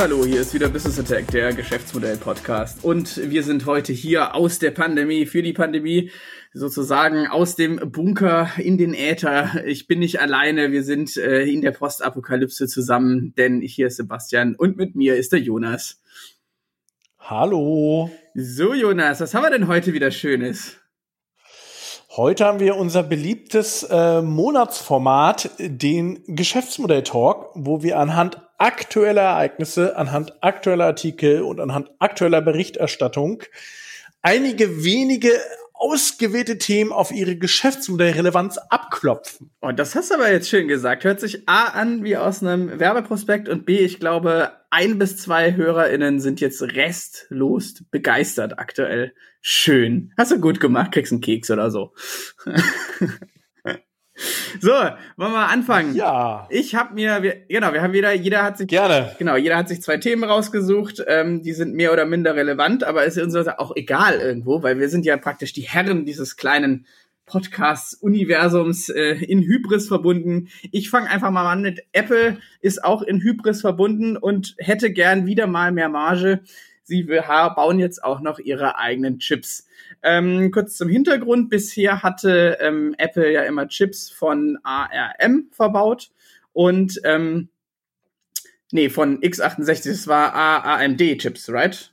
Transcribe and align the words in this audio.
Hallo, 0.00 0.24
hier 0.24 0.40
ist 0.40 0.54
wieder 0.54 0.70
Business 0.70 0.98
Attack, 0.98 1.26
der 1.30 1.52
Geschäftsmodell-Podcast. 1.52 2.82
Und 2.82 3.18
wir 3.30 3.42
sind 3.42 3.66
heute 3.66 3.92
hier 3.92 4.34
aus 4.34 4.58
der 4.58 4.70
Pandemie, 4.70 5.26
für 5.26 5.42
die 5.42 5.52
Pandemie, 5.52 6.10
sozusagen 6.54 7.26
aus 7.26 7.54
dem 7.54 7.76
Bunker 7.92 8.50
in 8.56 8.78
den 8.78 8.94
Äther. 8.94 9.62
Ich 9.66 9.88
bin 9.88 9.98
nicht 9.98 10.18
alleine, 10.18 10.72
wir 10.72 10.84
sind 10.84 11.18
äh, 11.18 11.42
in 11.42 11.60
der 11.60 11.72
Postapokalypse 11.72 12.66
zusammen, 12.66 13.34
denn 13.36 13.60
hier 13.60 13.88
ist 13.88 13.96
Sebastian 13.96 14.54
und 14.54 14.78
mit 14.78 14.94
mir 14.94 15.16
ist 15.16 15.32
der 15.32 15.40
Jonas. 15.40 16.00
Hallo. 17.18 18.10
So, 18.34 18.72
Jonas, 18.72 19.20
was 19.20 19.34
haben 19.34 19.42
wir 19.42 19.50
denn 19.50 19.68
heute 19.68 19.92
wieder 19.92 20.10
Schönes? 20.10 20.78
Heute 22.16 22.46
haben 22.46 22.58
wir 22.58 22.76
unser 22.76 23.02
beliebtes 23.02 23.82
äh, 23.82 24.22
Monatsformat, 24.22 25.50
den 25.58 26.24
Geschäftsmodell 26.26 27.02
Talk, 27.02 27.50
wo 27.54 27.82
wir 27.82 27.98
anhand 27.98 28.40
aktueller 28.60 29.22
Ereignisse, 29.22 29.96
anhand 29.96 30.42
aktueller 30.42 30.84
Artikel 30.84 31.42
und 31.42 31.60
anhand 31.60 31.90
aktueller 31.98 32.42
Berichterstattung 32.42 33.42
einige 34.22 34.84
wenige 34.84 35.30
ausgewählte 35.72 36.58
Themen 36.58 36.92
auf 36.92 37.10
ihre 37.10 37.36
Geschäftsmodellrelevanz 37.36 38.58
abklopfen. 38.68 39.50
Oh, 39.62 39.72
das 39.72 39.94
hast 39.94 40.10
du 40.10 40.16
aber 40.16 40.30
jetzt 40.30 40.50
schön 40.50 40.68
gesagt. 40.68 41.04
Hört 41.04 41.20
sich 41.20 41.48
A 41.48 41.68
an 41.68 42.04
wie 42.04 42.18
aus 42.18 42.42
einem 42.42 42.78
Werbeprospekt 42.78 43.48
und 43.48 43.64
B, 43.64 43.78
ich 43.78 43.98
glaube, 43.98 44.52
ein 44.68 44.98
bis 44.98 45.16
zwei 45.16 45.54
HörerInnen 45.56 46.20
sind 46.20 46.40
jetzt 46.42 46.60
restlos 46.60 47.82
begeistert 47.90 48.58
aktuell. 48.58 49.14
Schön. 49.40 50.12
Hast 50.18 50.32
du 50.32 50.38
gut 50.38 50.60
gemacht, 50.60 50.92
kriegst 50.92 51.12
einen 51.12 51.22
Keks 51.22 51.50
oder 51.50 51.70
so. 51.70 51.94
So, 54.60 54.70
wollen 54.70 55.32
wir 55.32 55.48
anfangen? 55.48 55.94
Ja. 55.94 56.46
Ich 56.50 56.74
habe 56.74 56.94
mir, 56.94 57.22
wir, 57.22 57.36
genau, 57.48 57.72
wir 57.72 57.82
haben 57.82 57.92
wieder, 57.92 58.12
jeder 58.12 58.42
hat 58.42 58.58
sich 58.58 58.68
gerne, 58.68 59.14
genau, 59.18 59.36
jeder 59.36 59.56
hat 59.56 59.68
sich 59.68 59.80
zwei 59.82 59.96
Themen 59.96 60.24
rausgesucht. 60.24 61.02
Ähm, 61.06 61.42
die 61.42 61.52
sind 61.52 61.74
mehr 61.74 61.92
oder 61.92 62.04
minder 62.04 62.34
relevant, 62.34 62.84
aber 62.84 63.04
ist 63.04 63.18
uns 63.18 63.34
auch 63.34 63.72
egal 63.76 64.18
irgendwo, 64.18 64.62
weil 64.62 64.78
wir 64.78 64.88
sind 64.88 65.06
ja 65.06 65.16
praktisch 65.16 65.52
die 65.52 65.62
Herren 65.62 66.04
dieses 66.04 66.36
kleinen 66.36 66.86
Podcasts-Universums 67.26 68.88
äh, 68.88 69.12
in 69.24 69.40
Hybris 69.40 69.86
verbunden. 69.86 70.48
Ich 70.72 70.90
fange 70.90 71.08
einfach 71.08 71.30
mal 71.30 71.50
an 71.50 71.62
mit 71.62 71.84
Apple 71.92 72.38
ist 72.60 72.82
auch 72.82 73.02
in 73.02 73.20
Hybris 73.20 73.60
verbunden 73.60 74.16
und 74.16 74.54
hätte 74.58 74.92
gern 74.92 75.26
wieder 75.26 75.46
mal 75.46 75.70
mehr 75.70 75.88
Marge. 75.88 76.40
Sie 76.90 77.04
bauen 77.04 77.78
jetzt 77.78 78.02
auch 78.02 78.20
noch 78.20 78.40
ihre 78.40 78.76
eigenen 78.76 79.20
Chips. 79.20 79.64
Ähm, 80.02 80.50
kurz 80.50 80.76
zum 80.76 80.88
Hintergrund. 80.88 81.48
Bisher 81.48 82.02
hatte 82.02 82.58
ähm, 82.60 82.96
Apple 82.98 83.32
ja 83.32 83.44
immer 83.44 83.68
Chips 83.68 84.10
von 84.10 84.58
ARM 84.64 85.46
verbaut 85.52 86.10
und 86.52 87.00
ähm, 87.04 87.48
nee, 88.72 88.88
von 88.88 89.20
x68, 89.20 89.88
das 89.88 90.08
war 90.08 90.34
AMD-Chips, 90.34 91.48
right? 91.50 91.92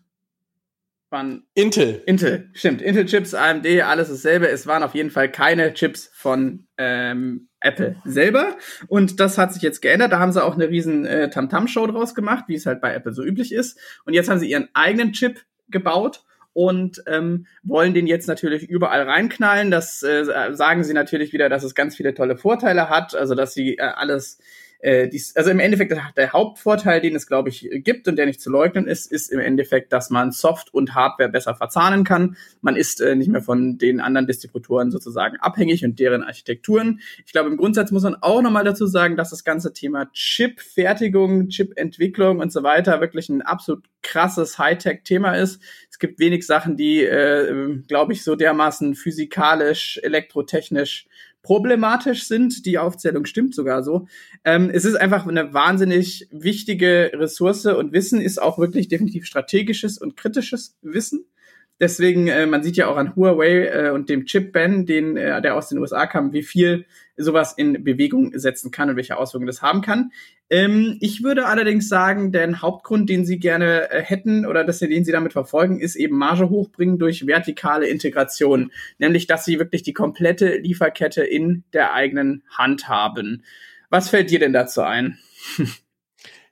Waren 1.10 1.44
Intel. 1.54 2.04
Intel, 2.06 2.50
stimmt. 2.54 2.82
Intel-Chips, 2.82 3.34
AMD, 3.34 3.66
alles 3.82 4.10
dasselbe. 4.10 4.50
Es 4.50 4.68
waren 4.68 4.84
auf 4.84 4.94
jeden 4.94 5.10
Fall 5.10 5.32
keine 5.32 5.74
Chips 5.74 6.10
von 6.14 6.68
ähm, 6.78 7.48
Apple 7.62 7.96
selber. 8.04 8.58
Und 8.88 9.22
das 9.22 9.38
hat 9.38 9.54
sich 9.54 9.62
jetzt 9.62 9.82
geändert. 9.82 10.12
Da 10.12 10.20
haben 10.20 10.34
sie 10.34 10.44
auch 10.44 10.56
eine 10.56 10.68
riesen 10.68 11.06
äh, 11.06 11.30
Tamtam-Show 11.30 11.88
draus 11.88 12.14
gemacht, 12.14 12.46
wie 12.48 12.56
es 12.56 12.66
halt 12.66 12.82
bei 12.82 12.94
Apple 12.94 13.14
so 13.14 13.24
üblich 13.24 13.54
ist. 13.54 13.80
Und 14.04 14.14
jetzt 14.14 14.30
haben 14.30 14.40
sie 14.40 14.50
ihren 14.50 14.68
eigenen 14.74 15.14
Chip 15.14 15.40
gebaut 15.70 16.26
und 16.52 17.04
ähm, 17.08 17.46
wollen 17.64 17.94
den 17.94 18.08
jetzt 18.08 18.28
natürlich 18.28 18.64
überall 18.68 19.04
reinknallen. 19.04 19.72
Das 19.72 20.04
äh, 20.04 20.26
sagen 20.54 20.84
sie 20.84 20.94
natürlich 20.94 21.32
wieder, 21.32 21.50
dass 21.50 21.64
es 21.64 21.76
ganz 21.76 21.96
viele 21.96 22.16
tolle 22.16 22.36
Vorteile 22.36 22.90
hat, 22.90 23.16
also 23.16 23.36
dass 23.36 23.54
sie 23.54 23.78
äh, 23.78 23.82
alles 23.82 24.40
äh, 24.80 25.08
dies, 25.08 25.36
also 25.36 25.50
im 25.50 25.60
Endeffekt 25.60 25.92
der 25.92 26.34
Hauptvorteil, 26.34 27.02
den 27.02 27.16
es, 27.16 27.28
glaube 27.28 27.50
ich, 27.50 27.68
gibt 27.84 28.08
und 28.08 28.16
der 28.16 28.26
nicht 28.26 28.42
zu 28.42 28.50
leugnen 28.50 28.88
ist, 28.88 29.12
ist 29.12 29.32
im 29.32 29.40
Endeffekt, 29.40 29.92
dass 29.92 30.10
man 30.10 30.32
Soft 30.32 30.74
und 30.74 30.94
Hardware 30.94 31.30
besser 31.30 31.56
verzahnen 31.56 32.04
kann. 32.04 32.38
Man 32.62 32.76
ist 32.76 33.02
äh, 33.02 33.16
nicht 33.16 33.30
mehr 33.30 33.42
von 33.42 33.78
den 33.78 34.00
anderen 34.00 34.28
Distributoren 34.28 34.92
sozusagen 34.92 35.38
abhängig 35.38 35.84
und 35.84 36.00
deren 36.00 36.24
Architekturen. 36.24 37.00
Ich 37.26 37.32
glaube, 37.32 37.50
im 37.50 37.58
Grundsatz 37.58 37.92
muss 37.92 38.04
man 38.04 38.16
auch 38.16 38.42
nochmal 38.42 38.64
dazu 38.64 38.86
sagen, 38.86 39.16
dass 39.16 39.32
das 39.32 39.44
ganze 39.44 39.74
Thema 39.74 40.12
Chip-Fertigung, 40.14 41.50
Chip-Entwicklung 41.50 42.40
und 42.40 42.52
so 42.52 42.64
weiter 42.64 43.02
wirklich 43.02 43.30
ein 43.30 43.42
absolut 43.42 43.86
krasses 44.04 44.58
Hightech-Thema 44.58 45.34
ist. 45.34 45.62
Es 45.90 46.00
gibt 46.00 46.20
wenig 46.20 46.46
Sachen, 46.46 46.78
die, 46.78 47.04
äh, 47.04 47.80
glaube 47.88 48.14
ich, 48.14 48.24
so 48.24 48.36
dermaßen 48.36 48.96
physikalisch, 48.96 50.00
elektrotechnisch 50.04 51.08
problematisch 51.48 52.26
sind. 52.26 52.66
Die 52.66 52.78
Aufzählung 52.78 53.26
stimmt 53.26 53.56
sogar 53.56 53.82
so. 53.82 54.06
Ähm, 54.44 54.70
es 54.70 54.84
ist 54.84 54.96
einfach 54.96 55.26
eine 55.26 55.54
wahnsinnig 55.54 56.28
wichtige 56.30 57.12
Ressource 57.14 57.66
und 57.68 57.94
Wissen 57.94 58.20
ist 58.20 58.42
auch 58.42 58.60
wirklich 58.60 58.90
definitiv 58.90 59.26
strategisches 59.26 59.98
und 59.98 60.18
kritisches 60.18 60.76
Wissen. 60.82 61.26
Deswegen, 61.80 62.28
äh, 62.28 62.48
man 62.48 62.64
sieht 62.64 62.76
ja 62.76 62.88
auch 62.88 62.98
an 62.98 63.16
Huawei 63.16 63.68
äh, 63.68 63.90
und 63.92 64.10
dem 64.10 64.26
Chip-Ban, 64.26 64.86
den, 64.86 65.16
äh, 65.16 65.42
der 65.42 65.56
aus 65.56 65.70
den 65.70 65.78
USA 65.78 66.08
kam, 66.08 66.34
wie 66.34 66.42
viel 66.42 66.86
sowas 67.18 67.54
in 67.54 67.84
Bewegung 67.84 68.32
setzen 68.38 68.72
kann 68.72 68.90
und 68.90 68.96
welche 68.96 69.18
Auswirkungen 69.18 69.48
das 69.48 69.62
haben 69.62 69.82
kann. 69.82 70.12
Ähm, 70.50 70.98
ich 71.02 71.24
würde 71.24 71.46
allerdings 71.46 71.90
sagen, 71.90 72.32
der 72.32 72.62
Hauptgrund, 72.62 73.10
den 73.10 73.26
Sie 73.26 73.38
gerne 73.38 73.92
äh, 73.92 74.02
hätten 74.02 74.46
oder 74.46 74.64
dass 74.64 74.80
Sie, 74.80 74.88
den 74.88 75.06
Sie 75.06 75.12
damit 75.12 75.34
verfolgen, 75.34 75.80
ist 75.80 75.96
eben 75.96 76.18
Marge 76.18 76.50
hochbringen 76.50 76.98
durch 76.98 77.28
vertikale 77.28 77.88
Integration. 77.88 78.72
Nämlich, 78.98 79.28
dass 79.28 79.46
Sie 79.46 79.60
wirklich 79.60 79.84
die 79.84 79.94
komplette 79.94 80.58
Lieferkette 80.58 81.24
in 81.24 81.64
der 81.74 81.94
eigenen 81.94 82.44
Hand 82.50 82.88
haben. 82.88 83.44
Was 83.90 84.10
fällt 84.10 84.32
dir 84.32 84.40
denn 84.40 84.54
dazu 84.54 84.82
ein? 84.82 85.18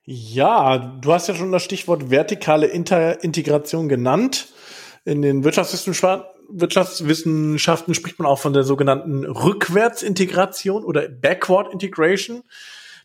Ja, 0.08 1.00
du 1.02 1.14
hast 1.14 1.28
ja 1.28 1.34
schon 1.34 1.52
das 1.52 1.64
Stichwort 1.64 2.12
vertikale 2.12 2.68
Inter 2.68 3.24
Integration 3.24 3.90
genannt. 3.90 4.50
In 5.06 5.22
den 5.22 5.44
Wirtschaftswissenschaften, 5.44 7.94
spricht 7.94 8.18
man 8.18 8.28
auch 8.28 8.40
von 8.40 8.54
der 8.54 8.64
sogenannten 8.64 9.24
Rückwärtsintegration 9.24 10.84
oder 10.84 11.08
Backward 11.08 11.72
Integration. 11.72 12.42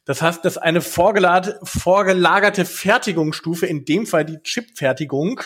Das 0.06 0.22
heißt, 0.22 0.42
dass 0.44 0.56
eine 0.56 0.80
vorgelagerte 0.80 2.64
Fertigungsstufe, 2.64 3.66
in 3.66 3.84
dem 3.84 4.06
Fall 4.06 4.24
die 4.24 4.42
Chipfertigung, 4.42 5.42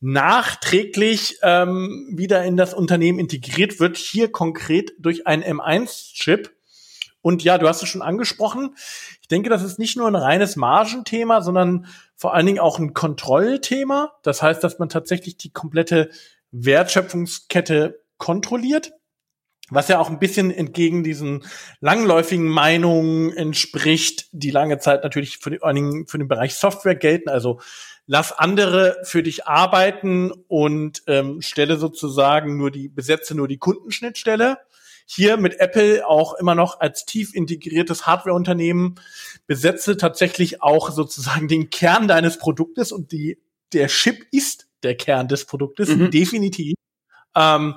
nachträglich 0.00 1.38
ähm, 1.42 2.08
wieder 2.12 2.44
in 2.44 2.56
das 2.56 2.72
Unternehmen 2.72 3.18
integriert 3.18 3.80
wird, 3.80 3.96
hier 3.96 4.30
konkret 4.30 4.92
durch 4.98 5.26
einen 5.26 5.42
M1-Chip. 5.42 6.52
Und 7.20 7.42
ja, 7.44 7.58
du 7.58 7.68
hast 7.68 7.82
es 7.82 7.88
schon 7.88 8.00
angesprochen. 8.00 8.76
Ich 9.30 9.32
denke, 9.32 9.48
das 9.48 9.62
ist 9.62 9.78
nicht 9.78 9.96
nur 9.96 10.08
ein 10.08 10.16
reines 10.16 10.56
Margenthema, 10.56 11.40
sondern 11.40 11.86
vor 12.16 12.34
allen 12.34 12.46
Dingen 12.46 12.58
auch 12.58 12.80
ein 12.80 12.94
Kontrollthema. 12.94 14.10
Das 14.24 14.42
heißt, 14.42 14.64
dass 14.64 14.80
man 14.80 14.88
tatsächlich 14.88 15.36
die 15.36 15.52
komplette 15.52 16.10
Wertschöpfungskette 16.50 18.02
kontrolliert. 18.16 18.90
Was 19.68 19.86
ja 19.86 20.00
auch 20.00 20.10
ein 20.10 20.18
bisschen 20.18 20.50
entgegen 20.50 21.04
diesen 21.04 21.44
langläufigen 21.78 22.48
Meinungen 22.48 23.32
entspricht, 23.32 24.26
die 24.32 24.50
lange 24.50 24.78
Zeit 24.78 25.04
natürlich 25.04 25.38
für, 25.38 25.56
vor 25.58 25.68
allen 25.68 25.76
Dingen 25.76 26.06
für 26.08 26.18
den 26.18 26.26
Bereich 26.26 26.56
Software 26.56 26.96
gelten. 26.96 27.28
Also 27.28 27.60
lass 28.06 28.32
andere 28.32 28.96
für 29.04 29.22
dich 29.22 29.46
arbeiten 29.46 30.32
und 30.48 31.04
ähm, 31.06 31.40
stelle 31.40 31.76
sozusagen 31.76 32.56
nur 32.56 32.72
die, 32.72 32.88
besetze 32.88 33.36
nur 33.36 33.46
die 33.46 33.58
Kundenschnittstelle 33.58 34.58
hier 35.12 35.38
mit 35.38 35.58
Apple 35.58 36.06
auch 36.06 36.34
immer 36.34 36.54
noch 36.54 36.78
als 36.78 37.04
tief 37.04 37.34
integriertes 37.34 38.06
Hardwareunternehmen 38.06 39.00
besetze 39.48 39.96
tatsächlich 39.96 40.62
auch 40.62 40.92
sozusagen 40.92 41.48
den 41.48 41.68
Kern 41.68 42.06
deines 42.06 42.38
Produktes 42.38 42.92
und 42.92 43.10
die, 43.10 43.42
der 43.72 43.88
Chip 43.88 44.24
ist 44.30 44.68
der 44.84 44.96
Kern 44.96 45.26
des 45.26 45.46
Produktes, 45.46 45.88
mhm. 45.88 46.12
definitiv. 46.12 46.76
Ähm, 47.34 47.74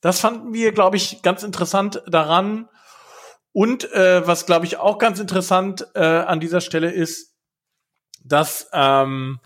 das 0.00 0.20
fanden 0.20 0.54
wir, 0.54 0.72
glaube 0.72 0.96
ich, 0.96 1.20
ganz 1.20 1.42
interessant 1.42 2.02
daran. 2.06 2.70
Und 3.52 3.92
äh, 3.92 4.26
was, 4.26 4.46
glaube 4.46 4.64
ich, 4.64 4.78
auch 4.78 4.96
ganz 4.96 5.20
interessant 5.20 5.86
äh, 5.94 6.00
an 6.00 6.40
dieser 6.40 6.62
Stelle 6.62 6.90
ist, 6.90 7.34
dass 8.24 8.70
ähm, 8.72 9.40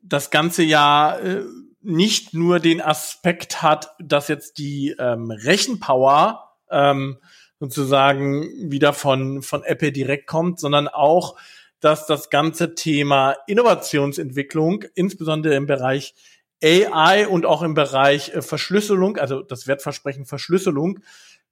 das 0.00 0.30
ganze 0.30 0.62
ja 0.62 1.18
äh, 1.18 1.42
nicht 1.80 2.34
nur 2.34 2.60
den 2.60 2.80
Aspekt 2.80 3.62
hat, 3.62 3.96
dass 3.98 4.28
jetzt 4.28 4.58
die 4.58 4.94
ähm, 4.96 5.32
Rechenpower 5.32 6.51
ähm, 6.72 7.18
sozusagen 7.60 8.70
wieder 8.70 8.92
von, 8.92 9.42
von 9.42 9.62
Apple 9.62 9.92
direkt 9.92 10.26
kommt, 10.26 10.58
sondern 10.58 10.88
auch, 10.88 11.36
dass 11.80 12.06
das 12.06 12.30
ganze 12.30 12.74
Thema 12.74 13.36
Innovationsentwicklung, 13.46 14.84
insbesondere 14.94 15.54
im 15.54 15.66
Bereich 15.66 16.14
AI 16.62 17.26
und 17.26 17.44
auch 17.44 17.62
im 17.62 17.74
Bereich 17.74 18.30
äh, 18.34 18.42
Verschlüsselung, 18.42 19.16
also 19.16 19.42
das 19.42 19.66
Wertversprechen 19.66 20.26
Verschlüsselung, 20.26 21.00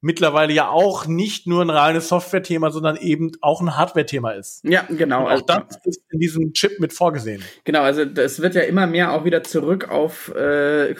mittlerweile 0.01 0.51
ja 0.51 0.67
auch 0.67 1.05
nicht 1.05 1.47
nur 1.47 1.61
ein 1.61 1.69
reines 1.69 2.09
Software-Thema, 2.09 2.71
sondern 2.71 2.97
eben 2.97 3.31
auch 3.41 3.61
ein 3.61 3.77
Hardware-Thema 3.77 4.31
ist. 4.31 4.63
Ja, 4.63 4.85
genau. 4.89 5.27
Und 5.27 5.31
auch 5.31 5.41
das 5.41 5.79
ist 5.85 6.01
in 6.09 6.19
diesem 6.19 6.53
Chip 6.53 6.79
mit 6.79 6.91
vorgesehen. 6.91 7.43
Genau, 7.63 7.81
also 7.81 8.01
es 8.01 8.41
wird 8.41 8.55
ja 8.55 8.61
immer 8.61 8.87
mehr 8.87 9.13
auch 9.13 9.23
wieder 9.25 9.43
zurück 9.43 9.89
auf 9.89 10.33
äh, 10.35 10.95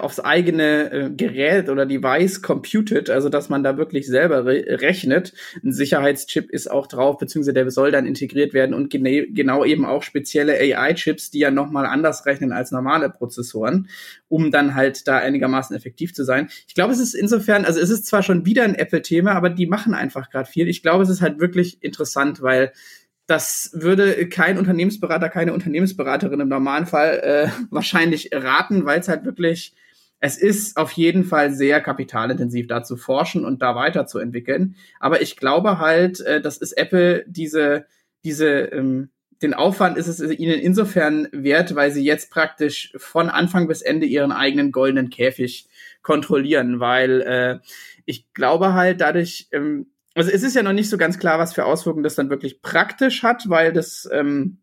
aufs 0.00 0.20
eigene 0.20 0.92
äh, 0.92 1.10
Gerät 1.10 1.68
oder 1.68 1.84
Device 1.84 2.42
computed, 2.42 3.10
also 3.10 3.28
dass 3.28 3.48
man 3.48 3.64
da 3.64 3.76
wirklich 3.76 4.06
selber 4.06 4.46
re 4.46 4.64
rechnet. 4.80 5.32
Ein 5.64 5.72
Sicherheitschip 5.72 6.50
ist 6.50 6.70
auch 6.70 6.86
drauf, 6.86 7.18
beziehungsweise 7.18 7.52
der 7.52 7.70
soll 7.70 7.90
dann 7.90 8.06
integriert 8.06 8.54
werden 8.54 8.74
und 8.74 8.88
gene 8.88 9.26
genau 9.26 9.64
eben 9.64 9.84
auch 9.84 10.02
spezielle 10.04 10.54
AI-Chips, 10.54 11.30
die 11.30 11.40
ja 11.40 11.50
nochmal 11.50 11.86
anders 11.86 12.24
rechnen 12.24 12.52
als 12.52 12.70
normale 12.70 13.10
Prozessoren, 13.10 13.88
um 14.28 14.52
dann 14.52 14.76
halt 14.76 15.08
da 15.08 15.18
einigermaßen 15.18 15.74
effektiv 15.74 16.14
zu 16.14 16.24
sein. 16.24 16.48
Ich 16.68 16.74
glaube, 16.74 16.92
es 16.92 17.00
ist 17.00 17.14
insofern, 17.14 17.64
also 17.64 17.80
es 17.80 17.90
ist 17.90 18.06
zwar 18.06 18.22
schon 18.22 18.43
wieder 18.44 18.64
ein 18.64 18.74
Apple-Thema, 18.74 19.32
aber 19.32 19.50
die 19.50 19.66
machen 19.66 19.94
einfach 19.94 20.30
gerade 20.30 20.48
viel. 20.48 20.68
Ich 20.68 20.82
glaube, 20.82 21.02
es 21.02 21.08
ist 21.08 21.20
halt 21.20 21.40
wirklich 21.40 21.82
interessant, 21.82 22.42
weil 22.42 22.72
das 23.26 23.70
würde 23.72 24.28
kein 24.28 24.58
Unternehmensberater, 24.58 25.28
keine 25.28 25.54
Unternehmensberaterin 25.54 26.40
im 26.40 26.48
normalen 26.48 26.86
Fall 26.86 27.20
äh, 27.20 27.48
wahrscheinlich 27.70 28.30
raten, 28.32 28.84
weil 28.84 29.00
es 29.00 29.08
halt 29.08 29.24
wirklich, 29.24 29.74
es 30.20 30.36
ist 30.36 30.76
auf 30.76 30.92
jeden 30.92 31.24
Fall 31.24 31.52
sehr 31.52 31.80
kapitalintensiv, 31.80 32.66
da 32.66 32.82
zu 32.82 32.96
forschen 32.96 33.44
und 33.44 33.62
da 33.62 33.74
weiterzuentwickeln. 33.74 34.76
Aber 35.00 35.22
ich 35.22 35.36
glaube 35.36 35.78
halt, 35.78 36.20
äh, 36.20 36.40
das 36.40 36.58
ist 36.58 36.72
Apple 36.72 37.24
diese, 37.26 37.86
diese, 38.24 38.48
ähm, 38.48 39.10
den 39.44 39.54
Aufwand 39.54 39.98
ist 39.98 40.08
es 40.08 40.20
ihnen 40.20 40.58
insofern 40.58 41.28
wert, 41.30 41.74
weil 41.74 41.92
sie 41.92 42.02
jetzt 42.02 42.30
praktisch 42.30 42.92
von 42.96 43.28
Anfang 43.28 43.68
bis 43.68 43.82
Ende 43.82 44.06
ihren 44.06 44.32
eigenen 44.32 44.72
goldenen 44.72 45.10
Käfig 45.10 45.68
kontrollieren, 46.02 46.80
weil 46.80 47.20
äh, 47.20 47.58
ich 48.06 48.32
glaube 48.32 48.72
halt 48.72 49.02
dadurch, 49.02 49.48
ähm, 49.52 49.86
also 50.14 50.30
es 50.30 50.42
ist 50.42 50.56
ja 50.56 50.62
noch 50.62 50.72
nicht 50.72 50.88
so 50.88 50.96
ganz 50.96 51.18
klar, 51.18 51.38
was 51.38 51.52
für 51.52 51.66
Auswirkungen 51.66 52.04
das 52.04 52.14
dann 52.14 52.30
wirklich 52.30 52.62
praktisch 52.62 53.22
hat, 53.22 53.50
weil 53.50 53.74
das 53.74 54.08
ähm, 54.10 54.58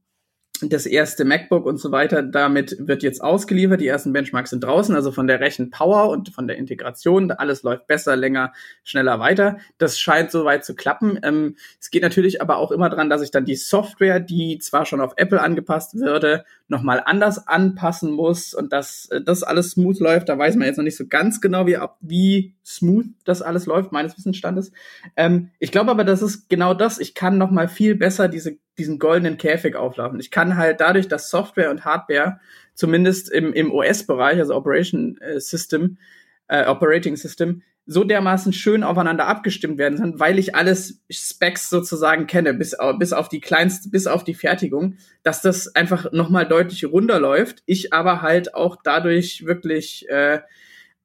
das 0.69 0.85
erste 0.85 1.25
MacBook 1.25 1.65
und 1.65 1.77
so 1.77 1.91
weiter, 1.91 2.21
damit 2.23 2.75
wird 2.79 3.03
jetzt 3.03 3.21
ausgeliefert. 3.21 3.81
Die 3.81 3.87
ersten 3.87 4.13
Benchmarks 4.13 4.51
sind 4.51 4.63
draußen, 4.63 4.95
also 4.95 5.11
von 5.11 5.27
der 5.27 5.39
Rechenpower 5.39 6.09
und 6.09 6.29
von 6.29 6.47
der 6.47 6.57
Integration. 6.57 7.31
Alles 7.31 7.63
läuft 7.63 7.87
besser, 7.87 8.15
länger, 8.15 8.53
schneller 8.83 9.19
weiter. 9.19 9.57
Das 9.77 9.99
scheint 9.99 10.31
soweit 10.31 10.63
zu 10.63 10.75
klappen. 10.75 11.19
Ähm, 11.23 11.55
es 11.79 11.89
geht 11.89 12.03
natürlich 12.03 12.41
aber 12.41 12.57
auch 12.57 12.71
immer 12.71 12.89
dran, 12.89 13.09
dass 13.09 13.21
ich 13.21 13.31
dann 13.31 13.45
die 13.45 13.55
Software, 13.55 14.19
die 14.19 14.59
zwar 14.59 14.85
schon 14.85 15.01
auf 15.01 15.13
Apple 15.17 15.41
angepasst 15.41 15.95
würde, 15.95 16.45
nochmal 16.67 17.03
anders 17.05 17.47
anpassen 17.47 18.11
muss 18.11 18.53
und 18.53 18.73
dass 18.73 19.07
äh, 19.07 19.21
das 19.21 19.43
alles 19.43 19.71
smooth 19.71 19.99
läuft. 19.99 20.29
Da 20.29 20.37
weiß 20.37 20.55
man 20.55 20.67
jetzt 20.67 20.77
noch 20.77 20.83
nicht 20.83 20.97
so 20.97 21.05
ganz 21.07 21.41
genau, 21.41 21.67
wie, 21.67 21.77
wie 21.99 22.55
smooth 22.65 23.07
das 23.25 23.41
alles 23.41 23.65
läuft, 23.65 23.91
meines 23.91 24.17
Wissensstandes. 24.17 24.71
Ähm, 25.15 25.49
ich 25.59 25.71
glaube 25.71 25.91
aber, 25.91 26.03
das 26.03 26.21
ist 26.21 26.49
genau 26.49 26.73
das. 26.73 26.99
Ich 26.99 27.13
kann 27.13 27.37
nochmal 27.37 27.67
viel 27.67 27.95
besser 27.95 28.27
diese 28.27 28.57
diesen 28.81 28.97
goldenen 28.97 29.37
Käfig 29.37 29.75
auflaufen. 29.75 30.19
Ich 30.19 30.31
kann 30.31 30.57
halt 30.57 30.81
dadurch, 30.81 31.07
dass 31.07 31.29
Software 31.29 31.69
und 31.69 31.85
Hardware 31.85 32.39
zumindest 32.73 33.31
im, 33.31 33.53
im 33.53 33.71
OS-Bereich, 33.71 34.39
also 34.39 34.55
Operation 34.55 35.19
äh, 35.21 35.39
System, 35.39 35.99
äh, 36.47 36.65
Operating 36.65 37.15
System, 37.15 37.61
so 37.85 38.03
dermaßen 38.03 38.53
schön 38.53 38.83
aufeinander 38.83 39.27
abgestimmt 39.27 39.77
werden, 39.77 40.19
weil 40.19 40.39
ich 40.39 40.55
alles 40.55 41.03
Specs 41.11 41.69
sozusagen 41.69 42.25
kenne, 42.25 42.55
bis, 42.55 42.75
bis 42.97 43.13
auf 43.13 43.29
die 43.29 43.39
kleinste, 43.39 43.89
bis 43.89 44.07
auf 44.07 44.23
die 44.23 44.33
Fertigung, 44.33 44.97
dass 45.21 45.43
das 45.43 45.75
einfach 45.75 46.11
nochmal 46.11 46.47
deutlich 46.47 46.85
runterläuft. 46.85 47.61
Ich 47.67 47.93
aber 47.93 48.23
halt 48.23 48.55
auch 48.55 48.77
dadurch 48.83 49.45
wirklich 49.45 50.09
äh, 50.09 50.39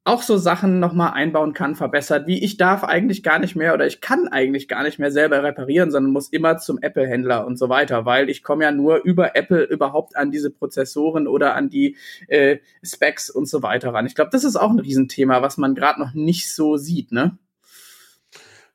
auch 0.07 0.23
so 0.23 0.37
Sachen 0.37 0.79
nochmal 0.79 1.13
einbauen 1.15 1.53
kann, 1.53 1.75
verbessert, 1.75 2.27
wie 2.27 2.43
ich 2.43 2.57
darf 2.57 2.85
eigentlich 2.85 3.23
gar 3.25 3.41
nicht 3.41 3.57
mehr 3.57 3.75
oder 3.75 3.87
ich 3.87 4.01
kann 4.01 4.29
eigentlich 4.29 4.69
gar 4.69 4.85
nicht 4.85 4.99
mehr 4.99 5.11
selber 5.11 5.43
reparieren, 5.43 5.91
sondern 5.91 6.13
muss 6.13 6.29
immer 6.29 6.59
zum 6.59 6.79
Apple-Händler 6.81 7.45
und 7.45 7.59
so 7.59 7.69
weiter, 7.69 8.05
weil 8.05 8.31
ich 8.31 8.45
komme 8.45 8.65
ja 8.65 8.71
nur 8.71 9.03
über 9.03 9.35
Apple 9.35 9.65
überhaupt 9.65 10.17
an 10.17 10.31
diese 10.31 10.51
Prozessoren 10.51 11.27
oder 11.27 11.57
an 11.57 11.71
die 11.71 11.97
äh, 12.29 12.59
Specs 12.85 13.31
und 13.31 13.49
so 13.49 13.63
weiter 13.63 13.93
ran. 13.93 14.07
Ich 14.07 14.15
glaube, 14.15 14.31
das 14.31 14.45
ist 14.45 14.57
auch 14.57 14.71
ein 14.71 14.79
Riesenthema, 14.79 15.43
was 15.43 15.57
man 15.57 15.75
gerade 15.75 16.01
noch 16.01 16.15
nicht 16.15 16.55
so 16.55 16.77
sieht, 16.77 17.11
ne? 17.11 17.37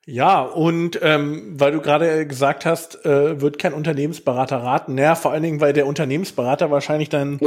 Ja, 0.04 0.40
und 0.40 0.98
ähm, 1.00 1.54
weil 1.60 1.70
du 1.70 1.80
gerade 1.80 2.26
gesagt 2.26 2.66
hast, 2.66 3.04
äh, 3.06 3.40
wird 3.40 3.60
kein 3.60 3.72
Unternehmensberater 3.72 4.56
raten. 4.56 4.96
Naja, 4.96 5.14
vor 5.14 5.30
allen 5.30 5.44
Dingen, 5.44 5.60
weil 5.60 5.72
der 5.72 5.86
Unternehmensberater 5.86 6.72
wahrscheinlich 6.72 7.08
dann 7.08 7.38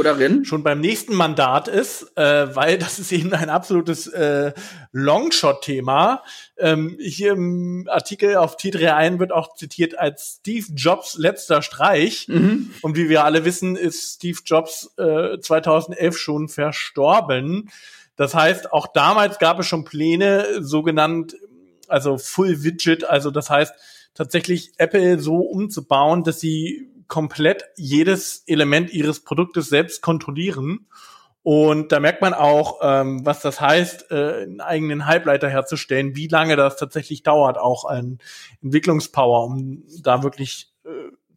schon 0.42 0.62
beim 0.62 0.80
nächsten 0.80 1.14
Mandat 1.14 1.68
ist, 1.68 2.16
äh, 2.16 2.56
weil 2.56 2.78
das 2.78 2.98
ist 2.98 3.12
eben 3.12 3.34
ein 3.34 3.50
absolutes 3.50 4.06
äh, 4.06 4.54
Longshot-Thema. 4.92 6.22
Ähm, 6.56 6.96
hier 6.98 7.32
im 7.32 7.88
Artikel 7.90 8.36
auf 8.36 8.56
T31 8.56 9.18
wird 9.18 9.32
auch 9.32 9.54
zitiert 9.54 9.98
als 9.98 10.38
Steve 10.40 10.66
Jobs 10.74 11.18
letzter 11.18 11.60
Streich. 11.60 12.26
Mhm. 12.28 12.70
Und 12.80 12.96
wie 12.96 13.10
wir 13.10 13.24
alle 13.24 13.44
wissen, 13.44 13.76
ist 13.76 14.14
Steve 14.14 14.38
Jobs 14.46 14.94
äh, 14.96 15.38
2011 15.38 16.16
schon 16.16 16.48
verstorben. 16.48 17.68
Das 18.16 18.34
heißt, 18.34 18.72
auch 18.72 18.86
damals 18.86 19.38
gab 19.38 19.60
es 19.60 19.66
schon 19.66 19.84
Pläne, 19.84 20.62
sogenannt 20.62 21.36
also 21.88 22.18
Full 22.18 22.62
Widget, 22.62 23.04
also 23.04 23.30
das 23.30 23.50
heißt 23.50 23.74
tatsächlich 24.14 24.72
Apple 24.78 25.18
so 25.18 25.36
umzubauen, 25.36 26.24
dass 26.24 26.40
sie 26.40 26.90
komplett 27.08 27.64
jedes 27.76 28.42
Element 28.46 28.92
ihres 28.92 29.20
Produktes 29.20 29.68
selbst 29.68 30.02
kontrollieren. 30.02 30.86
Und 31.42 31.92
da 31.92 32.00
merkt 32.00 32.22
man 32.22 32.34
auch, 32.34 32.80
ähm, 32.82 33.24
was 33.24 33.40
das 33.40 33.60
heißt, 33.60 34.10
äh, 34.10 34.42
einen 34.42 34.60
eigenen 34.60 35.06
Halbleiter 35.06 35.48
herzustellen, 35.48 36.16
wie 36.16 36.26
lange 36.26 36.56
das 36.56 36.76
tatsächlich 36.76 37.22
dauert, 37.22 37.56
auch 37.56 37.84
an 37.84 38.18
Entwicklungspower, 38.62 39.44
um 39.44 39.84
da 40.02 40.24
wirklich 40.24 40.72
äh, 40.84 40.88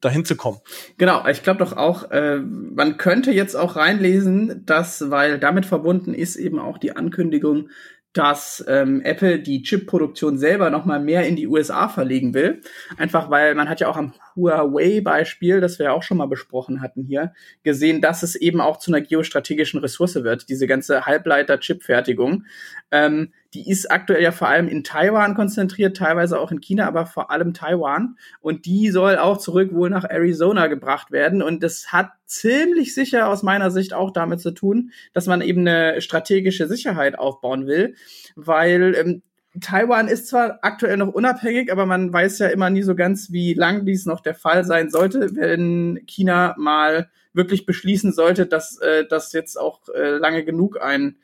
dahin 0.02 0.26
zu 0.26 0.36
kommen. 0.36 0.60
Genau, 0.98 1.28
ich 1.28 1.44
glaube 1.44 1.60
doch 1.60 1.78
auch, 1.78 2.10
äh, 2.10 2.40
man 2.40 2.98
könnte 2.98 3.32
jetzt 3.32 3.56
auch 3.56 3.76
reinlesen, 3.76 4.66
dass, 4.66 5.12
weil 5.12 5.38
damit 5.38 5.68
verbunden 5.68 6.16
ist 6.16 6.38
eben 6.38 6.58
auch 6.58 6.80
die 6.80 6.96
Ankündigung 6.96 7.70
dass 8.14 8.64
ähm, 8.68 9.02
Apple 9.02 9.40
die 9.40 9.62
Chip-Produktion 9.62 10.38
selber 10.38 10.70
noch 10.70 10.86
mal 10.86 11.00
mehr 11.00 11.28
in 11.28 11.36
die 11.36 11.48
USA 11.48 11.90
verlegen 11.90 12.34
will. 12.34 12.62
Einfach 12.98 13.30
weil 13.30 13.54
man 13.56 13.70
hat 13.70 13.80
ja 13.80 13.88
auch 13.88 13.98
am 13.98 14.14
Huawei-Beispiel, 14.36 15.62
das 15.62 15.78
wir 15.78 15.88
ja 15.88 15.92
auch 15.92 16.04
schon 16.04 16.18
mal 16.18 16.28
besprochen 16.28 16.82
hatten 16.82 17.04
hier, 17.04 17.34
gesehen, 17.64 18.02
dass 18.02 18.24
es 18.24 18.36
eben 18.36 18.62
auch 18.62 18.78
zu 18.78 18.92
einer 18.92 19.02
geostrategischen 19.02 19.80
Ressource 19.80 20.16
wird, 20.16 20.50
diese 20.50 20.66
ganze 20.66 21.06
Halbleiter-Chip-Fertigung. 21.06 22.46
Ähm, 22.92 23.32
die 23.54 23.70
ist 23.70 23.90
aktuell 23.90 24.22
ja 24.22 24.32
vor 24.32 24.48
allem 24.48 24.68
in 24.68 24.84
Taiwan 24.84 25.34
konzentriert, 25.34 25.98
teilweise 25.98 26.40
auch 26.40 26.52
in 26.52 26.62
China, 26.62 26.88
aber 26.88 27.06
vor 27.06 27.32
allem 27.32 27.54
Taiwan. 27.54 28.18
Und 28.42 28.66
die 28.66 28.92
soll 28.92 29.18
auch 29.18 29.38
zurück 29.38 29.74
wohl 29.74 29.90
nach 29.90 30.04
Arizona 30.04 30.68
gebracht 30.68 31.12
werden. 31.12 31.42
Und 31.42 31.64
das 31.64 31.92
hat 31.92 32.12
ziemlich 32.26 32.94
sicher 32.94 33.28
aus 33.28 33.42
meiner 33.42 33.72
Sicht 33.72 33.94
auch 33.94 34.12
damit 34.12 34.40
zu 34.40 34.52
tun, 34.52 34.92
dass 35.14 35.26
man 35.26 35.42
eben 35.42 35.68
eine 35.68 36.02
strategische 36.02 36.68
Sicherheit 36.68 37.18
aufbauen 37.18 37.66
will, 37.66 37.96
weil 38.36 38.96
ähm, 38.96 39.24
Taiwan 39.60 40.08
ist 40.08 40.28
zwar 40.28 40.60
aktuell 40.62 40.98
noch 40.98 41.08
unabhängig, 41.08 41.72
aber 41.72 41.88
man 41.88 42.14
weiß 42.14 42.38
ja 42.40 42.48
immer 42.48 42.70
nie 42.70 42.84
so 42.84 42.94
ganz, 42.94 43.32
wie 43.32 43.56
lang 43.56 43.84
dies 43.84 44.06
noch 44.06 44.20
der 44.20 44.36
Fall 44.36 44.64
sein 44.64 44.92
sollte, 44.92 45.36
wenn 45.36 46.04
China 46.06 46.54
mal 46.58 47.10
wirklich 47.34 47.66
beschließen 47.66 48.14
sollte, 48.14 48.46
dass 48.46 48.78
äh, 48.80 49.06
das 49.10 49.34
jetzt 49.34 49.60
auch 49.60 49.82
äh, 49.90 50.18
lange 50.18 50.46
genug 50.46 50.80
ein 50.82 51.18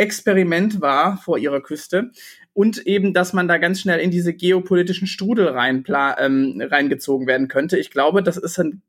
Experiment 0.00 0.80
war 0.80 1.18
vor 1.18 1.38
ihrer 1.38 1.60
Küste 1.60 2.10
und 2.52 2.86
eben, 2.86 3.14
dass 3.14 3.32
man 3.32 3.48
da 3.48 3.58
ganz 3.58 3.80
schnell 3.80 4.00
in 4.00 4.10
diese 4.10 4.34
geopolitischen 4.34 5.06
Strudel 5.06 5.48
rein, 5.48 5.84
ähm, 6.18 6.62
reingezogen 6.64 7.26
werden 7.26 7.48
könnte. 7.48 7.78
Ich 7.78 7.90
glaube, 7.90 8.22
das 8.22 8.36
ist 8.36 8.58
ein, 8.58 8.82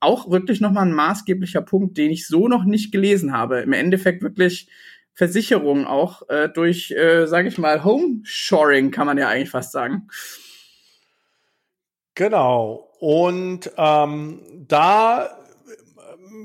auch 0.00 0.30
wirklich 0.30 0.60
nochmal 0.60 0.86
ein 0.86 0.94
maßgeblicher 0.94 1.62
Punkt, 1.62 1.98
den 1.98 2.10
ich 2.10 2.26
so 2.26 2.48
noch 2.48 2.64
nicht 2.64 2.92
gelesen 2.92 3.32
habe. 3.32 3.60
Im 3.60 3.72
Endeffekt 3.72 4.22
wirklich 4.22 4.68
Versicherung 5.14 5.86
auch 5.86 6.28
äh, 6.28 6.48
durch, 6.48 6.90
äh, 6.92 7.26
sage 7.26 7.48
ich 7.48 7.58
mal, 7.58 7.84
Homeshoring 7.84 8.90
kann 8.90 9.06
man 9.06 9.18
ja 9.18 9.28
eigentlich 9.28 9.50
fast 9.50 9.72
sagen. 9.72 10.08
Genau. 12.14 12.88
Und 13.00 13.70
ähm, 13.76 14.40
da 14.68 15.41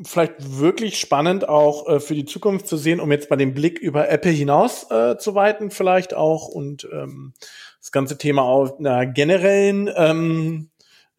vielleicht 0.03 0.59
wirklich 0.59 0.99
spannend 0.99 1.47
auch 1.47 1.87
äh, 1.87 1.99
für 1.99 2.15
die 2.15 2.25
Zukunft 2.25 2.67
zu 2.67 2.77
sehen, 2.77 2.99
um 2.99 3.11
jetzt 3.11 3.29
mal 3.29 3.37
den 3.37 3.53
Blick 3.53 3.79
über 3.79 4.09
Apple 4.09 4.31
hinaus 4.31 4.89
äh, 4.91 5.17
zu 5.17 5.35
weiten 5.35 5.71
vielleicht 5.71 6.13
auch 6.13 6.47
und 6.47 6.87
ähm, 6.91 7.33
das 7.79 7.91
ganze 7.91 8.17
Thema 8.17 8.43
auf 8.43 8.79
einer 8.79 9.05
generellen, 9.05 9.89
ähm, 9.95 10.69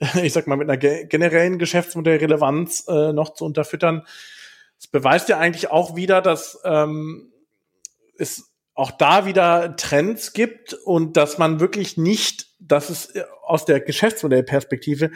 ich 0.22 0.32
sag 0.32 0.46
mal 0.46 0.56
mit 0.56 0.68
einer 0.68 0.76
ge 0.76 1.06
generellen 1.06 1.58
Geschäftsmodellrelevanz 1.58 2.86
äh, 2.88 3.12
noch 3.12 3.34
zu 3.34 3.44
unterfüttern. 3.44 4.06
Es 4.78 4.86
beweist 4.86 5.28
ja 5.28 5.38
eigentlich 5.38 5.70
auch 5.70 5.96
wieder, 5.96 6.22
dass 6.22 6.60
ähm, 6.64 7.32
es 8.16 8.50
auch 8.74 8.92
da 8.92 9.26
wieder 9.26 9.74
Trends 9.76 10.32
gibt 10.32 10.72
und 10.72 11.16
dass 11.16 11.36
man 11.36 11.58
wirklich 11.58 11.96
nicht, 11.96 12.46
dass 12.60 12.90
es 12.90 13.12
aus 13.42 13.64
der 13.64 13.80
Geschäftsmodellperspektive 13.80 15.10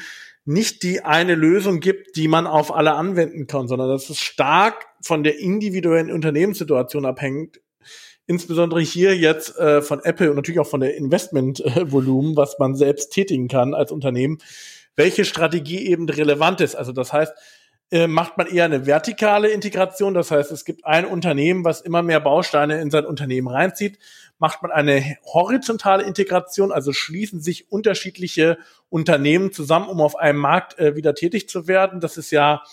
nicht 0.45 0.83
die 0.83 1.03
eine 1.05 1.35
Lösung 1.35 1.81
gibt, 1.81 2.17
die 2.17 2.29
man 2.29 2.47
auf 2.47 2.75
alle 2.75 2.95
anwenden 2.95 3.47
kann, 3.47 3.69
sondern 3.69 3.89
dass 3.89 4.11
es 4.11 4.19
stark 4.19 4.87
von 5.03 5.23
der 5.23 5.39
individuellen 5.39 6.11
Unternehmenssituation 6.11 7.07
abhängt, 7.07 7.61
insbesondere 8.27 8.81
hier 8.81 9.17
jetzt 9.17 9.57
äh, 9.59 9.83
von 9.83 10.01
Apple 10.03 10.31
und 10.31 10.37
natürlich 10.37 10.61
auch 10.61 10.67
von 10.67 10.81
der 10.81 10.97
Investmentvolumen, 10.97 12.37
was 12.37 12.59
man 12.59 12.75
selbst 12.75 13.11
tätigen 13.11 13.49
kann 13.49 13.75
als 13.75 13.93
Unternehmen, 13.93 14.39
welche 14.97 15.25
Strategie 15.25 15.87
eben 15.87 16.09
relevant 16.09 16.61
ist. 16.61 16.75
Also 16.75 16.93
das 16.93 17.13
heißt, 17.13 17.33
äh, 17.93 18.07
macht 18.07 18.39
man 18.39 18.47
eher 18.47 18.65
eine 18.65 18.87
vertikale 18.87 19.49
Integration, 19.49 20.15
das 20.15 20.31
heißt, 20.31 20.51
es 20.51 20.65
gibt 20.65 20.87
ein 20.87 21.05
Unternehmen, 21.05 21.65
was 21.65 21.83
immer 21.83 22.03
mehr 22.03 22.21
Bausteine 22.21 22.81
in 22.81 22.91
sein 22.91 23.05
Unternehmen 23.05 23.49
reinzieht, 23.49 23.99
macht 24.43 24.61
man 24.61 24.73
eine 24.73 25.19
horizontale 25.25 26.03
Integration, 26.03 26.73
also 26.73 26.93
schließen 26.93 27.41
sich 27.41 27.71
unterschiedliche 27.71 28.59
Unternehmen 28.89 29.53
zusammen, 29.53 29.89
um 29.89 30.01
auf 30.01 30.17
einem 30.17 30.41
Markt 30.41 30.81
äh, 30.81 30.97
wieder 30.97 31.15
tätig 31.15 31.49
zu 31.49 31.69
werden. 31.69 32.01
Das 32.01 32.17
ist 32.17 32.33
ja, 32.33 32.65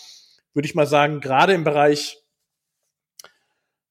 würde 0.52 0.66
ich 0.66 0.74
mal 0.74 0.88
sagen, 0.88 1.20
gerade 1.20 1.52
im 1.52 1.62
Bereich 1.62 2.24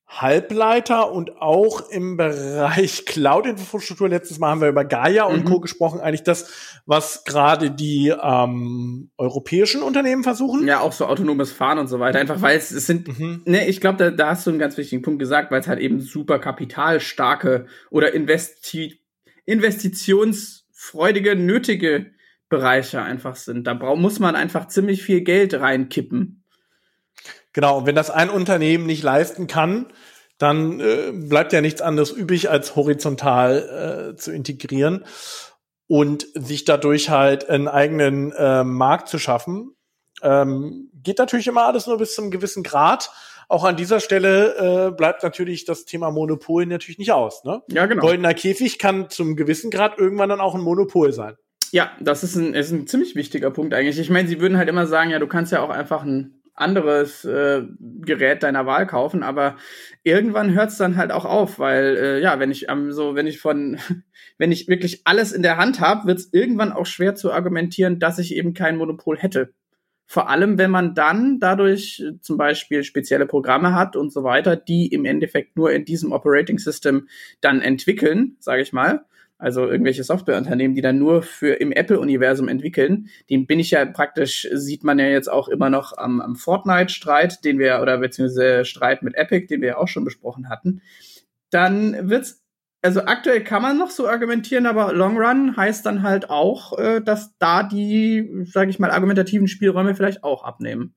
Halbleiter 0.10 1.12
und 1.12 1.40
auch 1.40 1.88
im 1.92 2.18
Bereich 2.18 3.06
Cloud-Infrastruktur. 3.06 4.10
Letztes 4.10 4.40
Mal 4.40 4.50
haben 4.50 4.62
wir 4.62 4.70
über 4.70 4.84
Gaia 4.84 5.26
und 5.26 5.46
mhm. 5.46 5.46
Co. 5.46 5.60
gesprochen. 5.60 6.00
Eigentlich 6.00 6.24
das, 6.24 6.82
was 6.88 7.24
gerade 7.26 7.70
die 7.70 8.10
ähm, 8.22 9.12
europäischen 9.18 9.84
Unternehmen 9.84 10.24
versuchen. 10.24 10.68
Ja, 10.68 10.80
auch 10.80 10.94
so 10.94 11.06
autonomes 11.06 11.52
Fahren 11.52 11.78
und 11.78 11.88
so 11.88 12.00
weiter. 12.00 12.20
Einfach 12.20 12.42
weil 12.42 12.58
es, 12.58 12.72
es 12.72 12.88
sind, 12.88 13.20
mhm. 13.20 13.44
ne, 13.46 13.68
ich 13.68 13.80
glaube, 13.82 13.98
da, 14.00 14.10
da 14.10 14.32
hast 14.32 14.48
du 14.48 14.50
einen 14.50 14.60
ganz 14.60 14.78
wichtigen 14.78 15.04
Punkt 15.04 15.20
gesagt, 15.20 15.52
weil 15.52 15.62
es 15.62 15.68
halt 15.68 15.80
eben 15.80 16.02
super 16.02 16.40
kapitalstarke 16.40 17.68
oder 17.92 18.14
investi 18.14 19.00
investitionsfreudige, 19.46 21.36
nötige 21.36 22.12
Bereiche 22.50 23.02
einfach 23.02 23.36
sind. 23.36 23.66
Da 23.66 23.74
muss 23.96 24.20
man 24.20 24.36
einfach 24.36 24.68
ziemlich 24.68 25.04
viel 25.04 25.22
Geld 25.22 25.54
reinkippen 25.56 26.39
Genau, 27.54 27.80
und 27.80 27.86
wenn 27.86 27.96
das 27.96 28.10
ein 28.10 28.30
Unternehmen 28.30 28.86
nicht 28.86 29.04
leisten 29.04 29.48
kann, 29.48 29.88
dann 30.38 30.80
äh, 30.80 31.12
bleibt 31.12 31.54
ja 31.54 31.62
nichts 31.62 31.82
anderes 31.82 32.12
übrig, 32.12 32.50
als 32.50 32.76
horizontal 32.76 34.14
äh, 34.14 34.16
zu 34.16 34.32
integrieren 34.32 35.06
und 35.88 36.28
sich 36.34 36.66
dadurch 36.66 37.10
halt 37.10 37.50
einen 37.50 37.68
eigenen 37.68 38.32
äh, 38.32 38.64
Markt 38.64 39.10
zu 39.10 39.20
schaffen. 39.20 39.76
Ähm, 40.22 40.90
geht 40.94 41.18
natürlich 41.18 41.48
immer 41.48 41.66
alles 41.66 41.88
nur 41.88 41.98
bis 41.98 42.16
zum 42.16 42.32
gewissen 42.32 42.64
Grad. 42.64 43.12
Auch 43.50 43.64
an 43.64 43.76
dieser 43.76 44.00
Stelle 44.00 44.90
äh, 44.90 44.92
bleibt 44.92 45.24
natürlich 45.24 45.66
das 45.66 45.86
Thema 45.86 46.12
Monopol 46.12 46.66
natürlich 46.68 47.00
nicht 47.00 47.12
aus. 47.12 47.44
Ne? 47.44 47.62
Ja, 47.70 47.88
genau. 47.88 48.02
Goldener 48.02 48.36
Käfig 48.36 48.78
kann 48.78 49.10
zum 49.10 49.36
gewissen 49.36 49.72
Grad 49.72 49.98
irgendwann 49.98 50.30
dann 50.30 50.40
auch 50.40 50.54
ein 50.56 50.62
Monopol 50.62 51.12
sein. 51.12 51.36
Ja, 51.72 51.92
das 52.00 52.24
ist 52.24 52.36
ein, 52.36 52.54
ist 52.54 52.72
ein 52.72 52.88
ziemlich 52.88 53.16
wichtiger 53.16 53.52
Punkt 53.52 53.74
eigentlich. 53.74 54.00
Ich 54.00 54.10
meine, 54.10 54.28
sie 54.28 54.40
würden 54.40 54.58
halt 54.58 54.70
immer 54.70 54.88
sagen, 54.88 55.10
ja, 55.10 55.20
du 55.20 55.28
kannst 55.28 55.52
ja 55.52 55.62
auch 55.62 55.70
einfach 55.70 56.04
ein 56.04 56.39
anderes 56.60 57.26
äh, 57.26 57.64
Gerät 57.80 58.44
deiner 58.44 58.66
Wahl 58.66 58.88
kaufen, 58.88 59.24
aber 59.24 59.58
irgendwann 60.04 60.54
hört 60.54 60.70
es 60.70 60.78
dann 60.78 60.98
halt 60.98 61.12
auch 61.12 61.26
auf, 61.26 61.60
weil 61.60 61.98
äh, 61.98 62.22
ja, 62.22 62.40
wenn 62.40 62.52
ich 62.52 62.70
ähm, 62.70 62.92
so, 62.92 63.16
wenn 63.16 63.28
ich 63.28 63.40
von, 63.40 63.78
wenn 64.38 64.52
ich 64.52 64.68
wirklich 64.68 65.02
alles 65.06 65.32
in 65.32 65.44
der 65.44 65.58
Hand 65.58 65.80
habe, 65.80 66.08
wird 66.08 66.20
es 66.20 66.34
irgendwann 66.34 66.72
auch 66.72 66.86
schwer 66.86 67.16
zu 67.16 67.32
argumentieren, 67.32 68.00
dass 68.00 68.20
ich 68.20 68.36
eben 68.36 68.54
kein 68.54 68.78
Monopol 68.78 69.18
hätte. 69.18 69.54
Vor 70.06 70.30
allem, 70.30 70.58
wenn 70.58 70.72
man 70.72 70.96
dann 70.96 71.40
dadurch 71.40 72.02
äh, 72.02 72.20
zum 72.22 72.38
Beispiel 72.38 72.84
spezielle 72.84 73.26
Programme 73.26 73.76
hat 73.76 73.96
und 73.96 74.12
so 74.12 74.24
weiter, 74.24 74.56
die 74.56 74.88
im 74.88 75.06
Endeffekt 75.06 75.56
nur 75.56 75.72
in 75.72 75.86
diesem 75.86 76.12
Operating 76.12 76.60
System 76.60 77.08
dann 77.42 77.62
entwickeln, 77.62 78.38
sage 78.40 78.62
ich 78.62 78.74
mal 78.74 79.06
also 79.40 79.66
irgendwelche 79.66 80.04
Softwareunternehmen, 80.04 80.76
die 80.76 80.82
dann 80.82 81.00
nur 81.00 81.24
für 81.24 81.54
im 81.54 81.72
Apple-Universum 81.72 82.50
entwickeln, 82.50 83.08
den 83.30 83.48
bin 83.48 83.58
ich 83.58 83.72
ja 83.72 83.86
praktisch, 83.86 84.48
sieht 84.52 84.84
man 84.84 85.00
ja 85.00 85.06
jetzt 85.06 85.32
auch 85.32 85.48
immer 85.48 85.70
noch 85.70 85.98
am, 85.98 86.20
am 86.20 86.36
Fortnite-Streit, 86.36 87.46
den 87.46 87.58
wir, 87.58 87.80
oder 87.82 87.98
beziehungsweise 87.98 88.66
Streit 88.66 89.02
mit 89.02 89.16
Epic, 89.16 89.48
den 89.48 89.62
wir 89.62 89.70
ja 89.70 89.78
auch 89.78 89.88
schon 89.88 90.04
besprochen 90.04 90.50
hatten, 90.50 90.82
dann 91.50 92.10
wird's, 92.10 92.44
also 92.82 93.06
aktuell 93.06 93.44
kann 93.44 93.62
man 93.62 93.78
noch 93.78 93.90
so 93.92 94.08
argumentieren, 94.08 94.66
aber 94.66 94.94
Long 94.94 95.18
Run 95.18 95.56
heißt 95.56 95.86
dann 95.86 96.04
halt 96.04 96.30
auch, 96.30 96.78
äh, 96.78 97.02
dass 97.02 97.38
da 97.38 97.64
die, 97.64 98.44
sage 98.44 98.70
ich 98.70 98.78
mal, 98.78 98.92
argumentativen 98.92 99.48
Spielräume 99.48 99.96
vielleicht 99.96 100.24
auch 100.24 100.44
abnehmen. 100.44 100.96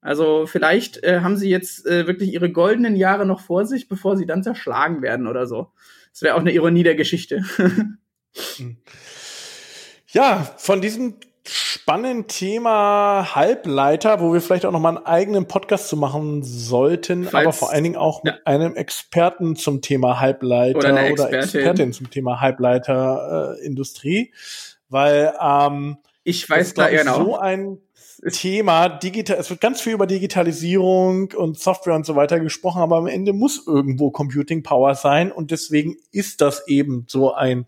Also 0.00 0.46
vielleicht 0.46 1.02
äh, 1.02 1.20
haben 1.20 1.36
sie 1.36 1.48
jetzt 1.48 1.86
äh, 1.86 2.06
wirklich 2.06 2.32
ihre 2.32 2.50
goldenen 2.50 2.96
Jahre 2.96 3.24
noch 3.26 3.40
vor 3.40 3.66
sich, 3.66 3.88
bevor 3.88 4.16
sie 4.16 4.26
dann 4.26 4.42
zerschlagen 4.42 5.00
werden 5.00 5.26
oder 5.26 5.46
so. 5.46 5.72
Das 6.14 6.22
wäre 6.22 6.36
auch 6.36 6.40
eine 6.40 6.52
Ironie 6.52 6.84
der 6.84 6.94
Geschichte. 6.94 7.42
ja, 10.12 10.48
von 10.56 10.80
diesem 10.80 11.16
spannenden 11.44 12.28
Thema 12.28 13.34
Halbleiter, 13.34 14.20
wo 14.20 14.32
wir 14.32 14.40
vielleicht 14.40 14.64
auch 14.64 14.70
noch 14.70 14.78
mal 14.78 14.96
einen 14.96 15.06
eigenen 15.06 15.48
Podcast 15.48 15.88
zu 15.88 15.96
machen 15.96 16.44
sollten, 16.44 17.24
Falls, 17.24 17.34
aber 17.44 17.52
vor 17.52 17.72
allen 17.72 17.82
Dingen 17.82 17.96
auch 17.96 18.22
mit 18.22 18.46
einem 18.46 18.76
Experten 18.76 19.56
zum 19.56 19.82
Thema 19.82 20.20
Halbleiter 20.20 20.78
oder, 20.78 20.88
eine 20.94 21.12
oder 21.12 21.32
Expertin. 21.32 21.92
Zum 21.92 22.10
Thema 22.10 22.40
Halbleiterindustrie, 22.40 24.20
äh, 24.20 24.32
weil 24.88 25.34
ähm, 25.40 25.98
ich 26.22 26.48
weiß 26.48 26.74
da 26.74 26.90
genau. 26.90 27.16
so 27.16 27.38
ein 27.38 27.78
Thema 28.32 28.88
digital, 28.88 29.36
es 29.38 29.50
wird 29.50 29.60
ganz 29.60 29.80
viel 29.80 29.92
über 29.92 30.06
Digitalisierung 30.06 31.32
und 31.32 31.58
Software 31.58 31.94
und 31.94 32.06
so 32.06 32.16
weiter 32.16 32.40
gesprochen, 32.40 32.80
aber 32.80 32.96
am 32.96 33.06
Ende 33.06 33.32
muss 33.32 33.66
irgendwo 33.66 34.10
Computing 34.10 34.62
Power 34.62 34.94
sein 34.94 35.30
und 35.30 35.50
deswegen 35.50 35.96
ist 36.10 36.40
das 36.40 36.66
eben 36.66 37.04
so 37.08 37.34
ein 37.34 37.66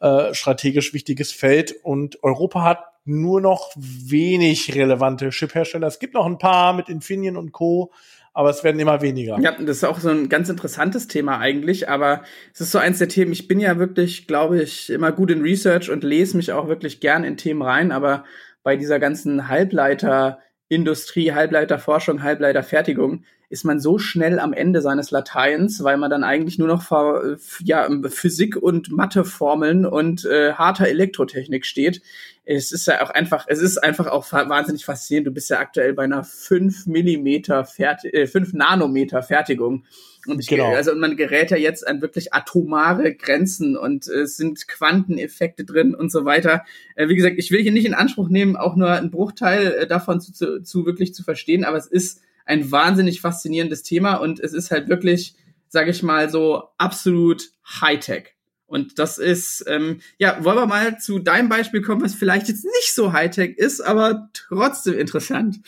äh, 0.00 0.34
strategisch 0.34 0.92
wichtiges 0.92 1.32
Feld 1.32 1.74
und 1.82 2.22
Europa 2.22 2.62
hat 2.62 2.84
nur 3.06 3.40
noch 3.40 3.72
wenig 3.76 4.74
relevante 4.74 5.30
Chip-Hersteller. 5.30 5.86
Es 5.86 5.98
gibt 5.98 6.14
noch 6.14 6.26
ein 6.26 6.38
paar 6.38 6.72
mit 6.72 6.88
Infineon 6.88 7.36
und 7.36 7.52
Co., 7.52 7.92
aber 8.36 8.50
es 8.50 8.64
werden 8.64 8.80
immer 8.80 9.00
weniger. 9.00 9.38
Ja, 9.38 9.52
das 9.52 9.76
ist 9.76 9.84
auch 9.84 10.00
so 10.00 10.08
ein 10.08 10.28
ganz 10.28 10.48
interessantes 10.48 11.06
Thema 11.06 11.38
eigentlich, 11.38 11.88
aber 11.88 12.22
es 12.52 12.60
ist 12.60 12.72
so 12.72 12.78
eins 12.78 12.98
der 12.98 13.08
Themen, 13.08 13.32
ich 13.32 13.46
bin 13.46 13.60
ja 13.60 13.78
wirklich, 13.78 14.26
glaube 14.26 14.60
ich, 14.60 14.90
immer 14.90 15.12
gut 15.12 15.30
in 15.30 15.40
Research 15.40 15.88
und 15.88 16.02
lese 16.02 16.36
mich 16.36 16.50
auch 16.50 16.66
wirklich 16.66 16.98
gern 16.98 17.22
in 17.22 17.36
Themen 17.36 17.62
rein, 17.62 17.92
aber 17.92 18.24
bei 18.64 18.76
dieser 18.76 18.98
ganzen 18.98 19.46
Halbleiterindustrie, 19.48 21.32
Halbleiterforschung, 21.32 22.24
Halbleiterfertigung 22.24 23.24
ist 23.50 23.64
man 23.64 23.78
so 23.78 23.98
schnell 23.98 24.40
am 24.40 24.52
Ende 24.52 24.80
seines 24.80 25.12
Lateins, 25.12 25.84
weil 25.84 25.96
man 25.96 26.10
dann 26.10 26.24
eigentlich 26.24 26.58
nur 26.58 26.66
noch 26.66 26.82
vor 26.82 27.36
ja, 27.62 27.88
Physik 28.08 28.56
und 28.56 28.90
Matheformeln 28.90 29.86
und 29.86 30.24
äh, 30.24 30.54
harter 30.54 30.88
Elektrotechnik 30.88 31.64
steht. 31.64 32.02
Es 32.46 32.72
ist 32.72 32.86
ja 32.86 33.02
auch 33.02 33.10
einfach, 33.10 33.46
es 33.48 33.60
ist 33.60 33.78
einfach 33.78 34.06
auch 34.06 34.30
wahnsinnig 34.30 34.84
faszinierend. 34.84 35.28
Du 35.28 35.32
bist 35.32 35.48
ja 35.48 35.58
aktuell 35.58 35.94
bei 35.94 36.04
einer 36.04 36.24
5 36.24 36.86
Millimeter 36.86 37.64
Ferti 37.64 38.08
äh, 38.08 38.26
5 38.26 38.52
Nanometer 38.52 39.22
Fertigung. 39.22 39.84
Und 40.26 40.40
ich, 40.40 40.48
genau. 40.48 40.72
also 40.74 40.94
man 40.94 41.16
gerät 41.16 41.50
ja 41.50 41.56
jetzt 41.56 41.86
an 41.86 42.00
wirklich 42.00 42.32
atomare 42.32 43.14
Grenzen 43.14 43.76
und 43.76 44.08
äh, 44.08 44.22
es 44.22 44.36
sind 44.36 44.66
Quanteneffekte 44.68 45.64
drin 45.64 45.94
und 45.94 46.10
so 46.10 46.24
weiter. 46.24 46.64
Äh, 46.96 47.08
wie 47.08 47.16
gesagt, 47.16 47.36
ich 47.38 47.50
will 47.50 47.62
hier 47.62 47.72
nicht 47.72 47.86
in 47.86 47.94
Anspruch 47.94 48.28
nehmen, 48.28 48.56
auch 48.56 48.76
nur 48.76 48.90
einen 48.90 49.10
Bruchteil 49.10 49.72
äh, 49.72 49.86
davon 49.86 50.20
zu, 50.20 50.32
zu, 50.32 50.62
zu 50.62 50.86
wirklich 50.86 51.14
zu 51.14 51.22
verstehen, 51.22 51.64
aber 51.64 51.76
es 51.76 51.86
ist 51.86 52.20
ein 52.46 52.70
wahnsinnig 52.70 53.20
faszinierendes 53.20 53.82
Thema 53.82 54.16
und 54.16 54.40
es 54.40 54.52
ist 54.52 54.70
halt 54.70 54.88
wirklich, 54.88 55.34
sage 55.68 55.90
ich 55.90 56.02
mal, 56.02 56.30
so 56.30 56.64
absolut 56.78 57.50
Hightech. 57.80 58.33
Und 58.74 58.98
das 58.98 59.18
ist, 59.18 59.64
ähm, 59.68 60.00
ja, 60.18 60.42
wollen 60.42 60.56
wir 60.56 60.66
mal 60.66 60.98
zu 60.98 61.20
deinem 61.20 61.48
Beispiel 61.48 61.80
kommen, 61.80 62.02
was 62.02 62.12
vielleicht 62.12 62.48
jetzt 62.48 62.64
nicht 62.64 62.92
so 62.92 63.12
Hightech 63.12 63.56
ist, 63.56 63.80
aber 63.80 64.30
trotzdem 64.32 64.98
interessant. 64.98 65.60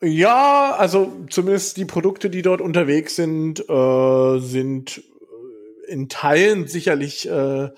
Ja, 0.00 0.74
also 0.78 1.26
zumindest 1.28 1.76
die 1.76 1.84
Produkte, 1.84 2.30
die 2.30 2.40
dort 2.40 2.62
unterwegs 2.62 3.16
sind, 3.16 3.60
äh, 3.68 4.38
sind 4.38 5.02
äh, 5.88 5.92
in 5.92 6.08
Teilen 6.08 6.68
sicherlich 6.68 7.28
äh, 7.28 7.68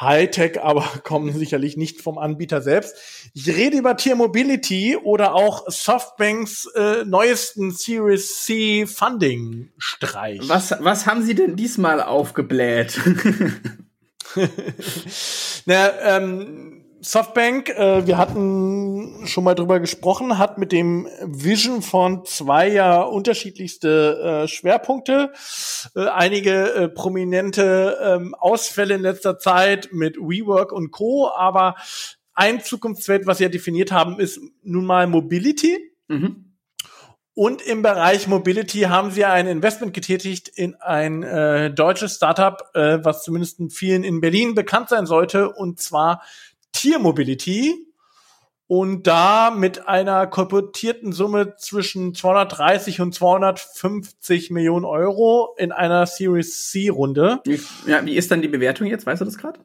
Hightech, 0.00 0.60
aber 0.60 0.82
kommen 1.04 1.32
sicherlich 1.32 1.76
nicht 1.76 2.00
vom 2.00 2.18
Anbieter 2.18 2.60
selbst. 2.60 3.30
Ich 3.34 3.48
rede 3.48 3.76
über 3.76 3.96
Tier 3.96 4.16
Mobility 4.16 4.96
oder 4.96 5.34
auch 5.34 5.64
Softbanks 5.68 6.66
äh, 6.74 7.04
neuesten 7.04 7.70
Series 7.70 8.44
C 8.44 8.86
Funding 8.86 9.70
Streich. 9.78 10.40
Was, 10.42 10.74
was 10.80 11.06
haben 11.06 11.22
Sie 11.22 11.34
denn 11.34 11.56
diesmal 11.56 12.02
aufgebläht? 12.02 13.00
Na, 15.66 16.16
ähm, 16.16 16.85
Softbank, 17.00 17.68
äh, 17.70 18.06
wir 18.06 18.16
hatten 18.18 19.26
schon 19.26 19.44
mal 19.44 19.54
drüber 19.54 19.80
gesprochen, 19.80 20.38
hat 20.38 20.58
mit 20.58 20.72
dem 20.72 21.06
Vision 21.22 21.82
von 21.82 22.24
zwei 22.24 22.68
ja 22.68 23.02
unterschiedlichste 23.02 24.44
äh, 24.44 24.48
Schwerpunkte. 24.48 25.32
Äh, 25.94 26.06
einige 26.06 26.72
äh, 26.72 26.88
prominente 26.88 27.98
ähm, 28.02 28.34
Ausfälle 28.34 28.94
in 28.94 29.02
letzter 29.02 29.38
Zeit 29.38 29.90
mit 29.92 30.16
WeWork 30.16 30.72
und 30.72 30.90
Co. 30.90 31.30
Aber 31.30 31.76
ein 32.34 32.60
Zukunftsfeld, 32.62 33.26
was 33.26 33.38
sie 33.38 33.44
ja 33.44 33.50
definiert 33.50 33.92
haben, 33.92 34.18
ist 34.18 34.40
nun 34.62 34.84
mal 34.84 35.06
Mobility. 35.06 35.78
Mhm. 36.08 36.46
Und 37.38 37.60
im 37.60 37.82
Bereich 37.82 38.28
Mobility 38.28 38.80
haben 38.80 39.10
sie 39.10 39.26
ein 39.26 39.46
Investment 39.46 39.92
getätigt 39.92 40.48
in 40.48 40.74
ein 40.76 41.22
äh, 41.22 41.70
deutsches 41.70 42.16
Startup, 42.16 42.62
äh, 42.72 43.00
was 43.02 43.24
zumindest 43.24 43.60
vielen 43.74 44.04
in 44.04 44.22
Berlin 44.22 44.54
bekannt 44.54 44.88
sein 44.88 45.04
sollte, 45.04 45.52
und 45.52 45.78
zwar 45.78 46.22
Tiermobility. 46.72 47.86
und 48.68 49.06
da 49.06 49.52
mit 49.52 49.86
einer 49.86 50.26
kolportierten 50.26 51.12
Summe 51.12 51.54
zwischen 51.56 52.14
230 52.14 53.00
und 53.00 53.14
250 53.14 54.50
Millionen 54.50 54.84
Euro 54.84 55.54
in 55.56 55.70
einer 55.70 56.06
Series 56.06 56.68
C 56.68 56.88
Runde. 56.88 57.40
Ja, 57.86 58.04
wie 58.04 58.16
ist 58.16 58.30
dann 58.30 58.42
die 58.42 58.48
Bewertung 58.48 58.88
jetzt? 58.88 59.06
Weißt 59.06 59.20
du 59.20 59.24
das 59.24 59.38
gerade? 59.38 59.60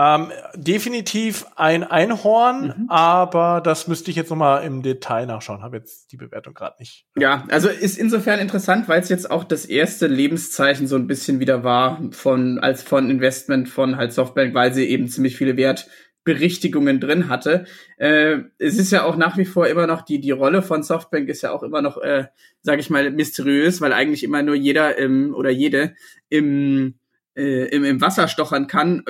Ähm, 0.00 0.32
definitiv 0.54 1.44
ein 1.56 1.84
Einhorn, 1.84 2.68
mhm. 2.68 2.86
aber 2.88 3.60
das 3.62 3.86
müsste 3.86 4.10
ich 4.10 4.16
jetzt 4.16 4.30
noch 4.30 4.36
mal 4.38 4.60
im 4.60 4.80
Detail 4.82 5.26
nachschauen. 5.26 5.62
Habe 5.62 5.76
jetzt 5.76 6.10
die 6.10 6.16
Bewertung 6.16 6.54
gerade 6.54 6.76
nicht. 6.78 7.04
Ja, 7.18 7.44
also 7.50 7.68
ist 7.68 7.98
insofern 7.98 8.40
interessant, 8.40 8.88
weil 8.88 9.02
es 9.02 9.10
jetzt 9.10 9.30
auch 9.30 9.44
das 9.44 9.66
erste 9.66 10.06
Lebenszeichen 10.06 10.86
so 10.86 10.96
ein 10.96 11.06
bisschen 11.06 11.38
wieder 11.38 11.64
war 11.64 12.00
von 12.12 12.58
als 12.60 12.82
von 12.82 13.10
Investment 13.10 13.68
von 13.68 13.98
halt 13.98 14.14
Softbank, 14.14 14.54
weil 14.54 14.72
sie 14.72 14.88
eben 14.88 15.06
ziemlich 15.06 15.36
viele 15.36 15.58
Wertberichtigungen 15.58 16.98
drin 16.98 17.28
hatte. 17.28 17.66
Äh, 17.98 18.38
es 18.56 18.78
ist 18.78 18.92
ja 18.92 19.04
auch 19.04 19.16
nach 19.16 19.36
wie 19.36 19.44
vor 19.44 19.66
immer 19.66 19.86
noch 19.86 20.00
die 20.00 20.22
die 20.22 20.30
Rolle 20.30 20.62
von 20.62 20.82
Softbank 20.82 21.28
ist 21.28 21.42
ja 21.42 21.52
auch 21.52 21.62
immer 21.62 21.82
noch, 21.82 21.98
äh, 21.98 22.28
sage 22.62 22.80
ich 22.80 22.88
mal, 22.88 23.10
mysteriös, 23.10 23.82
weil 23.82 23.92
eigentlich 23.92 24.24
immer 24.24 24.42
nur 24.42 24.54
jeder 24.54 24.96
im 24.96 25.34
oder 25.34 25.50
jede 25.50 25.94
im 26.30 26.94
äh, 27.36 27.66
im, 27.66 27.84
im 27.84 28.00
Wasser 28.00 28.28
stochern 28.28 28.66
kann 28.66 29.04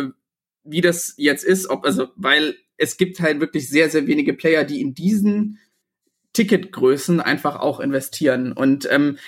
wie 0.65 0.81
das 0.81 1.15
jetzt 1.17 1.45
ist, 1.45 1.69
ob, 1.69 1.85
also, 1.85 2.09
weil 2.17 2.57
es 2.77 2.97
gibt 2.97 3.21
halt 3.21 3.41
wirklich 3.41 3.69
sehr, 3.69 3.91
sehr 3.91 4.07
wenige 4.07 4.35
Player, 4.35 4.65
die 4.65 4.81
in 4.81 4.95
diesen 4.95 5.59
Ticketgrößen 6.33 7.21
einfach 7.21 7.57
auch 7.57 7.81
investieren. 7.81 8.53
Und 8.53 8.89
ähm, 8.91 9.19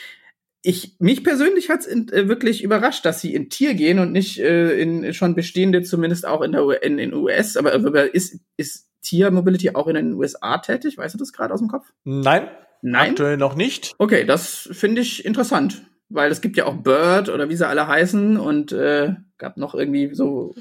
ich, 0.62 0.96
mich 1.00 1.24
persönlich 1.24 1.68
hat's 1.68 1.86
in, 1.86 2.08
äh, 2.08 2.28
wirklich 2.28 2.62
überrascht, 2.62 3.04
dass 3.04 3.20
sie 3.20 3.34
in 3.34 3.50
Tier 3.50 3.74
gehen 3.74 3.98
und 3.98 4.12
nicht 4.12 4.38
äh, 4.38 4.80
in 4.80 5.12
schon 5.12 5.34
bestehende, 5.34 5.82
zumindest 5.82 6.26
auch 6.26 6.40
in 6.42 6.52
der 6.52 6.82
in, 6.82 6.98
in 6.98 7.12
US. 7.12 7.56
Aber 7.56 7.74
äh, 7.74 8.10
ist, 8.12 8.40
ist 8.56 8.88
Tier 9.02 9.30
Mobility 9.30 9.74
auch 9.74 9.88
in 9.88 9.96
den 9.96 10.14
USA 10.14 10.58
tätig? 10.58 10.96
Weißt 10.96 11.14
du 11.14 11.18
das 11.18 11.32
gerade 11.32 11.52
aus 11.52 11.60
dem 11.60 11.68
Kopf? 11.68 11.92
Nein. 12.04 12.48
Nein. 12.84 13.10
Aktuell 13.10 13.36
noch 13.36 13.54
nicht. 13.54 13.94
Okay, 13.98 14.24
das 14.24 14.68
finde 14.72 15.02
ich 15.02 15.24
interessant 15.24 15.82
weil 16.12 16.30
es 16.30 16.40
gibt 16.40 16.56
ja 16.56 16.66
auch 16.66 16.76
Bird 16.76 17.28
oder 17.28 17.48
wie 17.48 17.56
sie 17.56 17.66
alle 17.66 17.86
heißen 17.86 18.36
und 18.36 18.72
äh, 18.72 19.14
gab 19.38 19.56
noch 19.56 19.74
irgendwie 19.74 20.14
so. 20.14 20.54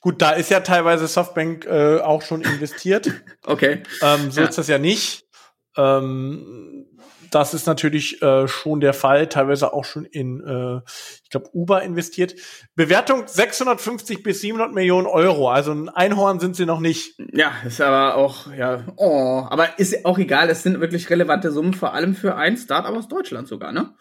Gut, 0.00 0.20
da 0.20 0.30
ist 0.32 0.50
ja 0.50 0.60
teilweise 0.60 1.06
Softbank 1.06 1.66
äh, 1.66 2.00
auch 2.00 2.22
schon 2.22 2.42
investiert. 2.42 3.10
okay. 3.46 3.82
Ähm, 4.02 4.30
so 4.30 4.40
ja. 4.40 4.48
ist 4.48 4.58
das 4.58 4.68
ja 4.68 4.78
nicht. 4.78 5.24
Ähm, 5.76 6.86
das 7.30 7.54
ist 7.54 7.66
natürlich 7.66 8.22
äh, 8.22 8.48
schon 8.48 8.80
der 8.80 8.94
Fall, 8.94 9.28
teilweise 9.28 9.72
auch 9.72 9.84
schon 9.84 10.04
in, 10.04 10.40
äh, 10.40 10.80
ich 11.22 11.30
glaube, 11.30 11.50
Uber 11.52 11.82
investiert. 11.82 12.34
Bewertung 12.74 13.24
650 13.26 14.22
bis 14.22 14.40
700 14.40 14.72
Millionen 14.72 15.06
Euro, 15.06 15.50
also 15.50 15.72
ein 15.72 15.88
Einhorn 15.88 16.40
sind 16.40 16.56
sie 16.56 16.66
noch 16.66 16.80
nicht. 16.80 17.18
Ja, 17.32 17.52
ist 17.66 17.80
aber 17.80 18.14
auch, 18.14 18.52
ja, 18.54 18.84
oh, 18.96 19.44
aber 19.48 19.78
ist 19.78 20.04
auch 20.04 20.18
egal, 20.18 20.48
es 20.50 20.62
sind 20.62 20.80
wirklich 20.80 21.10
relevante 21.10 21.50
Summen, 21.50 21.74
vor 21.74 21.94
allem 21.94 22.14
für 22.14 22.36
ein 22.36 22.56
Startup 22.56 22.94
aus 22.94 23.08
Deutschland 23.08 23.48
sogar, 23.48 23.72
ne? 23.72 23.94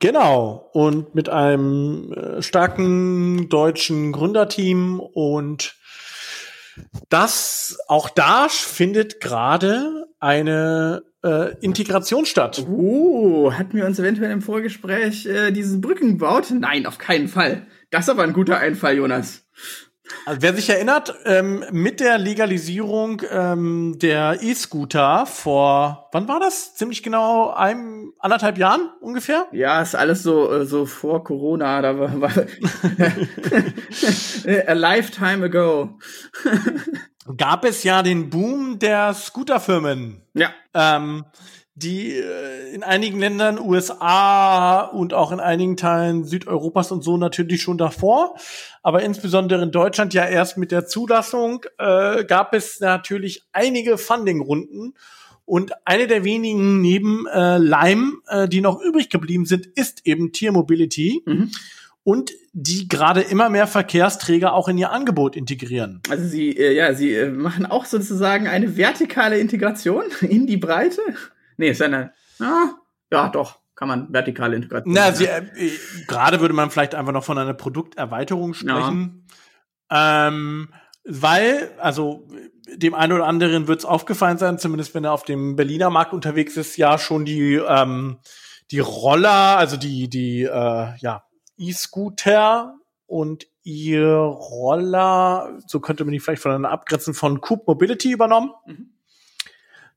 Genau, 0.00 0.70
und 0.72 1.14
mit 1.14 1.28
einem 1.28 2.12
äh, 2.12 2.42
starken 2.42 3.50
deutschen 3.50 4.12
Gründerteam 4.12 4.98
und 4.98 5.76
das 7.10 7.78
auch 7.86 8.08
da 8.08 8.48
findet 8.48 9.20
gerade 9.20 10.06
eine 10.18 11.02
äh, 11.22 11.54
Integration 11.60 12.24
statt. 12.24 12.64
Uh, 12.66 13.52
hatten 13.52 13.76
wir 13.76 13.84
uns 13.84 13.98
eventuell 13.98 14.30
im 14.30 14.40
Vorgespräch 14.40 15.26
äh, 15.26 15.50
diese 15.50 15.78
Brücken 15.78 16.18
gebaut? 16.18 16.46
Nein, 16.50 16.86
auf 16.86 16.96
keinen 16.96 17.28
Fall. 17.28 17.66
Das 17.90 18.04
ist 18.04 18.08
aber 18.08 18.22
ein 18.22 18.32
guter 18.32 18.58
Einfall, 18.58 18.96
Jonas. 18.96 19.44
Also 20.26 20.42
wer 20.42 20.54
sich 20.54 20.70
erinnert, 20.70 21.14
ähm, 21.24 21.64
mit 21.70 22.00
der 22.00 22.18
Legalisierung 22.18 23.22
ähm, 23.30 23.96
der 23.98 24.42
E-Scooter 24.42 25.26
vor, 25.26 26.08
wann 26.12 26.28
war 26.28 26.40
das? 26.40 26.74
Ziemlich 26.74 27.02
genau 27.02 27.50
einem, 27.50 28.12
anderthalb 28.18 28.58
Jahren 28.58 28.90
ungefähr? 29.00 29.46
Ja, 29.52 29.80
ist 29.80 29.94
alles 29.94 30.22
so, 30.22 30.52
äh, 30.52 30.66
so 30.66 30.86
vor 30.86 31.24
Corona, 31.24 31.82
da 31.82 31.98
war, 31.98 32.20
war 32.20 32.30
a 34.66 34.72
lifetime 34.72 35.46
ago. 35.46 35.98
Gab 37.36 37.64
es 37.64 37.84
ja 37.84 38.02
den 38.02 38.30
Boom 38.30 38.78
der 38.78 39.14
Scooterfirmen. 39.14 40.22
Ja. 40.34 40.50
Ähm, 40.74 41.24
die 41.82 42.12
äh, 42.12 42.74
in 42.74 42.82
einigen 42.82 43.18
Ländern, 43.18 43.58
USA 43.58 44.82
und 44.82 45.14
auch 45.14 45.32
in 45.32 45.40
einigen 45.40 45.76
Teilen 45.76 46.24
Südeuropas 46.24 46.92
und 46.92 47.02
so 47.02 47.16
natürlich 47.16 47.62
schon 47.62 47.78
davor. 47.78 48.36
Aber 48.82 49.02
insbesondere 49.02 49.62
in 49.62 49.72
Deutschland 49.72 50.14
ja 50.14 50.24
erst 50.24 50.56
mit 50.56 50.70
der 50.70 50.86
Zulassung 50.86 51.64
äh, 51.78 52.24
gab 52.24 52.54
es 52.54 52.80
natürlich 52.80 53.42
einige 53.52 53.98
Funding-Runden. 53.98 54.94
Und 55.44 55.72
eine 55.84 56.06
der 56.06 56.22
wenigen 56.22 56.80
neben 56.80 57.26
äh, 57.26 57.58
Lime, 57.58 58.12
äh, 58.28 58.48
die 58.48 58.60
noch 58.60 58.80
übrig 58.80 59.10
geblieben 59.10 59.46
sind, 59.46 59.66
ist 59.66 60.06
eben 60.06 60.32
Tier 60.32 60.52
Mobility. 60.52 61.22
Mhm. 61.26 61.50
Und 62.04 62.30
die 62.52 62.88
gerade 62.88 63.20
immer 63.20 63.50
mehr 63.50 63.66
Verkehrsträger 63.66 64.54
auch 64.54 64.68
in 64.68 64.78
ihr 64.78 64.90
Angebot 64.90 65.36
integrieren. 65.36 66.00
Also 66.08 66.24
sie, 66.24 66.56
äh, 66.56 66.74
ja, 66.74 66.94
sie 66.94 67.14
äh, 67.14 67.30
machen 67.30 67.66
auch 67.66 67.84
sozusagen 67.84 68.46
eine 68.46 68.76
vertikale 68.76 69.38
Integration 69.38 70.04
in 70.20 70.46
die 70.46 70.56
Breite. 70.56 71.02
Nee, 71.60 71.68
ist 71.68 71.82
eine, 71.82 72.14
ja, 72.38 72.74
ja, 73.12 73.28
doch, 73.28 73.58
kann 73.74 73.86
man 73.86 74.10
vertikale 74.10 74.56
Integration. 74.56 74.94
Na, 74.94 75.12
sie, 75.12 75.26
äh, 75.26 75.42
gerade 76.08 76.40
würde 76.40 76.54
man 76.54 76.70
vielleicht 76.70 76.94
einfach 76.94 77.12
noch 77.12 77.22
von 77.22 77.36
einer 77.36 77.52
Produkterweiterung 77.52 78.54
sprechen. 78.54 79.26
Ja. 79.90 80.28
Ähm, 80.28 80.72
weil, 81.04 81.70
also 81.78 82.26
dem 82.66 82.94
einen 82.94 83.12
oder 83.12 83.26
anderen 83.26 83.68
wird 83.68 83.80
es 83.80 83.84
aufgefallen 83.84 84.38
sein, 84.38 84.58
zumindest 84.58 84.94
wenn 84.94 85.04
er 85.04 85.12
auf 85.12 85.24
dem 85.24 85.54
Berliner 85.54 85.90
Markt 85.90 86.14
unterwegs 86.14 86.56
ist, 86.56 86.78
ja 86.78 86.96
schon 86.96 87.26
die 87.26 87.56
ähm, 87.56 88.20
die 88.70 88.78
Roller, 88.78 89.58
also 89.58 89.76
die 89.76 90.08
die 90.08 90.44
äh, 90.44 90.96
ja 90.96 91.24
E-Scooter 91.58 92.78
und 93.06 93.46
ihr 93.64 94.08
Roller, 94.08 95.58
so 95.66 95.80
könnte 95.80 96.04
man 96.04 96.12
die 96.12 96.20
vielleicht 96.20 96.40
voneinander 96.40 96.70
abgrenzen, 96.70 97.12
von 97.12 97.42
Coop 97.42 97.66
Mobility 97.66 98.12
übernommen. 98.12 98.52
Mhm. 98.66 98.92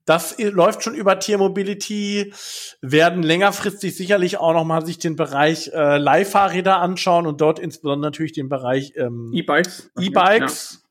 Das 0.06 0.38
läuft 0.38 0.84
schon 0.84 0.96
über 0.96 1.20
Tier 1.20 1.38
Mobility, 1.38 2.34
werden 2.82 3.24
längerfristig 3.24 3.96
sicherlich 3.96 4.38
auch 4.38 4.54
noch 4.54 4.66
mal 4.66 4.86
sich 4.86 5.00
den 5.00 5.16
Bereich 5.16 5.72
äh, 5.74 5.98
Leihfahrräder 5.98 6.80
anschauen 6.80 7.26
und 7.26 7.40
dort 7.40 7.60
insbesondere 7.60 8.12
natürlich 8.12 8.34
den 8.34 8.50
Bereich 8.50 8.94
ähm, 8.98 9.32
E-Bikes. 9.34 9.92
E-Bikes. 9.98 10.84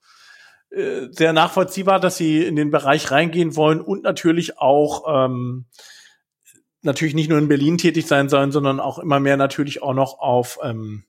Ja. 0.71 0.79
Äh, 0.79 1.09
sehr 1.11 1.35
nachvollziehbar, 1.35 2.01
dass 2.01 2.17
sie 2.17 2.43
in 2.43 2.57
den 2.57 2.71
Bereich 2.71 3.11
reingehen 3.11 3.55
wollen 3.55 3.83
und 3.83 4.03
natürlich 4.03 4.59
auch 4.59 5.27
ähm, 5.27 5.67
natürlich 6.81 7.15
nicht 7.15 7.29
nur 7.29 7.39
in 7.39 7.49
Berlin 7.49 7.77
tätig 7.77 8.07
sein 8.07 8.31
sollen, 8.31 8.51
sondern 8.51 8.81
auch 8.81 8.99
immer 8.99 9.21
mehr 9.21 9.37
natürlich 9.37 9.83
auch 9.83 9.95
noch 9.95 10.19
auf 10.21 10.59
ähm, 10.63 11.05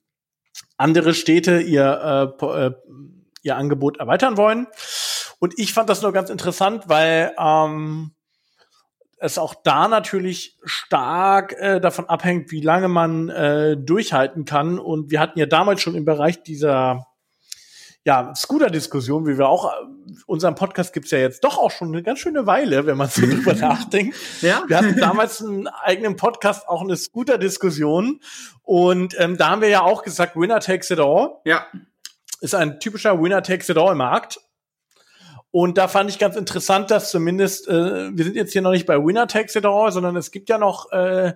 andere 0.76 1.14
Städte 1.14 1.60
ihr 1.60 2.36
äh, 2.40 2.46
äh 2.46 2.70
ihr 3.44 3.56
Angebot 3.56 3.98
erweitern 3.98 4.38
wollen. 4.38 4.66
Und 5.44 5.58
ich 5.58 5.74
fand 5.74 5.90
das 5.90 6.00
nur 6.00 6.14
ganz 6.14 6.30
interessant, 6.30 6.84
weil 6.86 7.34
ähm, 7.38 8.12
es 9.18 9.36
auch 9.36 9.52
da 9.62 9.88
natürlich 9.88 10.56
stark 10.64 11.52
äh, 11.58 11.82
davon 11.82 12.08
abhängt, 12.08 12.50
wie 12.50 12.62
lange 12.62 12.88
man 12.88 13.28
äh, 13.28 13.76
durchhalten 13.76 14.46
kann. 14.46 14.78
Und 14.78 15.10
wir 15.10 15.20
hatten 15.20 15.38
ja 15.38 15.44
damals 15.44 15.82
schon 15.82 15.96
im 15.96 16.06
Bereich 16.06 16.42
dieser 16.42 17.08
ja, 18.06 18.34
Scooter-Diskussion, 18.34 19.26
wie 19.26 19.36
wir 19.36 19.46
auch, 19.46 19.66
äh, 19.66 20.14
unseren 20.24 20.54
Podcast 20.54 20.94
gibt's 20.94 21.10
ja 21.10 21.18
jetzt 21.18 21.44
doch 21.44 21.58
auch 21.58 21.70
schon 21.70 21.88
eine 21.88 22.02
ganz 22.02 22.20
schöne 22.20 22.46
Weile, 22.46 22.86
wenn 22.86 22.96
man 22.96 23.10
so 23.10 23.20
drüber 23.20 23.52
nachdenkt. 23.52 24.16
Ja? 24.40 24.62
Wir 24.66 24.78
hatten 24.78 24.96
damals 24.98 25.42
einen 25.42 25.68
eigenen 25.68 26.16
Podcast, 26.16 26.66
auch 26.70 26.80
eine 26.80 26.96
Scooter-Diskussion. 26.96 28.20
Und 28.62 29.14
ähm, 29.20 29.36
da 29.36 29.50
haben 29.50 29.60
wir 29.60 29.68
ja 29.68 29.82
auch 29.82 30.04
gesagt, 30.04 30.36
Winner 30.36 30.60
takes 30.60 30.90
it 30.90 31.00
all. 31.00 31.32
Ja 31.44 31.66
ist 32.44 32.54
ein 32.54 32.78
typischer 32.78 33.20
Winner-Takes-it-all-Markt. 33.20 34.38
Und 35.54 35.78
da 35.78 35.86
fand 35.86 36.10
ich 36.10 36.18
ganz 36.18 36.34
interessant, 36.34 36.90
dass 36.90 37.12
zumindest, 37.12 37.68
äh, 37.68 38.10
wir 38.12 38.24
sind 38.24 38.34
jetzt 38.34 38.52
hier 38.52 38.60
noch 38.60 38.72
nicht 38.72 38.86
bei 38.86 38.98
Winner 38.98 39.28
Takes 39.28 39.54
It 39.54 39.64
All, 39.64 39.92
sondern 39.92 40.16
es 40.16 40.32
gibt 40.32 40.48
ja 40.48 40.58
noch 40.58 40.90
äh, 40.90 41.34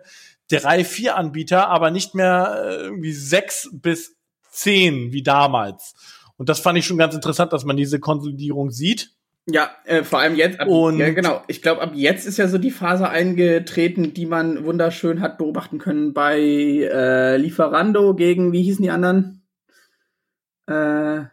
drei, 0.50 0.83
vier 0.83 1.14
Anbieter, 1.14 1.68
aber 1.68 1.92
nicht 1.92 2.16
mehr 2.16 2.64
äh, 2.64 2.74
irgendwie 2.87 3.12
sechs 3.12 3.68
bis 3.70 4.16
zehn 4.50 5.12
wie 5.12 5.22
damals. 5.22 5.94
Und 6.37 6.48
das 6.48 6.59
fand 6.59 6.76
ich 6.76 6.85
schon 6.85 6.98
ganz 6.98 7.14
interessant, 7.14 7.52
dass 7.52 7.64
man 7.64 7.76
diese 7.76 8.00
Konsolidierung 8.00 8.72
sieht. 8.72 9.12
Ja, 9.46 9.70
äh, 9.85 10.02
vor 10.02 10.18
allem 10.18 10.35
jetzt. 10.35 10.59
Ab, 10.59 10.66
und 10.66 10.98
ja, 10.98 11.11
genau. 11.11 11.44
Ich 11.46 11.62
glaube, 11.62 11.81
ab 11.81 11.92
jetzt 11.94 12.26
ist 12.26 12.38
ja 12.38 12.48
so 12.48 12.59
die 12.59 12.72
Phase 12.72 13.09
eingetreten, 13.09 14.14
die 14.14 14.26
man 14.26 14.64
wunderschön 14.64 15.20
hat 15.20 15.38
beobachten 15.38 15.78
können 15.78 16.12
bei 16.12 16.40
äh, 16.40 17.37
Lieferando 17.37 18.16
gegen, 18.16 18.50
wie 18.50 18.64
hießen 18.64 18.83
die 18.83 18.90
anderen? 18.90 19.38
äh, 20.68 21.24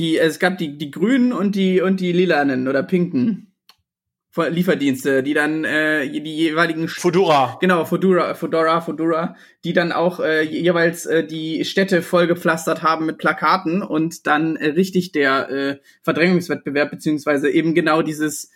die, 0.00 0.18
es 0.18 0.40
gab 0.40 0.58
die, 0.58 0.76
die 0.76 0.90
grünen 0.90 1.32
und 1.32 1.54
die, 1.54 1.80
und 1.80 2.00
die 2.00 2.12
lilanen 2.12 2.66
oder 2.66 2.82
pinken. 2.82 3.46
Lieferdienste, 4.36 5.24
die 5.24 5.34
dann 5.34 5.64
äh, 5.64 6.08
die 6.08 6.36
jeweiligen 6.36 6.86
Fedora. 6.86 7.58
Genau, 7.60 7.84
Fedora, 7.84 8.34
Fedora, 8.34 8.80
Fedora, 8.80 9.36
die 9.64 9.72
dann 9.72 9.90
auch 9.90 10.20
äh, 10.20 10.42
jeweils 10.42 11.04
äh, 11.04 11.26
die 11.26 11.64
Städte 11.64 12.00
vollgepflastert 12.00 12.82
haben 12.82 13.06
mit 13.06 13.18
Plakaten 13.18 13.82
und 13.82 14.28
dann 14.28 14.54
äh, 14.54 14.68
richtig 14.68 15.10
der 15.10 15.50
äh, 15.50 15.78
Verdrängungswettbewerb 16.04 16.92
beziehungsweise 16.92 17.50
eben 17.50 17.74
genau 17.74 18.02
dieses 18.02 18.52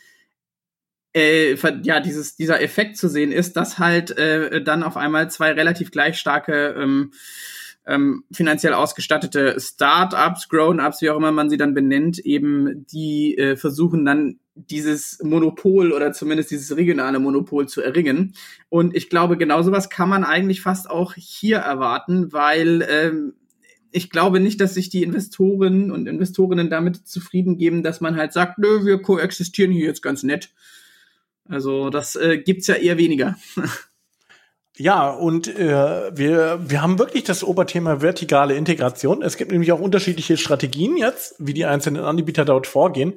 äh, 1.12 1.57
ja 1.83 1.98
dieses 1.98 2.37
dieser 2.37 2.62
Effekt 2.62 2.96
zu 2.96 3.09
sehen 3.09 3.33
ist, 3.33 3.57
dass 3.57 3.80
halt 3.80 4.16
äh, 4.16 4.62
dann 4.62 4.85
auf 4.85 4.96
einmal 4.96 5.28
zwei 5.28 5.50
relativ 5.52 5.90
gleich 5.90 6.18
starke 6.18 6.76
ähm, 6.78 7.12
ähm, 7.87 8.25
finanziell 8.33 8.73
ausgestattete 8.73 9.61
Start-ups, 9.61 10.49
Grown-ups, 10.49 11.03
wie 11.03 11.11
auch 11.11 11.16
immer 11.16 11.33
man 11.33 11.51
sie 11.51 11.57
dann 11.57 11.75
benennt, 11.75 12.18
eben 12.18 12.87
die 12.87 13.37
äh, 13.37 13.57
versuchen 13.57 14.05
dann 14.05 14.38
dieses 14.55 15.20
Monopol 15.23 15.92
oder 15.92 16.12
zumindest 16.12 16.51
dieses 16.51 16.77
regionale 16.77 17.18
Monopol 17.18 17.68
zu 17.68 17.83
erringen. 17.83 18.35
Und 18.68 18.94
ich 18.97 19.11
glaube, 19.11 19.37
genau 19.37 19.62
sowas 19.62 19.90
kann 19.90 20.09
man 20.09 20.25
eigentlich 20.25 20.61
fast 20.61 20.88
auch 20.88 21.14
hier 21.14 21.59
erwarten, 21.59 22.33
weil 22.33 22.87
ähm, 22.88 23.35
ich 23.90 24.11
glaube 24.11 24.40
nicht, 24.40 24.61
dass 24.61 24.75
sich 24.75 24.88
die 24.88 25.03
Investoren 25.03 25.90
und 25.90 26.07
Investorinnen 26.07 26.70
damit 26.70 27.07
zufrieden 27.07 27.59
geben, 27.59 27.83
dass 27.83 28.01
man 28.01 28.16
halt 28.16 28.33
sagt, 28.33 28.59
nö, 28.59 28.85
wir 28.85 29.03
koexistieren 29.03 29.73
hier 29.73 29.87
jetzt 29.87 30.03
ganz 30.03 30.23
nett. 30.23 30.51
Also 31.49 31.90
das 31.90 32.16
äh, 32.16 32.38
gibt's 32.38 32.66
ja 32.66 32.75
eher 32.75 32.97
weniger. 32.97 33.37
Ja, 34.76 35.10
und 35.10 35.46
äh, 35.46 36.16
wir, 36.16 36.58
wir 36.68 36.82
haben 36.82 36.98
wirklich 36.98 37.22
das 37.22 37.44
Oberthema 37.44 38.02
vertikale 38.02 38.56
Integration. 38.56 39.22
Es 39.22 39.37
gibt 39.37 39.52
nämlich 39.52 39.70
auch 39.70 39.78
unterschiedliche 39.78 40.37
Strategien 40.37 40.96
jetzt, 40.96 41.37
wie 41.38 41.54
die 41.54 41.64
einzelnen 41.64 42.04
Anbieter 42.04 42.44
dort 42.44 42.66
vorgehen. 42.66 43.14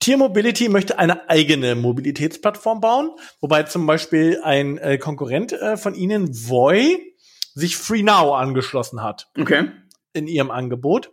Tier 0.00 0.18
Mobility 0.18 0.68
möchte 0.68 0.98
eine 0.98 1.30
eigene 1.30 1.74
Mobilitätsplattform 1.74 2.82
bauen, 2.82 3.10
wobei 3.40 3.62
zum 3.62 3.86
Beispiel 3.86 4.40
ein 4.42 4.76
äh, 4.76 4.98
Konkurrent 4.98 5.52
äh, 5.52 5.78
von 5.78 5.94
ihnen, 5.94 6.28
Voy, 6.30 7.14
sich 7.54 7.78
FreeNow 7.78 8.34
angeschlossen 8.34 9.02
hat. 9.02 9.30
Okay. 9.38 9.70
In 10.12 10.26
ihrem 10.26 10.50
Angebot. 10.50 11.12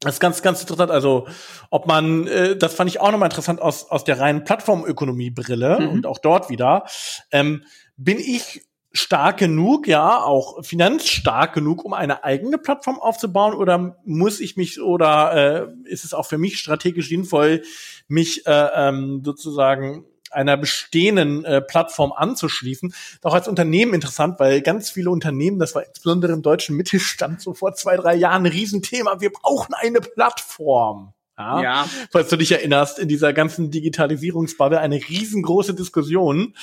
Das 0.00 0.14
ist 0.14 0.20
ganz, 0.20 0.40
ganz 0.40 0.62
interessant. 0.62 0.90
Also, 0.90 1.26
ob 1.70 1.86
man, 1.86 2.26
äh, 2.26 2.56
das 2.56 2.74
fand 2.74 2.88
ich 2.88 3.00
auch 3.00 3.10
nochmal 3.12 3.28
interessant 3.28 3.60
aus, 3.60 3.90
aus 3.90 4.04
der 4.04 4.18
reinen 4.18 4.44
Plattformökonomie-Brille 4.44 5.80
mhm. 5.80 5.88
und 5.90 6.06
auch 6.06 6.18
dort 6.18 6.48
wieder. 6.48 6.84
Ähm, 7.30 7.64
bin 7.96 8.18
ich 8.18 8.62
stark 8.94 9.38
genug, 9.38 9.88
ja, 9.88 10.22
auch 10.22 10.64
finanzstark 10.64 11.52
genug, 11.52 11.84
um 11.84 11.92
eine 11.92 12.22
eigene 12.22 12.58
Plattform 12.58 12.98
aufzubauen 13.00 13.54
oder 13.54 13.98
muss 14.04 14.40
ich 14.40 14.56
mich 14.56 14.80
oder 14.80 15.66
äh, 15.84 15.90
ist 15.90 16.04
es 16.04 16.14
auch 16.14 16.26
für 16.26 16.38
mich 16.38 16.58
strategisch 16.58 17.08
sinnvoll, 17.08 17.62
mich 18.06 18.46
äh, 18.46 18.68
ähm, 18.74 19.22
sozusagen 19.24 20.04
einer 20.30 20.56
bestehenden 20.56 21.44
äh, 21.44 21.60
Plattform 21.60 22.12
anzuschließen. 22.12 22.94
Auch 23.22 23.34
als 23.34 23.48
Unternehmen 23.48 23.94
interessant, 23.94 24.38
weil 24.38 24.62
ganz 24.62 24.90
viele 24.90 25.10
Unternehmen, 25.10 25.58
das 25.58 25.74
war 25.74 25.84
insbesondere 25.84 26.32
im 26.32 26.42
deutschen 26.42 26.76
Mittelstand 26.76 27.40
so 27.40 27.54
vor 27.54 27.74
zwei, 27.74 27.96
drei 27.96 28.14
Jahren 28.14 28.42
ein 28.42 28.52
Riesenthema. 28.52 29.20
Wir 29.20 29.32
brauchen 29.32 29.74
eine 29.74 30.00
Plattform. 30.00 31.14
Ja, 31.36 31.62
ja. 31.62 31.88
Falls 32.12 32.28
du 32.28 32.36
dich 32.36 32.52
erinnerst, 32.52 33.00
in 33.00 33.08
dieser 33.08 33.32
ganzen 33.32 33.70
Digitalisierungsbubble 33.72 34.78
eine 34.78 34.96
riesengroße 34.96 35.74
Diskussion. 35.74 36.54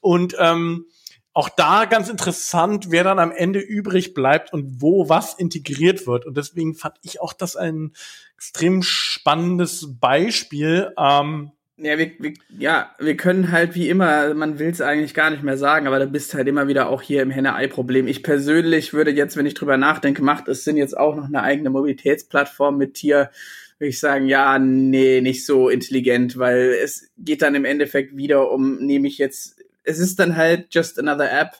Und 0.00 0.36
ähm, 0.38 0.86
auch 1.32 1.48
da 1.48 1.84
ganz 1.84 2.08
interessant, 2.08 2.90
wer 2.90 3.04
dann 3.04 3.18
am 3.18 3.30
Ende 3.30 3.60
übrig 3.60 4.14
bleibt 4.14 4.52
und 4.52 4.82
wo 4.82 5.08
was 5.08 5.34
integriert 5.34 6.06
wird. 6.06 6.26
Und 6.26 6.36
deswegen 6.36 6.74
fand 6.74 6.96
ich 7.02 7.20
auch 7.20 7.32
das 7.32 7.56
ein 7.56 7.92
extrem 8.34 8.82
spannendes 8.82 9.98
Beispiel. 10.00 10.92
Ähm, 10.98 11.52
ja, 11.76 11.96
wir, 11.96 12.10
wir, 12.18 12.34
ja, 12.58 12.94
wir 12.98 13.16
können 13.16 13.52
halt 13.52 13.74
wie 13.74 13.88
immer, 13.88 14.34
man 14.34 14.58
will 14.58 14.68
es 14.68 14.80
eigentlich 14.80 15.14
gar 15.14 15.30
nicht 15.30 15.42
mehr 15.42 15.56
sagen, 15.56 15.86
aber 15.86 15.98
da 15.98 16.04
bist 16.04 16.34
halt 16.34 16.48
immer 16.48 16.68
wieder 16.68 16.90
auch 16.90 17.00
hier 17.00 17.22
im 17.22 17.30
Henne-Ei-Problem. 17.30 18.06
Ich 18.06 18.22
persönlich 18.22 18.92
würde 18.92 19.12
jetzt, 19.12 19.36
wenn 19.36 19.46
ich 19.46 19.54
drüber 19.54 19.76
nachdenke, 19.76 20.22
macht 20.22 20.48
es 20.48 20.64
Sinn, 20.64 20.76
jetzt 20.76 20.96
auch 20.96 21.16
noch 21.16 21.24
eine 21.26 21.42
eigene 21.42 21.70
Mobilitätsplattform 21.70 22.76
mit 22.76 22.94
Tier, 22.94 23.30
würde 23.78 23.88
ich 23.88 24.00
sagen, 24.00 24.26
ja, 24.26 24.58
nee, 24.58 25.22
nicht 25.22 25.46
so 25.46 25.70
intelligent, 25.70 26.36
weil 26.36 26.76
es 26.82 27.10
geht 27.16 27.40
dann 27.40 27.54
im 27.54 27.64
Endeffekt 27.64 28.14
wieder 28.14 28.50
um, 28.50 28.76
nehme 28.78 29.08
ich 29.08 29.16
jetzt 29.16 29.59
es 29.84 29.98
ist 29.98 30.18
dann 30.18 30.36
halt 30.36 30.74
just 30.74 30.98
another 30.98 31.30
App. 31.30 31.56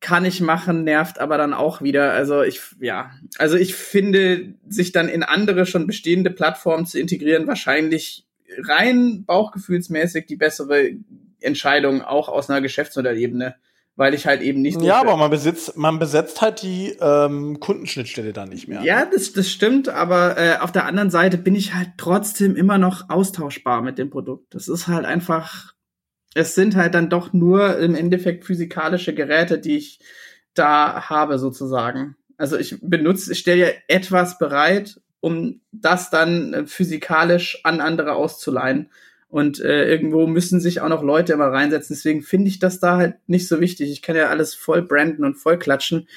Kann 0.00 0.24
ich 0.24 0.40
machen, 0.40 0.84
nervt 0.84 1.18
aber 1.18 1.36
dann 1.36 1.52
auch 1.52 1.82
wieder. 1.82 2.12
Also 2.12 2.42
ich, 2.42 2.60
ja, 2.80 3.10
also 3.36 3.56
ich 3.56 3.74
finde, 3.74 4.54
sich 4.66 4.92
dann 4.92 5.08
in 5.08 5.22
andere 5.22 5.66
schon 5.66 5.86
bestehende 5.86 6.30
Plattformen 6.30 6.86
zu 6.86 6.98
integrieren, 6.98 7.46
wahrscheinlich 7.46 8.26
rein 8.58 9.24
bauchgefühlsmäßig 9.26 10.26
die 10.26 10.36
bessere 10.36 10.92
Entscheidung, 11.40 12.02
auch 12.02 12.28
aus 12.30 12.48
einer 12.48 12.62
Geschäftsmodellebene 12.62 13.56
weil 14.00 14.14
ich 14.14 14.26
halt 14.26 14.40
eben 14.40 14.62
nicht. 14.62 14.80
Ja, 14.80 14.98
aber 14.98 15.14
man 15.18 15.30
besitzt, 15.30 15.76
man 15.76 15.98
besetzt 15.98 16.40
halt 16.40 16.62
die 16.62 16.96
ähm, 17.02 17.60
Kundenschnittstelle 17.60 18.32
dann 18.32 18.48
nicht 18.48 18.66
mehr. 18.66 18.80
Ja, 18.82 19.04
das, 19.04 19.34
das 19.34 19.50
stimmt, 19.50 19.90
aber 19.90 20.38
äh, 20.38 20.56
auf 20.56 20.72
der 20.72 20.86
anderen 20.86 21.10
Seite 21.10 21.36
bin 21.36 21.54
ich 21.54 21.74
halt 21.74 21.90
trotzdem 21.98 22.56
immer 22.56 22.78
noch 22.78 23.10
austauschbar 23.10 23.82
mit 23.82 23.98
dem 23.98 24.08
Produkt. 24.08 24.54
Das 24.54 24.68
ist 24.68 24.88
halt 24.88 25.04
einfach 25.04 25.74
es 26.34 26.54
sind 26.54 26.76
halt 26.76 26.94
dann 26.94 27.10
doch 27.10 27.32
nur 27.32 27.78
im 27.78 27.94
Endeffekt 27.94 28.44
physikalische 28.44 29.14
Geräte, 29.14 29.58
die 29.58 29.76
ich 29.76 30.00
da 30.54 31.08
habe 31.08 31.38
sozusagen. 31.38 32.16
Also 32.36 32.56
ich 32.56 32.78
benutze, 32.80 33.32
ich 33.32 33.38
stelle 33.38 33.60
ja 33.60 33.72
etwas 33.88 34.38
bereit, 34.38 35.00
um 35.20 35.60
das 35.72 36.10
dann 36.10 36.54
äh, 36.54 36.66
physikalisch 36.66 37.60
an 37.64 37.80
andere 37.80 38.14
auszuleihen. 38.14 38.90
Und 39.28 39.60
äh, 39.60 39.88
irgendwo 39.88 40.26
müssen 40.26 40.60
sich 40.60 40.80
auch 40.80 40.88
noch 40.88 41.04
Leute 41.04 41.32
immer 41.32 41.46
reinsetzen. 41.46 41.94
Deswegen 41.94 42.22
finde 42.22 42.48
ich 42.48 42.58
das 42.58 42.80
da 42.80 42.96
halt 42.96 43.16
nicht 43.28 43.46
so 43.46 43.60
wichtig. 43.60 43.90
Ich 43.92 44.02
kann 44.02 44.16
ja 44.16 44.28
alles 44.28 44.54
voll 44.54 44.82
branden 44.82 45.24
und 45.24 45.36
voll 45.36 45.58
klatschen 45.58 46.08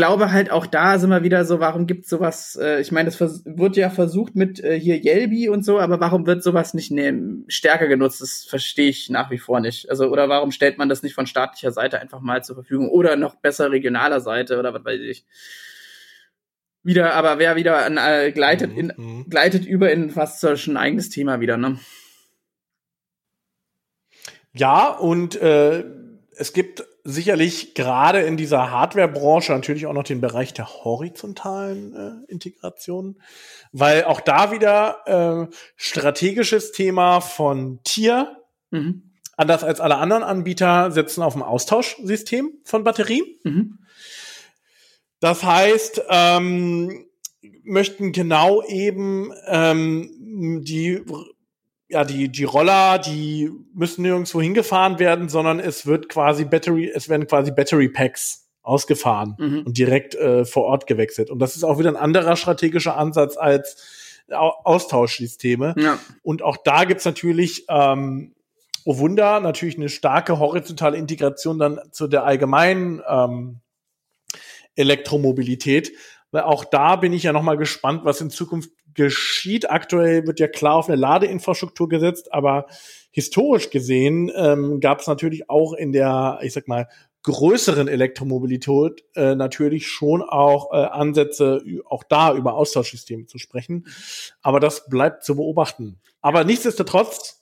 glaube 0.00 0.32
halt 0.32 0.50
auch 0.50 0.64
da 0.64 0.98
sind 0.98 1.10
wir 1.10 1.22
wieder 1.22 1.44
so, 1.44 1.60
warum 1.60 1.86
gibt 1.86 2.08
sowas, 2.08 2.56
äh, 2.56 2.80
ich 2.80 2.90
meine, 2.90 3.10
das 3.10 3.20
wird 3.44 3.76
ja 3.76 3.90
versucht 3.90 4.34
mit 4.34 4.58
äh, 4.58 4.80
hier 4.80 4.96
Yelby 4.96 5.50
und 5.50 5.62
so, 5.62 5.78
aber 5.78 6.00
warum 6.00 6.26
wird 6.26 6.42
sowas 6.42 6.72
nicht 6.72 6.90
ne, 6.90 7.44
stärker 7.48 7.86
genutzt? 7.86 8.22
Das 8.22 8.46
verstehe 8.48 8.88
ich 8.88 9.10
nach 9.10 9.30
wie 9.30 9.36
vor 9.36 9.60
nicht. 9.60 9.90
Also, 9.90 10.06
oder 10.06 10.30
warum 10.30 10.52
stellt 10.52 10.78
man 10.78 10.88
das 10.88 11.02
nicht 11.02 11.14
von 11.14 11.26
staatlicher 11.26 11.70
Seite 11.70 12.00
einfach 12.00 12.20
mal 12.22 12.42
zur 12.42 12.54
Verfügung 12.54 12.88
oder 12.88 13.16
noch 13.16 13.34
besser 13.34 13.70
regionaler 13.70 14.20
Seite 14.20 14.58
oder 14.58 14.72
was 14.72 14.86
weiß 14.86 15.02
ich. 15.02 15.26
Wieder, 16.82 17.12
aber 17.12 17.38
wer 17.38 17.56
wieder 17.56 17.84
an, 17.84 17.98
äh, 17.98 18.32
gleitet, 18.32 18.72
in, 18.74 18.94
mhm. 18.96 19.26
gleitet 19.28 19.66
über 19.66 19.92
in 19.92 20.08
fast 20.08 20.40
so 20.40 20.48
ein 20.48 20.78
eigenes 20.78 21.10
Thema 21.10 21.40
wieder, 21.40 21.58
ne? 21.58 21.78
Ja, 24.54 24.88
und 24.88 25.36
äh, 25.36 25.84
es 26.40 26.54
gibt 26.54 26.84
sicherlich 27.04 27.74
gerade 27.74 28.20
in 28.20 28.38
dieser 28.38 28.70
Hardware-Branche 28.70 29.52
natürlich 29.52 29.86
auch 29.86 29.92
noch 29.92 30.04
den 30.04 30.22
Bereich 30.22 30.54
der 30.54 30.66
horizontalen 30.68 31.94
äh, 31.94 32.32
Integration, 32.32 33.20
weil 33.72 34.04
auch 34.04 34.20
da 34.20 34.50
wieder 34.50 35.48
äh, 35.50 35.54
strategisches 35.76 36.72
Thema 36.72 37.20
von 37.20 37.80
Tier. 37.84 38.38
Mhm. 38.70 39.12
Anders 39.36 39.64
als 39.64 39.80
alle 39.80 39.96
anderen 39.96 40.22
Anbieter 40.22 40.90
setzen 40.90 41.22
auf 41.22 41.36
ein 41.36 41.42
Austauschsystem 41.42 42.52
von 42.64 42.84
Batterien. 42.84 43.26
Mhm. 43.44 43.78
Das 45.20 45.42
heißt, 45.42 46.02
ähm, 46.08 47.06
möchten 47.64 48.12
genau 48.12 48.62
eben 48.62 49.30
ähm, 49.46 50.62
die 50.64 51.02
ja, 51.90 52.04
die, 52.04 52.28
die 52.28 52.44
Roller, 52.44 52.98
die 52.98 53.50
müssen 53.74 54.02
nirgendwo 54.02 54.40
hingefahren 54.40 54.98
werden, 54.98 55.28
sondern 55.28 55.58
es 55.60 55.86
wird 55.86 56.08
quasi 56.08 56.44
Battery, 56.44 56.90
es 56.94 57.08
werden 57.08 57.26
quasi 57.26 57.50
Battery 57.50 57.88
Packs 57.88 58.48
ausgefahren 58.62 59.36
mhm. 59.38 59.62
und 59.66 59.78
direkt 59.78 60.14
äh, 60.14 60.44
vor 60.44 60.64
Ort 60.64 60.86
gewechselt. 60.86 61.30
Und 61.30 61.40
das 61.40 61.56
ist 61.56 61.64
auch 61.64 61.78
wieder 61.78 61.88
ein 61.88 61.96
anderer 61.96 62.36
strategischer 62.36 62.96
Ansatz 62.96 63.36
als 63.36 63.76
Austauschsysteme. 64.30 65.74
Ja. 65.76 65.98
Und 66.22 66.42
auch 66.42 66.56
da 66.56 66.84
gibt's 66.84 67.04
natürlich, 67.04 67.64
ähm, 67.68 68.34
oh 68.84 68.98
Wunder, 68.98 69.40
natürlich 69.40 69.76
eine 69.76 69.88
starke 69.88 70.38
horizontale 70.38 70.96
Integration 70.96 71.58
dann 71.58 71.80
zu 71.90 72.06
der 72.06 72.24
allgemeinen 72.24 73.02
ähm, 73.08 73.60
Elektromobilität. 74.76 75.92
Weil 76.30 76.42
auch 76.42 76.64
da 76.64 76.94
bin 76.94 77.12
ich 77.12 77.24
ja 77.24 77.32
noch 77.32 77.42
mal 77.42 77.56
gespannt, 77.56 78.04
was 78.04 78.20
in 78.20 78.30
Zukunft 78.30 78.70
geschieht. 78.94 79.70
Aktuell 79.70 80.26
wird 80.26 80.40
ja 80.40 80.48
klar 80.48 80.76
auf 80.76 80.88
eine 80.88 80.96
Ladeinfrastruktur 80.96 81.88
gesetzt, 81.88 82.32
aber 82.32 82.66
historisch 83.10 83.70
gesehen 83.70 84.30
ähm, 84.34 84.80
gab 84.80 85.00
es 85.00 85.06
natürlich 85.06 85.50
auch 85.50 85.72
in 85.72 85.92
der, 85.92 86.38
ich 86.42 86.52
sag 86.52 86.68
mal, 86.68 86.88
größeren 87.22 87.88
Elektromobilität 87.88 89.04
äh, 89.14 89.34
natürlich 89.34 89.88
schon 89.88 90.22
auch 90.22 90.72
äh, 90.72 90.76
Ansätze, 90.76 91.62
auch 91.84 92.02
da 92.04 92.34
über 92.34 92.54
Austauschsysteme 92.54 93.26
zu 93.26 93.38
sprechen. 93.38 93.86
Aber 94.40 94.58
das 94.58 94.88
bleibt 94.88 95.24
zu 95.24 95.36
beobachten. 95.36 96.00
Aber 96.22 96.44
nichtsdestotrotz 96.44 97.39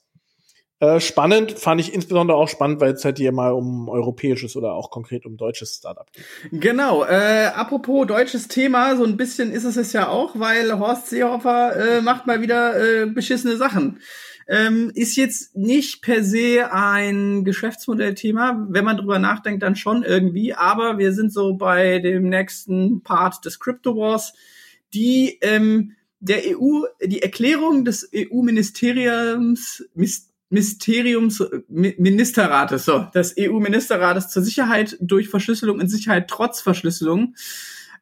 äh, 0.79 0.99
spannend, 0.99 1.59
fand 1.59 1.81
ich 1.81 1.93
insbesondere 1.93 2.37
auch 2.37 2.47
spannend, 2.47 2.79
weil 2.79 2.93
es 2.93 3.03
halt 3.03 3.17
hier 3.17 3.31
mal 3.31 3.51
um 3.51 3.89
europäisches 3.89 4.55
oder 4.55 4.73
auch 4.73 4.91
konkret 4.91 5.25
um 5.25 5.35
deutsches 5.35 5.75
Startup 5.75 6.09
geht. 6.11 6.23
Genau, 6.51 7.03
äh, 7.03 7.47
apropos 7.53 8.07
deutsches 8.07 8.47
Thema, 8.47 8.95
so 8.95 9.03
ein 9.03 9.17
bisschen 9.17 9.51
ist 9.51 9.65
es 9.65 9.75
es 9.75 9.93
ja 9.93 10.07
auch, 10.07 10.39
weil 10.39 10.79
Horst 10.79 11.07
Seehofer 11.07 11.75
äh, 11.75 12.01
macht 12.01 12.27
mal 12.27 12.41
wieder 12.41 12.79
äh, 12.79 13.05
beschissene 13.07 13.57
Sachen. 13.57 13.99
Ähm, 14.47 14.91
ist 14.95 15.15
jetzt 15.15 15.55
nicht 15.55 16.01
per 16.01 16.23
se 16.23 16.71
ein 16.71 17.43
Geschäftsmodellthema. 17.43 18.65
Wenn 18.69 18.85
man 18.85 18.97
drüber 18.97 19.19
nachdenkt, 19.19 19.61
dann 19.61 19.75
schon 19.75 20.03
irgendwie. 20.03 20.55
Aber 20.55 20.97
wir 20.97 21.13
sind 21.13 21.31
so 21.31 21.53
bei 21.53 21.99
dem 21.99 22.29
nächsten 22.29 23.03
Part 23.03 23.45
des 23.45 23.59
Crypto 23.59 23.95
Wars, 23.95 24.33
die 24.93 25.37
ähm, 25.41 25.91
der 26.19 26.41
EU, 26.47 26.81
die 27.01 27.21
Erklärung 27.21 27.85
des 27.85 28.09
EU-Ministeriums, 28.13 29.87
Ministeriums, 30.49 31.43
Ministerrates, 31.67 32.85
so, 32.85 33.05
des 33.13 33.35
EU-Ministerrates 33.37 34.29
zur 34.29 34.41
Sicherheit 34.41 34.97
durch 34.99 35.29
Verschlüsselung 35.29 35.79
und 35.79 35.89
Sicherheit 35.89 36.27
trotz 36.27 36.61
Verschlüsselung, 36.61 37.35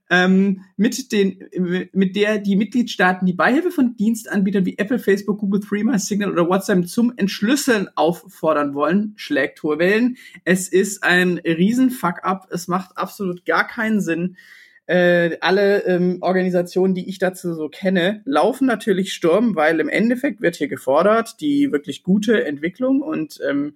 ähm, 0.10 0.64
mit 0.78 1.12
den, 1.12 1.44
mit 1.92 2.16
der 2.16 2.38
die 2.38 2.56
Mitgliedstaaten 2.56 3.26
die 3.26 3.34
Beihilfe 3.34 3.72
von 3.72 3.98
Dienstanbietern 3.98 4.66
wie 4.66 4.78
Apple, 4.78 5.00
Facebook, 5.00 5.40
Google, 5.40 5.60
Threema, 5.60 6.00
Signal 6.00 6.32
oder 6.32 6.48
WhatsApp 6.48 6.88
zum 6.88 7.14
Entschlüsseln 7.18 7.90
auffordern 7.96 8.74
wollen, 8.74 9.14
schlägt 9.18 9.62
hohe 9.64 9.80
Wellen. 9.80 10.16
Es 10.46 10.70
ist 10.70 11.04
ein 11.04 11.40
riesen 11.40 11.90
Fuck-up. 11.90 12.48
Es 12.52 12.70
macht 12.70 12.98
absolut 12.98 13.46
gar 13.46 13.68
keinen 13.68 14.00
Sinn 14.00 14.38
äh, 14.88 15.38
alle 15.42 15.84
ähm, 15.86 16.18
Organisationen, 16.22 16.96
die 16.96 17.08
ich 17.10 17.20
dazu 17.20 17.54
so 17.54 17.70
kenne, 17.70 18.22
laufen 18.26 18.66
natürlich 18.66 19.14
Sturm, 19.14 19.56
weil 19.56 19.80
im 19.80 19.90
Endeffekt 19.90 20.42
wird 20.42 20.56
hier 20.56 20.70
gefordert, 20.70 21.42
die 21.42 21.72
wirklich 21.72 22.04
gute 22.04 22.46
Entwicklung 22.46 23.02
und 23.02 23.40
ähm, 23.48 23.76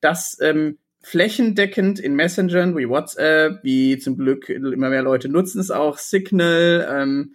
das 0.00 0.38
ähm, 0.40 0.78
flächendeckend 1.02 1.98
in 1.98 2.14
Messengern 2.14 2.76
wie 2.76 2.88
WhatsApp, 2.88 3.64
wie 3.64 3.98
zum 3.98 4.16
Glück 4.16 4.50
immer 4.50 4.90
mehr 4.90 5.02
Leute 5.02 5.30
nutzen 5.30 5.60
es 5.60 5.70
auch, 5.70 5.96
Signal, 5.96 6.86
ähm, 6.90 7.32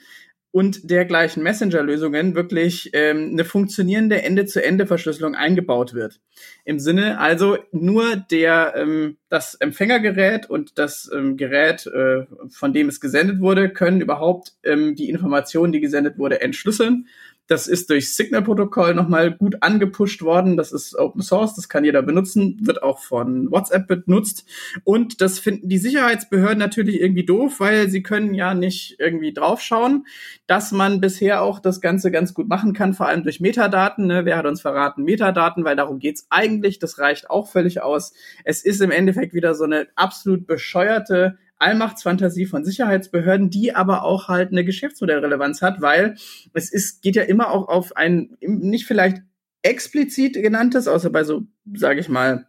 und 0.55 0.89
dergleichen 0.89 1.43
Messenger-Lösungen 1.43 2.33
wirklich 2.33 2.91
ähm, 2.93 3.31
eine 3.33 3.43
funktionierende 3.43 4.21
Ende-zu-Ende-Verschlüsselung 4.21 5.35
eingebaut 5.35 5.93
wird. 5.93 6.21
Im 6.63 6.79
Sinne 6.79 7.19
also 7.19 7.57
nur 7.73 8.15
der 8.15 8.73
ähm, 8.77 9.17
das 9.27 9.55
Empfängergerät 9.55 10.49
und 10.49 10.79
das 10.79 11.11
ähm, 11.13 11.35
Gerät, 11.35 11.85
äh, 11.87 12.25
von 12.47 12.71
dem 12.71 12.87
es 12.87 13.01
gesendet 13.01 13.41
wurde, 13.41 13.69
können 13.69 13.99
überhaupt 13.99 14.53
ähm, 14.63 14.95
die 14.95 15.09
Information, 15.09 15.73
die 15.73 15.81
gesendet 15.81 16.17
wurde, 16.17 16.39
entschlüsseln 16.39 17.09
das 17.47 17.67
ist 17.67 17.89
durch 17.89 18.13
Signal-Protokoll 18.15 18.95
nochmal 18.95 19.31
gut 19.31 19.61
angepusht 19.61 20.21
worden. 20.23 20.57
Das 20.57 20.71
ist 20.71 20.95
Open 20.95 21.21
Source, 21.21 21.55
das 21.55 21.69
kann 21.69 21.85
jeder 21.85 22.01
benutzen, 22.01 22.57
wird 22.61 22.81
auch 22.81 22.99
von 22.99 23.51
WhatsApp 23.51 23.87
benutzt. 23.87 24.45
Und 24.83 25.21
das 25.21 25.37
finden 25.37 25.69
die 25.69 25.77
Sicherheitsbehörden 25.77 26.57
natürlich 26.57 26.99
irgendwie 26.99 27.25
doof, 27.25 27.59
weil 27.59 27.89
sie 27.89 28.01
können 28.01 28.33
ja 28.33 28.53
nicht 28.53 28.95
irgendwie 28.99 29.33
draufschauen, 29.33 30.07
dass 30.47 30.71
man 30.71 31.01
bisher 31.01 31.43
auch 31.43 31.59
das 31.59 31.81
Ganze 31.81 32.09
ganz 32.09 32.33
gut 32.33 32.47
machen 32.47 32.73
kann, 32.73 32.93
vor 32.93 33.07
allem 33.07 33.23
durch 33.23 33.39
Metadaten. 33.39 34.07
Ne? 34.07 34.25
Wer 34.25 34.37
hat 34.37 34.45
uns 34.45 34.61
verraten? 34.61 35.03
Metadaten, 35.03 35.63
weil 35.63 35.75
darum 35.75 35.99
geht's 35.99 36.25
eigentlich. 36.29 36.79
Das 36.79 36.97
reicht 36.97 37.29
auch 37.29 37.47
völlig 37.47 37.81
aus. 37.81 38.13
Es 38.43 38.65
ist 38.65 38.81
im 38.81 38.91
Endeffekt 38.91 39.33
wieder 39.33 39.53
so 39.53 39.65
eine 39.65 39.87
absolut 39.95 40.47
bescheuerte 40.47 41.37
Allmachtsfantasie 41.57 42.45
von 42.45 42.65
Sicherheitsbehörden, 42.65 43.49
die 43.49 43.73
aber 43.73 44.03
auch 44.03 44.27
halt 44.27 44.51
eine 44.51 44.65
Geschäftsmodellrelevanz 44.65 45.61
hat, 45.61 45.81
weil 45.81 46.15
es 46.53 46.71
ist, 46.71 47.01
geht 47.01 47.15
ja 47.15 47.23
immer 47.23 47.51
auch 47.51 47.67
auf 47.67 47.95
ein 47.95 48.35
nicht 48.41 48.85
vielleicht 48.85 49.21
explizit 49.61 50.33
genanntes, 50.33 50.87
außer 50.87 51.09
bei 51.09 51.23
so, 51.23 51.43
sage 51.73 51.99
ich 51.99 52.09
mal, 52.09 52.47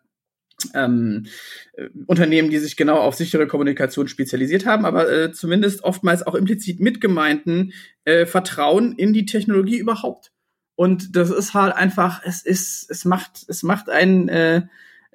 ähm, 0.74 1.26
äh, 1.74 1.88
Unternehmen, 2.06 2.50
die 2.50 2.58
sich 2.58 2.76
genau 2.76 2.98
auf 2.98 3.14
sichere 3.14 3.46
Kommunikation 3.46 4.08
spezialisiert 4.08 4.66
haben, 4.66 4.84
aber 4.84 5.10
äh, 5.10 5.32
zumindest 5.32 5.84
oftmals 5.84 6.26
auch 6.26 6.34
implizit 6.34 6.80
mitgemeinten 6.80 7.72
äh, 8.04 8.26
Vertrauen 8.26 8.92
in 8.92 9.12
die 9.12 9.26
Technologie 9.26 9.78
überhaupt. 9.78 10.32
Und 10.74 11.16
das 11.16 11.30
ist 11.30 11.54
halt 11.54 11.74
einfach, 11.74 12.22
es 12.24 12.44
ist, 12.44 12.90
es 12.90 13.04
macht, 13.04 13.44
es 13.48 13.62
macht 13.62 13.88
einen 13.88 14.28
äh, 14.28 14.62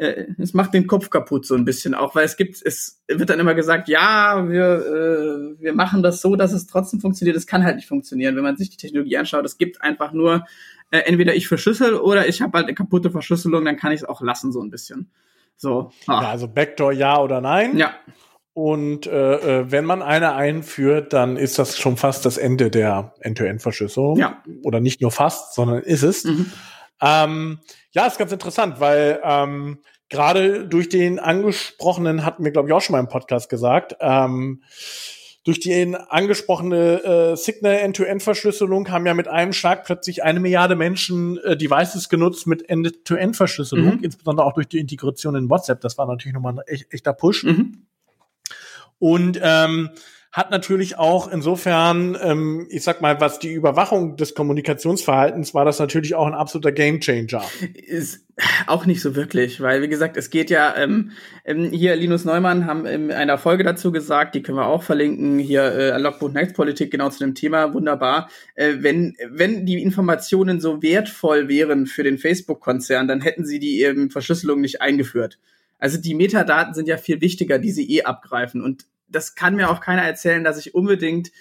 äh, 0.02 0.26
es 0.40 0.56
macht 0.56 0.74
den 0.74 0.88
Kopf 0.88 1.12
kaputt 1.12 1.46
so 1.46 1.54
ein 1.54 1.64
bisschen 1.64 1.94
auch, 1.94 2.16
weil 2.16 2.26
es 2.26 2.36
gibt, 2.36 2.60
es 2.66 3.04
wird 3.08 3.30
dann 3.30 3.40
immer 3.40 3.54
gesagt, 3.54 3.88
ja, 3.88 4.50
wir, 4.50 4.64
äh, 4.64 5.62
wir 5.62 5.74
machen 5.74 6.02
das 6.02 6.22
so, 6.22 6.36
dass 6.36 6.54
es 6.54 6.66
trotzdem 6.66 7.00
funktioniert. 7.00 7.38
Es 7.38 7.46
kann 7.46 7.64
halt 7.64 7.76
nicht 7.76 7.88
funktionieren, 7.88 8.36
wenn 8.36 8.44
man 8.44 8.58
sich 8.58 8.72
die 8.72 8.78
Technologie 8.78 9.18
anschaut. 9.18 9.46
Es 9.46 9.60
gibt 9.60 9.82
einfach 9.82 10.12
nur 10.12 10.46
äh, 10.90 11.00
entweder 11.00 11.36
ich 11.36 11.48
verschlüssel 11.48 11.94
oder 11.94 12.28
ich 12.28 12.42
habe 12.42 12.58
halt 12.58 12.68
eine 12.68 12.76
kaputte 12.76 13.12
Verschlüsselung, 13.12 13.64
dann 13.64 13.78
kann 13.78 13.92
ich 13.92 14.02
es 14.02 14.04
auch 14.08 14.22
lassen 14.22 14.52
so 14.52 14.62
ein 14.62 14.72
bisschen. 14.72 15.12
So. 15.56 15.92
Ah. 16.08 16.24
Ja, 16.24 16.30
also 16.30 16.48
Backdoor 16.48 16.94
ja 16.94 17.22
oder 17.22 17.40
nein. 17.40 17.78
Ja. 17.78 17.94
Und 18.54 19.06
äh, 19.06 19.60
äh, 19.60 19.72
wenn 19.72 19.86
man 19.86 20.02
eine 20.02 20.34
einführt, 20.34 21.14
dann 21.14 21.38
ist 21.38 21.60
das 21.60 21.78
schon 21.78 21.96
fast 21.96 22.26
das 22.26 22.38
Ende 22.38 22.72
der 22.72 23.14
End-to-End-Verschlüsselung. 23.20 24.18
Ja. 24.18 24.42
Oder 24.64 24.80
nicht 24.80 25.00
nur 25.00 25.12
fast, 25.12 25.54
sondern 25.54 25.84
ist 25.84 26.02
es. 26.02 26.26
Mhm. 26.26 26.52
Ähm, 27.02 27.60
ja, 27.92 28.06
ist 28.06 28.18
ganz 28.18 28.32
interessant, 28.32 28.80
weil 28.80 29.20
ähm, 29.24 29.80
gerade 30.10 30.68
durch 30.68 30.90
den 30.90 31.20
angesprochenen, 31.20 32.26
hatten 32.26 32.44
wir, 32.44 32.52
glaube 32.52 32.70
ich, 32.70 32.74
auch 32.74 32.82
schon 32.82 32.94
mal 32.94 33.00
im 33.00 33.08
Podcast 33.08 33.50
gesagt, 33.50 33.96
ähm, 34.00 34.62
durch 35.44 35.60
die 35.60 35.96
angesprochene 36.10 37.04
äh, 37.04 37.36
Signal 37.36 37.78
End-to-End-Verschlüsselung 37.78 38.92
haben 38.92 39.08
ja 39.08 39.16
mit 39.16 39.28
einem 39.28 39.54
Schlag 39.54 39.86
plötzlich 39.86 40.22
eine 40.22 40.40
Milliarde 40.40 40.76
Menschen 40.76 41.40
äh, 41.40 41.58
Devices 41.58 42.10
genutzt 42.10 42.46
mit 42.46 42.70
End-to-End-Verschlüsselung, 42.70 43.98
mhm. 43.98 44.04
insbesondere 44.04 44.46
auch 44.46 44.54
durch 44.54 44.68
die 44.68 44.78
Integration 44.78 45.36
in 45.36 45.50
WhatsApp. 45.50 45.82
Das 45.82 45.98
war 45.98 46.06
natürlich 46.06 46.36
nochmal 46.36 46.54
ein 46.54 46.68
echt, 46.68 46.94
echter 46.94 47.14
Push. 47.14 47.44
Mhm. 47.44 47.88
Und 49.00 49.40
ähm, 49.42 49.90
hat 50.32 50.50
natürlich 50.50 50.98
auch 50.98 51.30
insofern, 51.30 52.17
ähm, 52.22 52.65
ich 52.70 52.84
sag 52.84 53.02
mal, 53.02 53.20
was 53.20 53.39
die 53.39 53.52
Überwachung 53.52 54.15
des 54.15 54.34
Kommunikationsverhaltens 54.34 55.54
war, 55.54 55.65
das 55.65 55.80
natürlich 55.80 56.15
auch 56.15 56.26
ein 56.26 56.34
absoluter 56.34 56.72
Gamechanger. 56.72 57.44
Ist 57.74 58.26
auch 58.65 58.86
nicht 58.86 59.02
so 59.02 59.15
wirklich, 59.15 59.60
weil 59.60 59.82
wie 59.82 59.89
gesagt, 59.89 60.15
es 60.15 60.30
geht 60.30 60.50
ja 60.50 60.74
ähm, 60.78 61.12
ähm, 61.44 61.72
hier 61.72 61.98
Linus 61.98 62.24
Neumann 62.24 62.65
haben 62.65 62.86
in 62.86 63.12
einer 63.12 63.38
Folge 63.38 63.65
dazu 63.65 63.91
gesagt, 63.91 64.34
die 64.34 64.41
können 64.41 64.58
wir 64.58 64.67
auch 64.67 64.84
verlinken 64.84 65.38
hier 65.38 65.63
äh, 65.63 65.98
Logbuch 66.00 66.32
Netzpolitik 66.32 66.91
genau 66.91 67.10
zu 67.10 67.20
dem 67.20 67.36
Thema 67.36 67.74
wunderbar. 67.74 68.30
Äh, 68.56 68.76
wenn 68.80 69.17
wenn 69.30 69.65
die 69.65 69.82
Informationen 69.84 70.62
so 70.62 70.82
wertvoll 70.82 71.50
wären 71.50 71.88
für 71.88 72.04
den 72.04 72.17
Facebook-Konzern, 72.17 73.10
dann 73.10 73.20
hätten 73.20 73.46
sie 73.46 73.60
die 73.60 73.82
ähm, 73.82 74.10
Verschlüsselung 74.10 74.62
nicht 74.62 74.82
eingeführt. 74.82 75.39
Also 75.78 76.00
die 76.00 76.15
Metadaten 76.15 76.74
sind 76.74 76.88
ja 76.88 76.96
viel 76.96 77.20
wichtiger, 77.20 77.60
die 77.60 77.72
sie 77.72 77.91
eh 77.91 78.04
abgreifen 78.04 78.62
und 78.62 78.86
das 79.12 79.36
kann 79.36 79.56
mir 79.56 79.69
auch 79.69 79.82
keiner 79.82 80.04
erzählen, 80.04 80.43
dass 80.43 80.58
ich 80.58 80.74
unbedingt 80.74 81.32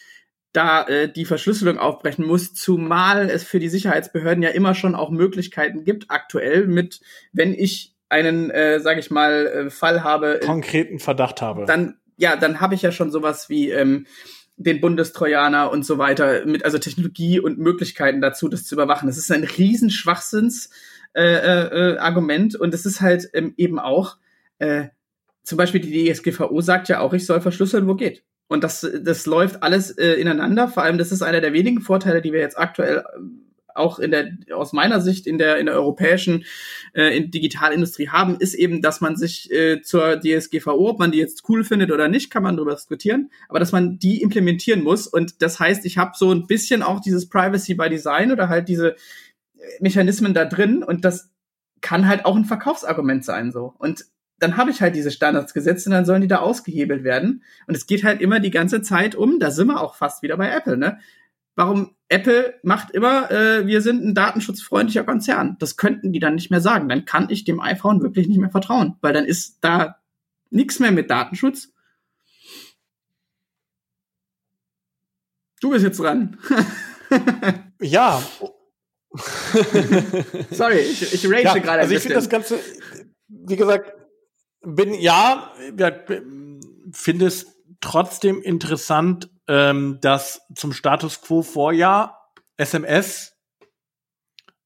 da 0.53 0.87
äh, 0.87 1.11
die 1.11 1.25
Verschlüsselung 1.25 1.79
aufbrechen 1.79 2.27
muss, 2.27 2.55
zumal 2.55 3.31
es 3.31 3.45
für 3.45 3.61
die 3.61 3.69
Sicherheitsbehörden 3.69 4.43
ja 4.43 4.51
immer 4.51 4.75
schon 4.75 4.95
auch 4.95 5.11
Möglichkeiten 5.11 5.85
gibt, 5.85 6.11
aktuell 6.11 6.67
mit, 6.67 7.01
wenn 7.33 7.55
ich 7.55 7.95
einen, 8.09 8.51
äh, 8.51 8.81
sage 8.81 9.01
ich 9.01 9.11
mal, 9.11 9.47
äh, 9.47 9.71
Fall 9.71 10.03
habe. 10.03 10.41
Konkreten 10.45 10.99
Verdacht 10.99 11.41
habe. 11.41 11.67
Dann, 11.67 11.99
ja, 12.17 12.37
dann 12.37 12.61
habe 12.61 12.75
ich 12.75 12.83
ja 12.83 12.91
schon 12.91 13.13
sowas 13.13 13.49
wie 13.49 13.71
ähm, 13.71 14.07
den 14.57 14.81
Bundestrojaner 14.81 15.71
und 15.71 15.87
so 15.87 15.99
weiter, 15.99 16.45
mit 16.45 16.65
also 16.65 16.79
Technologie 16.79 17.39
und 17.39 17.59
Möglichkeiten 17.59 18.21
dazu, 18.21 18.49
das 18.49 18.65
zu 18.65 18.75
überwachen. 18.75 19.07
Das 19.07 19.17
ist 19.17 19.31
ein 19.31 19.45
Riesenschwachsinns 19.45 20.71
äh, 21.15 21.23
äh, 21.23 21.99
Argument 21.99 22.57
und 22.57 22.75
es 22.75 22.85
ist 22.85 23.01
halt 23.01 23.31
ähm, 23.33 23.55
eben 23.57 23.79
auch 23.79 24.17
äh, 24.59 24.89
zum 25.51 25.57
Beispiel 25.57 25.81
die 25.81 26.13
DSGVO 26.13 26.61
sagt 26.61 26.89
ja 26.89 27.01
auch, 27.01 27.13
ich 27.13 27.27
soll 27.27 27.41
verschlüsseln, 27.41 27.89
wo 27.89 27.97
geht. 27.97 28.23
Und 28.47 28.63
das, 28.63 28.89
das 29.03 29.27
läuft 29.27 29.65
alles 29.65 29.91
äh, 29.91 30.13
ineinander. 30.13 30.69
Vor 30.69 30.85
allem, 30.85 30.97
das 30.97 31.11
ist 31.11 31.23
einer 31.23 31.41
der 31.41 31.53
wenigen 31.53 31.81
Vorteile, 31.81 32.23
die 32.23 32.33
wir 32.33 32.39
jetzt 32.39 32.57
aktuell 32.57 32.99
äh, 32.99 33.21
auch 33.75 33.99
in 33.99 34.13
der, 34.13 34.31
aus 34.55 34.73
meiner 34.73 35.01
Sicht 35.01 35.27
in 35.27 35.39
der, 35.39 35.59
in 35.59 35.67
der 35.67 35.75
europäischen 35.75 36.45
äh, 36.95 37.17
in 37.17 37.33
Digitalindustrie 37.33 38.11
haben, 38.11 38.37
ist 38.39 38.55
eben, 38.55 38.81
dass 38.81 39.01
man 39.01 39.17
sich 39.17 39.51
äh, 39.51 39.83
zur 39.83 40.21
DSGVO, 40.21 40.91
ob 40.91 41.01
man 41.01 41.11
die 41.11 41.19
jetzt 41.19 41.49
cool 41.49 41.65
findet 41.65 41.91
oder 41.91 42.07
nicht, 42.07 42.31
kann 42.31 42.45
man 42.45 42.57
darüber 42.57 42.77
diskutieren, 42.77 43.33
aber 43.49 43.59
dass 43.59 43.73
man 43.73 43.99
die 43.99 44.23
implementieren 44.23 44.85
muss. 44.85 45.09
Und 45.09 45.43
das 45.43 45.59
heißt, 45.59 45.85
ich 45.85 45.99
habe 45.99 46.13
so 46.15 46.31
ein 46.31 46.47
bisschen 46.47 46.85
auch 46.85 47.01
dieses 47.01 47.29
Privacy 47.29 47.75
by 47.75 47.89
Design 47.89 48.31
oder 48.31 48.49
halt 48.49 48.69
diese 48.69 48.95
Mechanismen 49.81 50.33
da 50.33 50.45
drin 50.45 50.85
und 50.85 51.05
das 51.05 51.29
kann 51.81 52.07
halt 52.07 52.25
auch 52.25 52.37
ein 52.37 52.45
Verkaufsargument 52.45 53.25
sein 53.25 53.51
so. 53.51 53.75
Und 53.79 54.05
dann 54.41 54.57
habe 54.57 54.71
ich 54.71 54.81
halt 54.81 54.97
diese 54.97 55.11
Standards 55.11 55.55
gesetzt 55.55 55.87
und 55.87 55.93
dann 55.93 56.05
sollen 56.05 56.23
die 56.23 56.29
da 56.29 56.39
ausgehebelt 56.39 57.05
werden. 57.05 57.45
Und 57.67 57.77
es 57.77 57.87
geht 57.87 58.05
halt 58.05 58.21
immer 58.21 58.41
die 58.41 58.51
ganze 58.51 58.83
Zeit 58.83 59.15
um, 59.15 59.39
da 59.39 59.51
sind 59.51 59.69
wir 59.69 59.81
auch 59.81 59.95
fast 59.95 60.23
wieder 60.23 60.37
bei 60.37 60.51
Apple, 60.51 60.77
ne? 60.77 60.99
Warum 61.57 61.95
Apple 62.09 62.55
macht 62.63 62.91
immer, 62.91 63.31
äh, 63.31 63.67
wir 63.67 63.83
sind 63.83 64.03
ein 64.03 64.15
datenschutzfreundlicher 64.15 65.05
Konzern. 65.05 65.57
Das 65.59 65.77
könnten 65.77 66.13
die 66.13 66.19
dann 66.19 66.37
nicht 66.37 66.51
mehr 66.51 66.61
sagen. 66.61 66.89
Dann 66.89 67.05
kann 67.05 67.29
ich 67.29 67.45
dem 67.45 67.61
iPhone 67.61 68.03
wirklich 68.03 68.29
nicht 68.29 68.39
mehr 68.39 68.51
vertrauen, 68.51 68.97
weil 69.01 69.13
dann 69.13 69.27
ist 69.27 69.59
da 69.61 69.97
nichts 70.49 70.79
mehr 70.79 70.91
mit 70.91 71.11
Datenschutz. 71.11 71.73
Du 75.61 75.71
bist 75.71 75.85
jetzt 75.85 76.01
dran. 76.01 76.39
ja. 77.81 78.23
Sorry, 80.51 80.79
ich, 80.79 81.13
ich 81.13 81.27
rage 81.27 81.43
ja, 81.43 81.59
gerade. 81.59 81.81
Also 81.81 81.95
ich 81.95 82.01
finde 82.01 82.15
das 82.15 82.31
Ganze, 82.31 82.59
wie 83.29 83.57
gesagt, 83.57 84.00
bin 84.63 84.95
ja, 84.95 85.53
finde 86.93 87.27
es 87.27 87.47
trotzdem 87.81 88.43
interessant, 88.43 89.31
ähm, 89.49 89.99
dass 90.01 90.43
zum 90.55 90.73
Status 90.73 91.23
quo 91.23 91.43
Vorjahr 91.43 92.33
SMS 92.57 93.37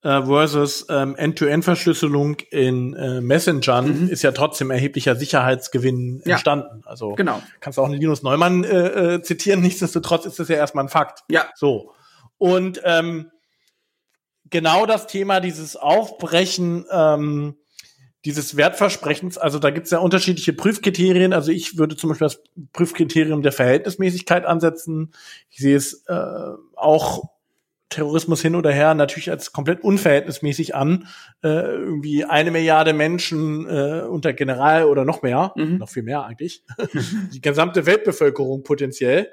äh, 0.02 0.22
versus 0.22 0.86
ähm, 0.90 1.16
End-to-End-Verschlüsselung 1.16 2.36
in 2.50 2.94
äh, 2.94 3.20
Messengern 3.20 4.02
mhm. 4.02 4.08
ist 4.08 4.22
ja 4.22 4.32
trotzdem 4.32 4.70
erheblicher 4.70 5.16
Sicherheitsgewinn 5.16 6.22
ja. 6.24 6.32
entstanden. 6.32 6.82
Also 6.84 7.14
genau. 7.14 7.40
kannst 7.60 7.78
du 7.78 7.82
auch 7.82 7.86
einen 7.86 8.00
Linus 8.00 8.22
Neumann 8.22 8.64
äh, 8.64 9.14
äh, 9.14 9.22
zitieren, 9.22 9.60
nichtsdestotrotz 9.62 10.26
ist 10.26 10.38
das 10.38 10.48
ja 10.48 10.56
erstmal 10.56 10.84
ein 10.84 10.90
Fakt. 10.90 11.20
Ja. 11.30 11.46
So. 11.54 11.92
Und 12.36 12.80
ähm, 12.84 13.30
genau 14.50 14.86
das 14.86 15.06
Thema 15.06 15.40
dieses 15.40 15.76
Aufbrechen 15.76 16.84
ähm, 16.90 17.56
dieses 18.24 18.56
Wertversprechens, 18.56 19.36
also 19.36 19.58
da 19.58 19.70
gibt 19.70 19.86
es 19.86 19.90
ja 19.90 19.98
unterschiedliche 19.98 20.52
Prüfkriterien. 20.52 21.32
Also 21.32 21.52
ich 21.52 21.76
würde 21.76 21.96
zum 21.96 22.10
Beispiel 22.10 22.26
das 22.26 22.42
Prüfkriterium 22.72 23.42
der 23.42 23.52
Verhältnismäßigkeit 23.52 24.46
ansetzen. 24.46 25.12
Ich 25.50 25.58
sehe 25.58 25.76
es 25.76 26.04
äh, 26.06 26.52
auch 26.74 27.24
Terrorismus 27.90 28.40
hin 28.40 28.56
oder 28.56 28.72
her 28.72 28.94
natürlich 28.94 29.30
als 29.30 29.52
komplett 29.52 29.84
unverhältnismäßig 29.84 30.74
an. 30.74 31.06
Äh, 31.42 31.48
irgendwie 31.48 32.24
eine 32.24 32.50
Milliarde 32.50 32.92
Menschen 32.92 33.68
äh, 33.68 34.02
unter 34.02 34.32
General 34.32 34.84
oder 34.84 35.04
noch 35.04 35.22
mehr, 35.22 35.52
mhm. 35.54 35.76
noch 35.76 35.90
viel 35.90 36.02
mehr 36.02 36.24
eigentlich, 36.24 36.64
die 37.32 37.40
gesamte 37.40 37.86
Weltbevölkerung 37.86 38.62
potenziell 38.62 39.28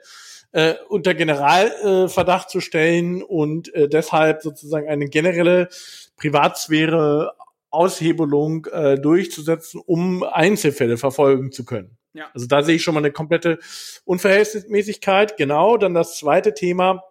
äh, 0.52 0.76
unter 0.90 1.14
Generalverdacht 1.14 2.48
äh, 2.48 2.52
zu 2.52 2.60
stellen 2.60 3.24
und 3.24 3.74
äh, 3.74 3.88
deshalb 3.88 4.42
sozusagen 4.42 4.90
eine 4.90 5.08
generelle 5.08 5.70
Privatsphäre 6.18 7.34
Aushebelung 7.72 8.68
äh, 8.68 9.00
durchzusetzen, 9.00 9.82
um 9.86 10.24
Einzelfälle 10.24 10.98
verfolgen 10.98 11.52
zu 11.52 11.66
können. 11.66 11.98
Ja. 12.14 12.26
Also 12.34 12.46
da 12.48 12.62
sehe 12.62 12.76
ich 12.76 12.84
schon 12.84 12.94
mal 12.94 13.00
eine 13.00 13.12
komplette 13.12 13.60
Unverhältnismäßigkeit. 14.04 15.38
Genau, 15.38 15.78
dann 15.78 15.94
das 15.94 16.18
zweite 16.18 16.54
Thema, 16.54 17.04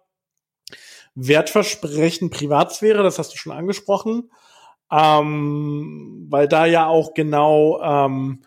Wertversprechen 1.15 2.29
Privatsphäre, 2.29 3.03
das 3.03 3.19
hast 3.19 3.33
du 3.33 3.37
schon 3.37 3.51
angesprochen, 3.51 4.31
ähm, 4.91 6.27
weil 6.29 6.47
da 6.47 6.65
ja 6.65 6.87
auch 6.87 7.13
genau 7.13 7.81
ähm, 7.81 8.43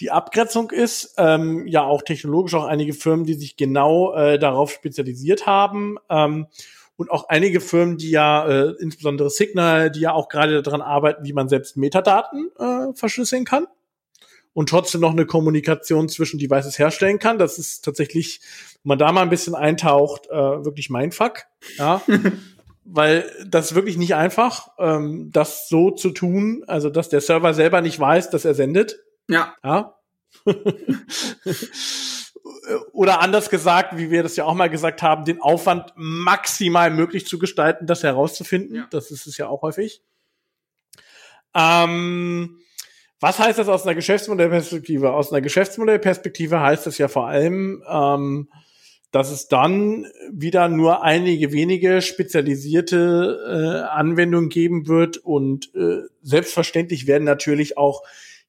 die 0.00 0.10
Abgrenzung 0.10 0.70
ist, 0.70 1.14
ähm, 1.18 1.66
ja 1.66 1.82
auch 1.84 2.02
technologisch 2.02 2.54
auch 2.54 2.64
einige 2.64 2.92
Firmen, 2.92 3.24
die 3.24 3.34
sich 3.34 3.56
genau 3.56 4.12
äh, 4.14 4.38
darauf 4.38 4.72
spezialisiert 4.72 5.46
haben. 5.46 5.96
Ähm, 6.10 6.46
und 6.96 7.10
auch 7.10 7.28
einige 7.28 7.60
Firmen, 7.60 7.96
die 7.96 8.10
ja, 8.10 8.46
äh, 8.46 8.74
insbesondere 8.78 9.30
Signal, 9.30 9.90
die 9.90 10.00
ja 10.00 10.12
auch 10.12 10.28
gerade 10.28 10.62
daran 10.62 10.82
arbeiten, 10.82 11.24
wie 11.24 11.32
man 11.32 11.48
selbst 11.48 11.76
Metadaten 11.76 12.50
äh, 12.58 12.92
verschlüsseln 12.94 13.44
kann 13.44 13.66
und 14.52 14.68
trotzdem 14.68 15.00
noch 15.00 15.10
eine 15.10 15.26
Kommunikation 15.26 16.08
zwischen 16.08 16.38
Devices 16.38 16.78
herstellen 16.78 17.18
kann. 17.18 17.38
Das 17.38 17.58
ist 17.58 17.84
tatsächlich, 17.84 18.40
wenn 18.82 18.90
man 18.90 18.98
da 18.98 19.12
mal 19.12 19.22
ein 19.22 19.30
bisschen 19.30 19.54
eintaucht, 19.54 20.28
äh, 20.30 20.34
wirklich 20.34 20.88
mein 20.88 21.12
Fuck. 21.12 21.42
Ja. 21.76 22.00
Weil 22.86 23.30
das 23.46 23.70
ist 23.70 23.74
wirklich 23.74 23.96
nicht 23.96 24.14
einfach, 24.14 24.68
ähm, 24.78 25.30
das 25.32 25.68
so 25.68 25.90
zu 25.90 26.10
tun, 26.10 26.64
also 26.66 26.90
dass 26.90 27.08
der 27.08 27.22
Server 27.22 27.54
selber 27.54 27.80
nicht 27.80 27.98
weiß, 27.98 28.30
dass 28.30 28.44
er 28.44 28.54
sendet. 28.54 29.00
Ja. 29.28 29.54
Ja. 29.64 29.94
oder 32.92 33.20
anders 33.20 33.48
gesagt, 33.50 33.96
wie 33.96 34.10
wir 34.10 34.22
das 34.22 34.36
ja 34.36 34.44
auch 34.44 34.54
mal 34.54 34.68
gesagt 34.68 35.02
haben, 35.02 35.24
den 35.24 35.40
Aufwand 35.40 35.92
maximal 35.96 36.90
möglich 36.90 37.26
zu 37.26 37.38
gestalten, 37.38 37.86
das 37.86 38.02
herauszufinden. 38.02 38.76
Ja. 38.76 38.86
Das 38.90 39.10
ist 39.10 39.26
es 39.26 39.38
ja 39.38 39.48
auch 39.48 39.62
häufig. 39.62 40.02
Ähm, 41.54 42.60
was 43.20 43.38
heißt 43.38 43.58
das 43.58 43.68
aus 43.68 43.84
einer 43.84 43.94
Geschäftsmodellperspektive? 43.94 45.12
Aus 45.12 45.32
einer 45.32 45.40
Geschäftsmodellperspektive 45.40 46.60
heißt 46.60 46.86
das 46.86 46.98
ja 46.98 47.08
vor 47.08 47.28
allem, 47.28 47.82
ähm, 47.88 48.48
dass 49.10 49.30
es 49.30 49.48
dann 49.48 50.06
wieder 50.30 50.68
nur 50.68 51.02
einige 51.02 51.52
wenige 51.52 52.02
spezialisierte 52.02 53.38
äh, 53.46 53.88
Anwendungen 53.88 54.48
geben 54.50 54.88
wird 54.88 55.18
und 55.18 55.74
äh, 55.74 56.02
selbstverständlich 56.20 57.06
werden 57.06 57.24
natürlich 57.24 57.78
auch 57.78 58.02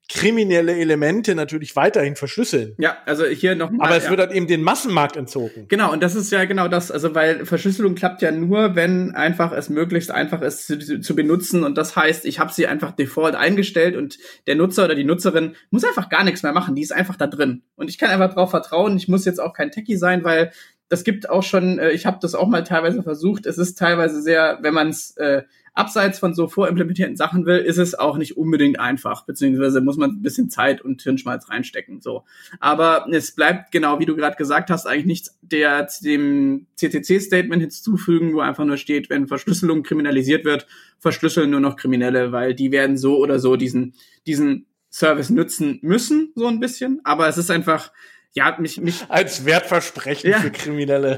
kriminelle 0.08 0.76
Elemente 0.76 1.34
natürlich 1.34 1.76
weiterhin 1.76 2.16
verschlüsseln. 2.16 2.76
Ja, 2.78 2.98
also 3.06 3.26
hier 3.26 3.56
noch 3.56 3.72
mal, 3.72 3.88
Aber 3.88 3.98
es 3.98 4.04
ja. 4.04 4.10
wird 4.12 4.20
dann 4.20 4.32
eben 4.32 4.46
den 4.46 4.62
Massenmarkt 4.62 5.18
entzogen. 5.18 5.68
Genau, 5.68 5.92
und 5.92 6.04
das 6.04 6.14
ist 6.14 6.32
ja 6.32 6.46
genau 6.46 6.68
das, 6.68 6.92
also 6.92 7.16
weil 7.16 7.46
Verschlüsselung 7.46 7.96
klappt 7.96 8.22
ja 8.22 8.32
nur, 8.32 8.76
wenn 8.76 9.16
einfach 9.16 9.52
es 9.52 9.70
möglichst 9.70 10.12
einfach 10.12 10.42
ist 10.42 10.68
zu, 10.68 11.00
zu 11.00 11.16
benutzen 11.16 11.64
und 11.64 11.78
das 11.78 11.96
heißt, 11.96 12.26
ich 12.26 12.40
habe 12.40 12.54
sie 12.54 12.68
einfach 12.68 12.92
default 12.92 13.36
eingestellt 13.36 13.96
und 13.96 14.20
der 14.46 14.56
Nutzer 14.56 14.86
oder 14.86 14.96
die 14.96 15.04
Nutzerin 15.04 15.56
muss 15.72 15.84
einfach 15.84 16.10
gar 16.10 16.24
nichts 16.24 16.44
mehr 16.44 16.54
machen, 16.54 16.76
die 16.76 16.84
ist 16.84 16.94
einfach 16.94 17.16
da 17.16 17.26
drin 17.26 17.64
und 17.76 17.90
ich 17.90 17.98
kann 17.98 18.12
einfach 18.12 18.30
darauf 18.30 18.52
vertrauen, 18.52 18.98
ich 18.98 19.08
muss 19.08 19.26
jetzt 19.26 19.40
auch 19.42 19.54
kein 19.54 19.72
Techie 19.72 19.98
sein, 19.98 20.24
weil 20.24 20.52
das 20.88 21.04
gibt 21.04 21.30
auch 21.30 21.44
schon, 21.44 21.80
äh, 21.80 21.92
ich 21.92 22.06
habe 22.06 22.20
das 22.22 22.36
auch 22.36 22.48
mal 22.48 22.64
teilweise 22.64 23.02
versucht, 23.02 23.46
es 23.48 23.58
ist 23.58 23.78
teilweise 23.78 24.22
sehr, 24.22 24.60
wenn 24.62 24.74
man 24.74 24.90
es 24.90 25.18
äh, 25.18 25.44
abseits 25.76 26.20
von 26.20 26.34
so 26.34 26.48
vorimplementierten 26.48 27.16
Sachen 27.16 27.46
will, 27.46 27.58
ist 27.58 27.78
es 27.78 27.94
auch 27.94 28.18
nicht 28.18 28.38
unbedingt 28.38 28.80
einfach, 28.80 29.26
beziehungsweise 29.26 29.82
muss 29.82 29.98
man 29.98 30.12
ein 30.12 30.22
bisschen 30.22 30.50
Zeit 30.50 30.82
und 30.82 31.02
Hirnschmalz 31.02 31.50
reinstecken. 31.50 32.02
So, 32.02 32.24
aber 32.60 33.06
es 33.12 33.36
bleibt 33.36 33.72
genau, 33.72 34.00
wie 34.00 34.06
du 34.06 34.16
gerade 34.16 34.38
gesagt 34.38 34.70
hast, 34.70 34.88
eigentlich 34.88 35.06
nichts 35.06 35.38
der 35.42 35.88
dem 36.02 36.66
CCC-Statement 36.76 37.62
hinzufügen, 37.62 38.34
wo 38.34 38.40
einfach 38.40 38.66
nur 38.66 38.78
steht, 38.78 39.10
wenn 39.10 39.28
Verschlüsselung 39.28 39.84
kriminalisiert 39.84 40.46
wird, 40.46 40.66
verschlüsseln 40.98 41.52
nur 41.52 41.60
noch 41.60 41.76
Kriminelle, 41.76 42.32
weil 42.32 42.56
die 42.56 42.72
werden 42.72 42.98
so 42.98 43.18
oder 43.18 43.40
so 43.40 43.56
diesen 43.56 43.94
diesen 44.26 44.66
Service 44.90 45.30
nutzen 45.30 45.80
müssen, 45.82 46.32
so 46.36 46.48
ein 46.48 46.60
bisschen. 46.60 47.02
Aber 47.04 47.28
es 47.28 47.38
ist 47.38 47.52
einfach 47.52 47.92
ja, 48.36 48.54
mich, 48.60 48.82
mich 48.82 49.06
als 49.08 49.46
Wertversprechen 49.46 50.30
ja. 50.30 50.40
für 50.40 50.52
Kriminelle. 50.52 51.18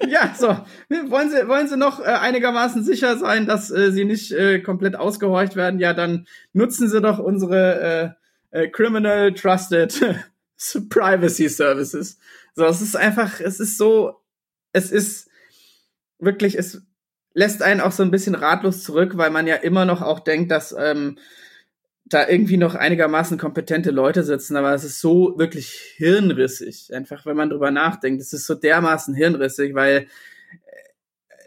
ja, 0.08 0.34
so. 0.36 0.48
Wollen 1.08 1.30
Sie, 1.30 1.46
wollen 1.46 1.68
Sie 1.68 1.76
noch 1.76 2.00
äh, 2.00 2.04
einigermaßen 2.04 2.82
sicher 2.82 3.16
sein, 3.16 3.46
dass 3.46 3.70
äh, 3.70 3.92
Sie 3.92 4.04
nicht 4.04 4.32
äh, 4.32 4.58
komplett 4.58 4.96
ausgehorcht 4.96 5.54
werden? 5.54 5.78
Ja, 5.78 5.94
dann 5.94 6.26
nutzen 6.52 6.88
Sie 6.88 7.00
doch 7.00 7.20
unsere 7.20 8.16
äh, 8.50 8.64
äh, 8.64 8.68
Criminal 8.70 9.32
Trusted 9.34 10.00
Privacy 10.88 11.48
Services. 11.48 12.18
So, 12.54 12.64
es 12.64 12.82
ist 12.82 12.96
einfach, 12.96 13.38
es 13.38 13.60
ist 13.60 13.78
so, 13.78 14.20
es 14.72 14.90
ist 14.90 15.30
wirklich, 16.18 16.58
es 16.58 16.82
lässt 17.34 17.62
einen 17.62 17.80
auch 17.80 17.92
so 17.92 18.02
ein 18.02 18.10
bisschen 18.10 18.34
ratlos 18.34 18.82
zurück, 18.82 19.16
weil 19.16 19.30
man 19.30 19.46
ja 19.46 19.54
immer 19.54 19.84
noch 19.84 20.02
auch 20.02 20.18
denkt, 20.18 20.50
dass 20.50 20.74
ähm, 20.76 21.18
da 22.08 22.28
irgendwie 22.28 22.56
noch 22.56 22.74
einigermaßen 22.74 23.38
kompetente 23.38 23.90
Leute 23.90 24.22
sitzen, 24.22 24.56
aber 24.56 24.74
es 24.74 24.84
ist 24.84 25.00
so 25.00 25.34
wirklich 25.38 25.68
hirnrissig. 25.96 26.92
Einfach, 26.94 27.26
wenn 27.26 27.36
man 27.36 27.50
drüber 27.50 27.70
nachdenkt, 27.70 28.20
es 28.20 28.32
ist 28.32 28.46
so 28.46 28.54
dermaßen 28.54 29.14
hirnrissig, 29.14 29.74
weil 29.74 29.96
äh, 29.96 30.06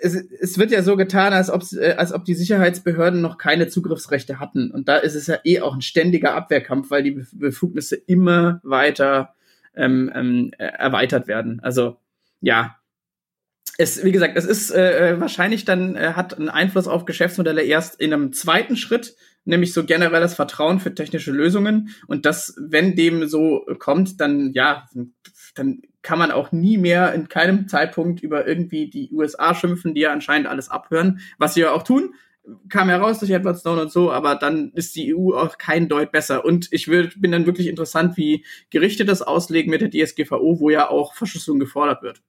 es, 0.01 0.15
es 0.15 0.57
wird 0.57 0.71
ja 0.71 0.83
so 0.83 0.97
getan, 0.97 1.33
als 1.33 1.49
ob, 1.49 1.63
äh, 1.73 1.93
als 1.93 2.13
ob 2.13 2.25
die 2.25 2.35
Sicherheitsbehörden 2.35 3.21
noch 3.21 3.37
keine 3.37 3.67
Zugriffsrechte 3.67 4.39
hatten. 4.39 4.71
Und 4.71 4.87
da 4.87 4.97
ist 4.97 5.15
es 5.15 5.27
ja 5.27 5.39
eh 5.43 5.61
auch 5.61 5.75
ein 5.75 5.81
ständiger 5.81 6.35
Abwehrkampf, 6.35 6.91
weil 6.91 7.03
die 7.03 7.23
Befugnisse 7.33 7.95
immer 7.95 8.59
weiter 8.63 9.33
ähm, 9.75 10.11
ähm, 10.13 10.51
erweitert 10.57 11.27
werden. 11.27 11.59
Also 11.61 11.97
ja, 12.41 12.75
es, 13.77 14.03
wie 14.03 14.11
gesagt, 14.11 14.37
es 14.37 14.45
ist 14.45 14.71
äh, 14.71 15.19
wahrscheinlich 15.19 15.65
dann 15.65 15.95
äh, 15.95 16.13
hat 16.13 16.37
einen 16.37 16.49
Einfluss 16.49 16.87
auf 16.87 17.05
Geschäftsmodelle 17.05 17.63
erst 17.63 17.99
in 17.99 18.13
einem 18.13 18.33
zweiten 18.33 18.75
Schritt, 18.75 19.15
nämlich 19.45 19.73
so 19.73 19.83
generelles 19.83 20.33
Vertrauen 20.33 20.79
für 20.79 20.93
technische 20.93 21.31
Lösungen. 21.31 21.89
Und 22.07 22.25
das, 22.25 22.55
wenn 22.57 22.95
dem 22.95 23.27
so 23.27 23.65
kommt, 23.79 24.19
dann 24.19 24.51
ja, 24.53 24.87
dann 25.55 25.81
kann 26.01 26.19
man 26.19 26.31
auch 26.31 26.51
nie 26.51 26.77
mehr 26.77 27.13
in 27.13 27.27
keinem 27.27 27.67
Zeitpunkt 27.67 28.21
über 28.21 28.47
irgendwie 28.47 28.89
die 28.89 29.11
USA 29.11 29.53
schimpfen, 29.53 29.93
die 29.93 30.01
ja 30.01 30.11
anscheinend 30.11 30.47
alles 30.47 30.69
abhören, 30.69 31.19
was 31.37 31.53
sie 31.53 31.61
ja 31.61 31.71
auch 31.71 31.83
tun. 31.83 32.15
Kam 32.69 32.89
heraus 32.89 33.19
durch 33.19 33.29
Edward 33.31 33.59
Snowden 33.59 33.81
und 33.81 33.91
so, 33.91 34.11
aber 34.11 34.35
dann 34.35 34.71
ist 34.73 34.95
die 34.95 35.15
EU 35.15 35.35
auch 35.35 35.59
kein 35.59 35.89
Deut 35.89 36.11
besser. 36.11 36.43
Und 36.43 36.69
ich 36.71 36.87
will, 36.87 37.11
bin 37.15 37.31
dann 37.31 37.45
wirklich 37.45 37.67
interessant, 37.67 38.17
wie 38.17 38.45
Gerichte 38.71 39.05
das 39.05 39.21
auslegen 39.21 39.69
mit 39.69 39.81
der 39.81 39.91
DSGVO, 39.91 40.59
wo 40.59 40.69
ja 40.71 40.89
auch 40.89 41.13
Verschlüsselung 41.13 41.59
gefordert 41.59 42.01
wird. 42.01 42.23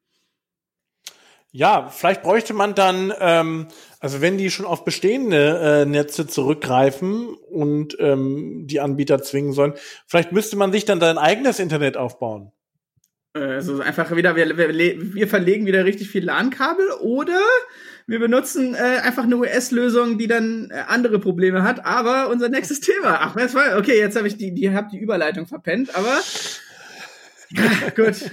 Ja, 1.55 1.88
vielleicht 1.91 2.23
bräuchte 2.23 2.55
man 2.55 2.75
dann, 2.75 3.12
ähm, 3.21 3.69
also 4.01 4.23
wenn 4.23 4.38
die 4.38 4.51
schon 4.51 4.65
auf 4.65 4.85
bestehende 4.85 5.83
äh, 5.83 5.85
Netze 5.85 6.27
zurückgreifen 6.27 7.29
und 7.51 7.95
ähm, 8.01 8.67
die 8.67 8.81
Anbieter 8.81 9.23
zwingen 9.23 9.53
sollen, 9.53 9.75
vielleicht 10.07 10.33
müsste 10.33 10.57
man 10.57 10.73
sich 10.73 10.87
dann 10.87 10.99
sein 10.99 11.19
eigenes 11.19 11.59
Internet 11.59 11.99
aufbauen. 11.99 12.53
Also 13.35 13.81
einfach 13.81 14.15
wieder, 14.17 14.35
wir, 14.35 14.57
wir, 14.57 15.15
wir 15.15 15.29
verlegen 15.29 15.67
wieder 15.67 15.85
richtig 15.85 16.09
viel 16.09 16.25
LAN-Kabel 16.25 16.91
oder 17.01 17.41
wir 18.07 18.19
benutzen 18.19 18.75
äh, 18.75 19.01
einfach 19.03 19.25
eine 19.25 19.37
US-Lösung, 19.37 20.19
die 20.19 20.27
dann 20.27 20.71
äh, 20.71 20.85
andere 20.88 21.19
Probleme 21.19 21.62
hat. 21.62 21.85
Aber 21.85 22.29
unser 22.31 22.49
nächstes 22.49 22.81
Thema. 22.81 23.21
Ach? 23.21 23.37
Okay, 23.79 23.99
jetzt 23.99 24.17
habe 24.17 24.27
ich 24.27 24.37
die, 24.37 24.53
die 24.53 24.71
hab 24.75 24.91
die 24.91 24.99
Überleitung 24.99 25.46
verpennt, 25.46 25.94
aber 25.94 26.19
ja, 27.55 27.90
gut. 27.96 28.31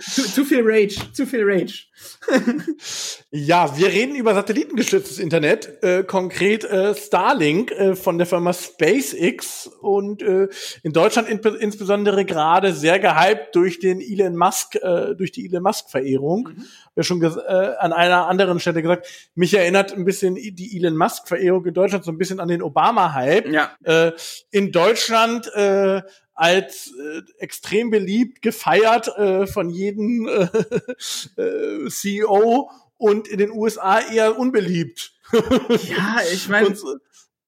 Zu, 0.00 0.22
zu 0.22 0.44
viel 0.44 0.60
Rage, 0.62 1.12
zu 1.12 1.26
viel 1.26 1.42
Rage. 1.44 1.86
ja, 3.30 3.76
wir 3.76 3.88
reden 3.88 4.14
über 4.14 4.34
satellitengestütztes 4.34 5.18
Internet, 5.18 5.82
äh, 5.82 6.04
konkret 6.04 6.64
äh, 6.64 6.94
Starlink 6.94 7.72
äh, 7.72 7.96
von 7.96 8.18
der 8.18 8.26
Firma 8.26 8.52
SpaceX 8.52 9.68
und 9.80 10.22
äh, 10.22 10.48
in 10.82 10.92
Deutschland 10.92 11.28
in, 11.28 11.38
insbesondere 11.38 12.24
gerade 12.24 12.72
sehr 12.74 13.00
gehypt 13.00 13.56
durch 13.56 13.80
den 13.80 14.00
Elon 14.00 14.36
Musk, 14.36 14.76
äh, 14.76 15.14
durch 15.16 15.32
die 15.32 15.46
Elon 15.46 15.62
Musk 15.62 15.90
Verehrung. 15.90 16.50
Mhm. 16.54 16.64
Ja 16.94 17.02
schon 17.02 17.22
äh, 17.22 17.28
an 17.78 17.92
einer 17.92 18.28
anderen 18.28 18.60
Stelle 18.60 18.82
gesagt, 18.82 19.08
mich 19.34 19.54
erinnert 19.54 19.94
ein 19.94 20.04
bisschen 20.04 20.34
die 20.34 20.76
Elon 20.76 20.96
Musk 20.96 21.26
Verehrung 21.26 21.64
in 21.64 21.74
Deutschland 21.74 22.04
so 22.04 22.12
ein 22.12 22.18
bisschen 22.18 22.38
an 22.38 22.48
den 22.48 22.62
Obama 22.62 23.14
Hype. 23.14 23.48
Ja. 23.48 23.72
In 24.50 24.72
Deutschland 24.72 25.50
als 26.34 26.92
äh, 26.98 27.22
extrem 27.38 27.90
beliebt, 27.90 28.42
gefeiert 28.42 29.08
äh, 29.16 29.46
von 29.46 29.70
jedem 29.70 30.28
äh, 31.36 31.88
CEO 31.88 32.70
und 32.96 33.28
in 33.28 33.38
den 33.38 33.50
USA 33.50 34.00
eher 34.00 34.38
unbeliebt. 34.38 35.12
ja, 35.32 36.20
ich 36.32 36.48
meine, 36.48 36.74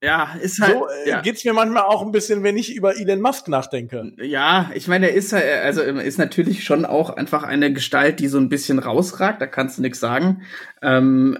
ja, 0.05 0.35
ist 0.41 0.61
halt. 0.61 0.75
So 0.75 0.89
äh, 0.89 1.09
ja. 1.09 1.21
geht's 1.23 1.45
mir 1.45 1.55
manchmal 1.55 1.85
auch 1.85 2.03
ein 2.03 2.13
bisschen, 2.13 2.43
wenn 2.43 2.59
ich 2.59 2.75
über 2.75 2.97
Elon 2.97 3.23
Musk 3.23 3.49
nachdenke. 3.49 4.13
Ja, 4.19 4.71
ich 4.75 4.87
meine, 4.87 5.09
er 5.09 5.15
ist 5.15 5.33
halt, 5.33 5.45
also 5.63 5.81
ist 5.81 6.19
natürlich 6.19 6.65
schon 6.65 6.85
auch 6.85 7.11
einfach 7.11 7.43
eine 7.43 7.73
Gestalt, 7.73 8.21
die 8.21 8.29
so 8.29 8.39
ein 8.39 8.51
bisschen 8.51 8.79
rausragt. 8.79 9.41
Da 9.41 9.47
kannst 9.47 9.79
du 9.79 9.83
nichts 9.83 10.01
sagen. 10.01 10.43
Ähm, 10.83 11.39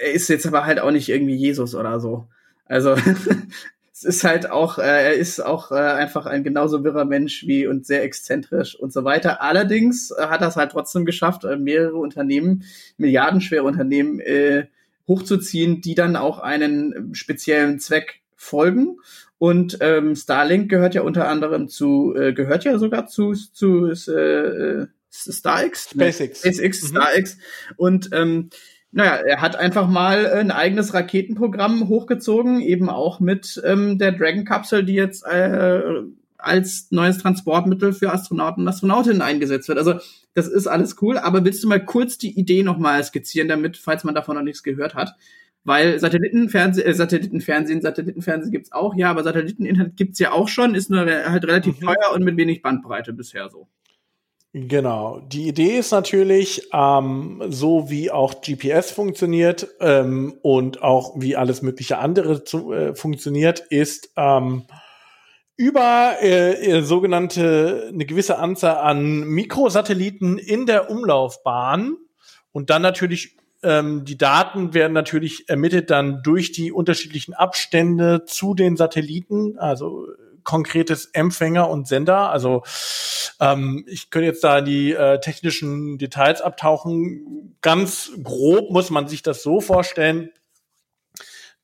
er 0.00 0.12
ist 0.12 0.28
jetzt 0.28 0.46
aber 0.46 0.64
halt 0.64 0.80
auch 0.80 0.90
nicht 0.90 1.10
irgendwie 1.10 1.36
Jesus 1.36 1.74
oder 1.74 2.00
so. 2.00 2.26
Also 2.64 2.96
es 3.96 4.04
ist 4.04 4.24
halt 4.24 4.50
auch, 4.50 4.76
äh, 4.78 4.82
er 4.82 5.14
ist 5.14 5.40
auch 5.40 5.72
äh, 5.72 5.76
einfach 5.76 6.26
ein 6.26 6.44
genauso 6.44 6.84
wirrer 6.84 7.06
Mensch 7.06 7.46
wie 7.46 7.66
und 7.66 7.86
sehr 7.86 8.02
exzentrisch 8.02 8.78
und 8.78 8.92
so 8.92 9.04
weiter. 9.04 9.40
Allerdings 9.40 10.10
äh, 10.10 10.26
hat 10.26 10.42
er 10.42 10.48
es 10.48 10.56
halt 10.56 10.72
trotzdem 10.72 11.06
geschafft, 11.06 11.44
äh, 11.44 11.56
mehrere 11.56 11.96
Unternehmen, 11.96 12.64
milliardenschwere 12.98 13.64
Unternehmen 13.64 14.20
äh, 14.20 14.66
hochzuziehen, 15.08 15.80
die 15.80 15.94
dann 15.94 16.14
auch 16.14 16.40
einen 16.40 17.14
speziellen 17.14 17.80
Zweck 17.80 18.20
folgen. 18.34 18.98
Und 19.38 19.78
ähm, 19.80 20.14
Starlink 20.14 20.68
gehört 20.68 20.94
ja 20.94 21.00
unter 21.00 21.28
anderem 21.28 21.68
zu, 21.68 22.14
äh, 22.14 22.34
gehört 22.34 22.64
ja 22.64 22.78
sogar 22.78 23.06
zu, 23.06 23.32
zu 23.32 23.86
äh, 23.86 24.86
StarX? 25.10 25.90
SpaceX. 25.90 26.40
SpaceX, 26.40 26.82
mhm. 26.82 26.86
StarX. 26.88 27.38
Und 27.76 28.10
ähm, 28.12 28.50
naja, 28.96 29.16
er 29.16 29.42
hat 29.42 29.56
einfach 29.56 29.88
mal 29.88 30.26
ein 30.26 30.50
eigenes 30.50 30.94
Raketenprogramm 30.94 31.86
hochgezogen, 31.86 32.62
eben 32.62 32.88
auch 32.88 33.20
mit 33.20 33.60
ähm, 33.62 33.98
der 33.98 34.12
Dragon-Kapsel, 34.12 34.84
die 34.86 34.94
jetzt 34.94 35.22
äh, 35.26 35.82
als 36.38 36.86
neues 36.92 37.18
Transportmittel 37.18 37.92
für 37.92 38.10
Astronauten 38.10 38.62
und 38.62 38.68
Astronautinnen 38.68 39.20
eingesetzt 39.20 39.68
wird. 39.68 39.76
Also 39.76 39.96
das 40.32 40.48
ist 40.48 40.66
alles 40.66 40.96
cool, 41.02 41.18
aber 41.18 41.44
willst 41.44 41.62
du 41.62 41.68
mal 41.68 41.84
kurz 41.84 42.16
die 42.16 42.38
Idee 42.40 42.62
nochmal 42.62 43.04
skizzieren, 43.04 43.48
damit, 43.48 43.76
falls 43.76 44.02
man 44.02 44.14
davon 44.14 44.34
noch 44.34 44.42
nichts 44.42 44.62
gehört 44.62 44.94
hat? 44.94 45.14
Weil 45.62 46.00
Satellitenfernsehen, 46.00 46.86
äh, 46.86 46.94
Satellitenfernsehen, 46.94 47.82
Satellitenfernsehen 47.82 48.50
gibt's 48.50 48.72
auch, 48.72 48.94
ja, 48.94 49.10
aber 49.10 49.24
Satelliteninternet 49.24 49.98
gibt's 49.98 50.20
ja 50.20 50.32
auch 50.32 50.48
schon, 50.48 50.74
ist 50.74 50.88
nur 50.88 51.04
halt 51.04 51.44
relativ 51.44 51.82
mhm. 51.82 51.84
teuer 51.84 52.14
und 52.14 52.24
mit 52.24 52.38
wenig 52.38 52.62
Bandbreite 52.62 53.12
bisher 53.12 53.50
so. 53.50 53.68
Genau. 54.58 55.20
Die 55.20 55.48
Idee 55.48 55.76
ist 55.76 55.90
natürlich, 55.90 56.70
ähm, 56.72 57.42
so 57.48 57.90
wie 57.90 58.10
auch 58.10 58.40
GPS 58.40 58.90
funktioniert 58.90 59.68
ähm, 59.80 60.38
und 60.40 60.82
auch 60.82 61.12
wie 61.20 61.36
alles 61.36 61.60
mögliche 61.60 61.98
andere 61.98 62.42
zu, 62.42 62.72
äh, 62.72 62.94
funktioniert, 62.94 63.60
ist 63.60 64.12
ähm, 64.16 64.64
über 65.58 66.16
äh, 66.22 66.54
äh, 66.54 66.80
sogenannte 66.80 67.90
eine 67.92 68.06
gewisse 68.06 68.38
Anzahl 68.38 68.78
an 68.78 69.24
Mikrosatelliten 69.24 70.38
in 70.38 70.64
der 70.64 70.90
Umlaufbahn 70.90 71.98
und 72.50 72.70
dann 72.70 72.80
natürlich 72.80 73.36
ähm, 73.62 74.06
die 74.06 74.16
Daten 74.16 74.72
werden 74.72 74.94
natürlich 74.94 75.50
ermittelt 75.50 75.90
dann 75.90 76.22
durch 76.22 76.52
die 76.52 76.72
unterschiedlichen 76.72 77.34
Abstände 77.34 78.24
zu 78.24 78.54
den 78.54 78.78
Satelliten, 78.78 79.58
also 79.58 80.06
konkretes 80.46 81.06
Empfänger 81.06 81.68
und 81.68 81.86
Sender. 81.86 82.30
Also 82.30 82.62
ähm, 83.40 83.84
ich 83.86 84.08
könnte 84.08 84.26
jetzt 84.26 84.44
da 84.44 84.62
die 84.62 84.92
äh, 84.92 85.20
technischen 85.20 85.98
Details 85.98 86.40
abtauchen. 86.40 87.58
Ganz 87.60 88.12
grob 88.22 88.70
muss 88.70 88.88
man 88.88 89.08
sich 89.08 89.22
das 89.22 89.42
so 89.42 89.60
vorstellen, 89.60 90.30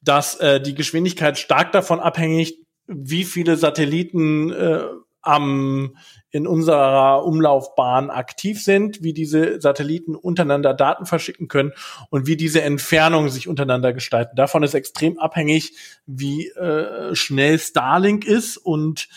dass 0.03 0.35
äh, 0.41 0.61
die 0.61 0.74
Geschwindigkeit 0.74 1.39
stark 1.39 1.72
davon 1.72 2.01
abhängig, 2.01 2.59
wie 2.87 3.24
viele 3.24 3.57
Satelliten 3.57 4.53
äh, 4.53 4.83
am 5.22 5.97
in 6.33 6.47
unserer 6.47 7.24
Umlaufbahn 7.24 8.11
aktiv 8.11 8.62
sind, 8.62 9.03
wie 9.03 9.12
diese 9.12 9.61
Satelliten 9.61 10.16
untereinander 10.16 10.74
Daten 10.74 11.07
verschicken 11.07 11.47
können 11.47 11.72
und 12.09 12.26
wie 12.26 12.37
diese 12.37 12.62
Entfernungen 12.62 13.30
sich 13.30 13.49
untereinander 13.49 13.93
gestalten. 13.93 14.35
Davon 14.35 14.62
ist 14.62 14.74
extrem 14.74 15.18
abhängig, 15.18 15.74
wie 16.07 16.49
äh, 16.49 17.14
schnell 17.14 17.59
Starlink 17.59 18.24
ist 18.24 18.57
und 18.57 19.09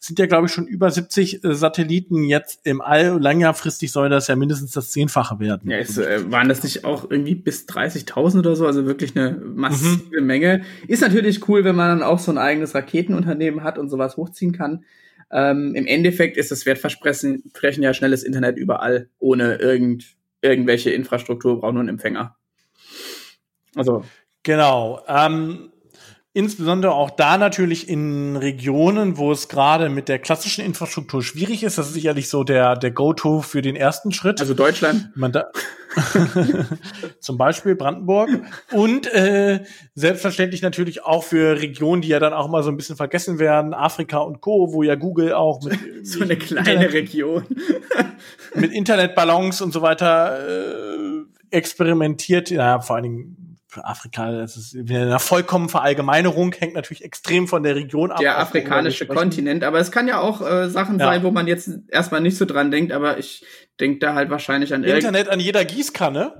sind 0.00 0.18
ja, 0.18 0.26
glaube 0.26 0.46
ich, 0.46 0.52
schon 0.52 0.66
über 0.66 0.90
70 0.90 1.42
äh, 1.42 1.54
Satelliten 1.54 2.22
jetzt 2.24 2.60
im 2.64 2.80
All. 2.80 3.18
Langfristig 3.20 3.90
soll 3.90 4.08
das 4.08 4.28
ja 4.28 4.36
mindestens 4.36 4.72
das 4.72 4.90
Zehnfache 4.92 5.40
werden. 5.40 5.70
Ja, 5.70 5.78
ist, 5.78 5.98
äh, 5.98 6.30
waren 6.30 6.48
das 6.48 6.62
nicht 6.62 6.84
auch 6.84 7.10
irgendwie 7.10 7.34
bis 7.34 7.66
30.000 7.66 8.38
oder 8.38 8.54
so? 8.54 8.66
Also 8.66 8.86
wirklich 8.86 9.16
eine 9.16 9.32
massive 9.32 10.20
mhm. 10.20 10.26
Menge. 10.26 10.62
Ist 10.86 11.02
natürlich 11.02 11.48
cool, 11.48 11.64
wenn 11.64 11.74
man 11.74 11.98
dann 11.98 12.08
auch 12.08 12.20
so 12.20 12.30
ein 12.30 12.38
eigenes 12.38 12.74
Raketenunternehmen 12.74 13.64
hat 13.64 13.78
und 13.78 13.88
sowas 13.88 14.16
hochziehen 14.16 14.52
kann. 14.52 14.84
Ähm, 15.30 15.74
Im 15.74 15.86
Endeffekt 15.86 16.36
ist 16.36 16.50
das 16.50 16.64
Wertversprechen 16.66 17.42
ja 17.82 17.92
schnelles 17.94 18.22
Internet 18.22 18.56
überall, 18.56 19.10
ohne 19.18 19.56
irgend, 19.56 20.16
irgendwelche 20.40 20.90
Infrastruktur, 20.90 21.60
braucht 21.60 21.74
nur 21.74 21.80
einen 21.80 21.90
Empfänger. 21.90 22.36
Also. 23.74 24.04
Genau. 24.42 25.02
Ähm, 25.06 25.72
insbesondere 26.38 26.92
auch 26.92 27.10
da 27.10 27.36
natürlich 27.36 27.88
in 27.88 28.36
Regionen, 28.36 29.16
wo 29.16 29.32
es 29.32 29.48
gerade 29.48 29.88
mit 29.88 30.08
der 30.08 30.20
klassischen 30.20 30.64
Infrastruktur 30.64 31.20
schwierig 31.20 31.64
ist. 31.64 31.78
Das 31.78 31.88
ist 31.88 31.94
sicherlich 31.94 32.28
so 32.28 32.44
der, 32.44 32.76
der 32.76 32.92
Go-To 32.92 33.42
für 33.42 33.60
den 33.60 33.74
ersten 33.74 34.12
Schritt. 34.12 34.40
Also 34.40 34.54
Deutschland. 34.54 35.10
Man 35.16 35.32
da 35.32 35.46
zum 37.18 37.38
Beispiel 37.38 37.74
Brandenburg. 37.74 38.30
Und 38.70 39.12
äh, 39.12 39.64
selbstverständlich 39.96 40.62
natürlich 40.62 41.04
auch 41.04 41.24
für 41.24 41.60
Regionen, 41.60 42.02
die 42.02 42.08
ja 42.08 42.20
dann 42.20 42.32
auch 42.32 42.48
mal 42.48 42.62
so 42.62 42.70
ein 42.70 42.76
bisschen 42.76 42.94
vergessen 42.94 43.40
werden, 43.40 43.74
Afrika 43.74 44.18
und 44.18 44.40
Co., 44.40 44.72
wo 44.72 44.84
ja 44.84 44.94
Google 44.94 45.34
auch 45.34 45.60
mit 45.64 45.76
so 46.06 46.22
eine 46.22 46.36
kleine 46.36 46.70
Internet, 46.70 46.92
Region 46.92 47.44
mit 48.54 48.72
Internetballons 48.72 49.60
und 49.60 49.72
so 49.72 49.82
weiter 49.82 50.38
äh, 50.38 51.24
experimentiert. 51.50 52.50
Ja, 52.50 52.80
vor 52.80 52.94
allen 52.94 53.02
Dingen 53.02 53.47
Afrika, 53.76 54.32
das 54.32 54.56
ist 54.56 54.76
eine 54.76 55.18
vollkommen 55.18 55.68
Verallgemeinerung, 55.68 56.52
hängt 56.52 56.74
natürlich 56.74 57.04
extrem 57.04 57.46
von 57.48 57.62
der 57.62 57.76
Region 57.76 58.10
ab. 58.10 58.18
Der 58.18 58.38
afrikanische 58.38 59.06
Kontinent, 59.06 59.62
aber 59.64 59.78
es 59.78 59.90
kann 59.90 60.08
ja 60.08 60.20
auch 60.20 60.40
äh, 60.40 60.68
Sachen 60.68 60.98
ja. 60.98 61.06
sein, 61.06 61.22
wo 61.22 61.30
man 61.30 61.46
jetzt 61.46 61.70
erstmal 61.88 62.20
nicht 62.20 62.36
so 62.36 62.44
dran 62.44 62.70
denkt, 62.70 62.92
aber 62.92 63.18
ich 63.18 63.44
denke 63.78 63.98
da 63.98 64.14
halt 64.14 64.30
wahrscheinlich 64.30 64.72
an 64.74 64.84
Internet 64.84 65.28
an 65.28 65.40
jeder 65.40 65.64
Gießkanne. 65.64 66.34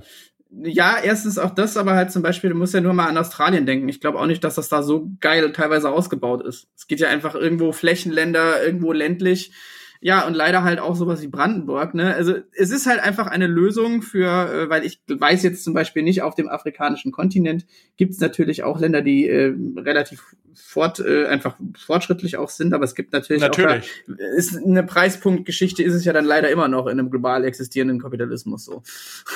Ja, 0.50 0.96
erstens 1.02 1.38
auch 1.38 1.50
das, 1.50 1.76
aber 1.76 1.94
halt 1.94 2.10
zum 2.10 2.22
Beispiel, 2.22 2.50
du 2.50 2.56
musst 2.56 2.72
ja 2.72 2.80
nur 2.80 2.94
mal 2.94 3.06
an 3.06 3.18
Australien 3.18 3.66
denken. 3.66 3.88
Ich 3.90 4.00
glaube 4.00 4.18
auch 4.18 4.26
nicht, 4.26 4.42
dass 4.42 4.54
das 4.54 4.70
da 4.70 4.82
so 4.82 5.10
geil 5.20 5.52
teilweise 5.52 5.90
ausgebaut 5.90 6.42
ist. 6.42 6.68
Es 6.74 6.86
geht 6.86 7.00
ja 7.00 7.08
einfach 7.08 7.34
irgendwo 7.34 7.72
Flächenländer, 7.72 8.64
irgendwo 8.64 8.92
ländlich 8.92 9.52
ja, 10.00 10.26
und 10.26 10.34
leider 10.34 10.62
halt 10.62 10.78
auch 10.78 10.94
sowas 10.94 11.22
wie 11.22 11.28
Brandenburg. 11.28 11.94
Ne? 11.94 12.14
Also 12.14 12.34
es 12.52 12.70
ist 12.70 12.86
halt 12.86 13.00
einfach 13.00 13.26
eine 13.26 13.46
Lösung 13.46 14.02
für, 14.02 14.28
äh, 14.28 14.70
weil 14.70 14.84
ich 14.84 15.00
weiß 15.08 15.42
jetzt 15.42 15.64
zum 15.64 15.74
Beispiel 15.74 16.02
nicht, 16.02 16.22
auf 16.22 16.34
dem 16.34 16.48
afrikanischen 16.48 17.10
Kontinent 17.10 17.66
gibt 17.96 18.14
es 18.14 18.20
natürlich 18.20 18.62
auch 18.62 18.78
Länder, 18.78 19.02
die 19.02 19.28
äh, 19.28 19.54
relativ 19.76 20.36
fort, 20.54 21.00
äh, 21.00 21.26
einfach 21.26 21.56
fortschrittlich 21.76 22.36
auch 22.36 22.48
sind, 22.48 22.74
aber 22.74 22.84
es 22.84 22.94
gibt 22.94 23.12
natürlich, 23.12 23.42
natürlich. 23.42 23.90
auch 24.08 24.14
da, 24.16 24.24
ist 24.36 24.56
eine 24.56 24.82
Preispunktgeschichte 24.82 25.82
ist 25.82 25.94
es 25.94 26.04
ja 26.04 26.12
dann 26.12 26.24
leider 26.24 26.50
immer 26.50 26.68
noch 26.68 26.86
in 26.86 26.98
einem 26.98 27.10
global 27.10 27.44
existierenden 27.44 28.00
Kapitalismus 28.00 28.64
so. 28.64 28.82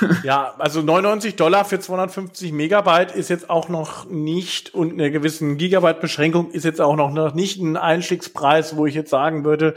ja, 0.25 0.55
also 0.59 0.83
99 0.83 1.37
Dollar 1.37 1.65
für 1.65 1.81
250 1.81 2.53
Megabyte 2.53 3.13
ist 3.15 3.31
jetzt 3.31 3.51
auch 3.51 3.69
noch 3.69 4.09
nicht 4.09 4.75
und 4.75 4.93
eine 4.93 5.11
gewissen 5.11 5.59
Gigabyte-Beschränkung 5.59 6.51
ist 6.51 6.65
jetzt 6.65 6.81
auch 6.81 6.97
noch 6.97 7.35
nicht 7.35 7.61
ein 7.61 7.77
Einstiegspreis, 7.77 8.77
wo 8.77 8.87
ich 8.87 8.95
jetzt 8.95 9.11
sagen 9.11 9.45
würde, 9.45 9.75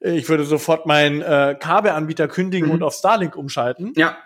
ich 0.00 0.28
würde 0.28 0.44
sofort 0.44 0.86
meinen 0.86 1.22
äh, 1.22 1.56
Kabelanbieter 1.58 2.28
kündigen 2.28 2.68
mhm. 2.68 2.74
und 2.74 2.82
auf 2.82 2.94
Starlink 2.94 3.36
umschalten. 3.36 3.92
Ja. 3.96 4.16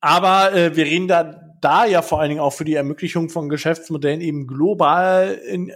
Aber 0.00 0.52
äh, 0.52 0.76
wir 0.76 0.84
reden 0.84 1.08
da, 1.08 1.40
da 1.60 1.84
ja 1.84 2.02
vor 2.02 2.20
allen 2.20 2.30
Dingen 2.30 2.40
auch 2.40 2.52
für 2.52 2.64
die 2.64 2.74
Ermöglichung 2.74 3.28
von 3.28 3.48
Geschäftsmodellen 3.48 4.20
eben 4.20 4.46
global 4.46 5.38
in, 5.46 5.72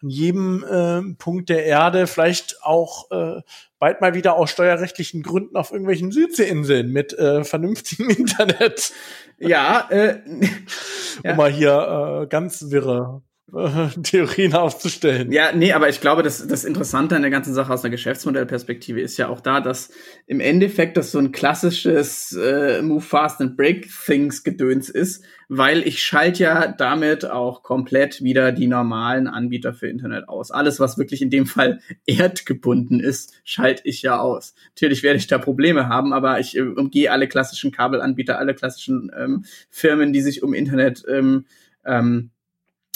an 0.00 0.10
jedem 0.10 0.64
äh, 0.64 1.14
Punkt 1.18 1.48
der 1.48 1.64
Erde, 1.64 2.06
vielleicht 2.06 2.62
auch 2.62 3.10
äh, 3.10 3.42
bald 3.78 4.00
mal 4.00 4.14
wieder 4.14 4.36
aus 4.36 4.50
steuerrechtlichen 4.50 5.22
Gründen 5.22 5.56
auf 5.56 5.72
irgendwelchen 5.72 6.12
Südseeinseln 6.12 6.92
mit 6.92 7.12
äh, 7.18 7.42
vernünftigem 7.42 8.08
Internet. 8.16 8.92
Ja, 9.38 9.88
äh, 9.90 10.20
um 11.24 11.36
mal 11.36 11.50
hier 11.50 12.22
äh, 12.22 12.26
ganz 12.28 12.70
wirre 12.70 13.22
Theorien 14.02 14.52
aufzustellen. 14.52 15.32
Ja, 15.32 15.52
nee, 15.52 15.72
aber 15.72 15.88
ich 15.88 16.02
glaube, 16.02 16.22
das, 16.22 16.46
das 16.46 16.64
Interessante 16.64 17.16
an 17.16 17.22
der 17.22 17.30
ganzen 17.30 17.54
Sache 17.54 17.72
aus 17.72 17.82
einer 17.82 17.90
Geschäftsmodellperspektive 17.90 19.00
ist 19.00 19.16
ja 19.16 19.28
auch 19.28 19.40
da, 19.40 19.62
dass 19.62 19.90
im 20.26 20.40
Endeffekt 20.40 20.98
das 20.98 21.12
so 21.12 21.18
ein 21.18 21.32
klassisches 21.32 22.32
äh, 22.32 22.82
Move 22.82 23.00
Fast 23.00 23.40
and 23.40 23.56
Break 23.56 23.88
Things 24.04 24.44
Gedöns 24.44 24.90
ist, 24.90 25.24
weil 25.48 25.86
ich 25.86 26.02
schalte 26.02 26.42
ja 26.42 26.68
damit 26.68 27.24
auch 27.24 27.62
komplett 27.62 28.22
wieder 28.22 28.52
die 28.52 28.66
normalen 28.66 29.26
Anbieter 29.26 29.72
für 29.72 29.88
Internet 29.88 30.28
aus. 30.28 30.50
Alles, 30.50 30.78
was 30.78 30.98
wirklich 30.98 31.22
in 31.22 31.30
dem 31.30 31.46
Fall 31.46 31.80
erdgebunden 32.04 33.00
ist, 33.00 33.32
schalte 33.44 33.82
ich 33.84 34.02
ja 34.02 34.18
aus. 34.18 34.54
Natürlich 34.74 35.02
werde 35.02 35.18
ich 35.18 35.26
da 35.26 35.38
Probleme 35.38 35.88
haben, 35.88 36.12
aber 36.12 36.38
ich 36.38 36.54
äh, 36.54 36.60
umgehe 36.60 37.10
alle 37.10 37.28
klassischen 37.28 37.72
Kabelanbieter, 37.72 38.38
alle 38.38 38.54
klassischen 38.54 39.10
ähm, 39.18 39.46
Firmen, 39.70 40.12
die 40.12 40.20
sich 40.20 40.42
um 40.42 40.52
Internet 40.52 41.02
ähm, 41.08 41.46
ähm, 41.86 42.30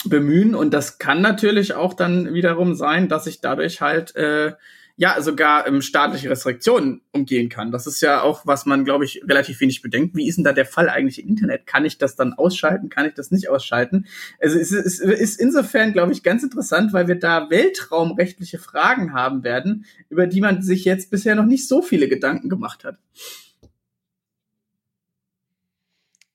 bemühen. 0.05 0.55
Und 0.55 0.73
das 0.73 0.97
kann 0.97 1.21
natürlich 1.21 1.73
auch 1.73 1.93
dann 1.93 2.33
wiederum 2.33 2.75
sein, 2.75 3.09
dass 3.09 3.27
ich 3.27 3.41
dadurch 3.41 3.81
halt 3.81 4.15
äh, 4.15 4.53
ja 4.95 5.19
sogar 5.21 5.67
ähm, 5.67 5.81
staatliche 5.81 6.29
Restriktionen 6.29 7.01
umgehen 7.11 7.49
kann. 7.49 7.71
Das 7.71 7.87
ist 7.87 8.01
ja 8.01 8.21
auch, 8.21 8.45
was 8.45 8.65
man, 8.65 8.85
glaube 8.85 9.05
ich, 9.05 9.23
relativ 9.27 9.59
wenig 9.59 9.81
bedenkt. 9.81 10.15
Wie 10.15 10.27
ist 10.27 10.35
denn 10.35 10.43
da 10.43 10.53
der 10.53 10.65
Fall 10.65 10.87
eigentlich 10.89 11.21
im 11.21 11.29
Internet? 11.29 11.65
Kann 11.65 11.85
ich 11.85 11.97
das 11.97 12.15
dann 12.15 12.33
ausschalten? 12.33 12.89
Kann 12.89 13.07
ich 13.07 13.13
das 13.15 13.31
nicht 13.31 13.49
ausschalten? 13.49 14.05
Also 14.39 14.59
es 14.59 14.71
ist, 14.71 14.99
es 14.99 15.19
ist 15.19 15.39
insofern, 15.39 15.93
glaube 15.93 16.11
ich, 16.11 16.21
ganz 16.21 16.43
interessant, 16.43 16.93
weil 16.93 17.07
wir 17.07 17.15
da 17.15 17.49
weltraumrechtliche 17.49 18.59
Fragen 18.59 19.13
haben 19.13 19.43
werden, 19.43 19.85
über 20.09 20.27
die 20.27 20.41
man 20.41 20.61
sich 20.61 20.85
jetzt 20.85 21.09
bisher 21.09 21.35
noch 21.35 21.45
nicht 21.45 21.67
so 21.67 21.81
viele 21.81 22.07
Gedanken 22.07 22.49
gemacht 22.49 22.83
hat. 22.83 22.97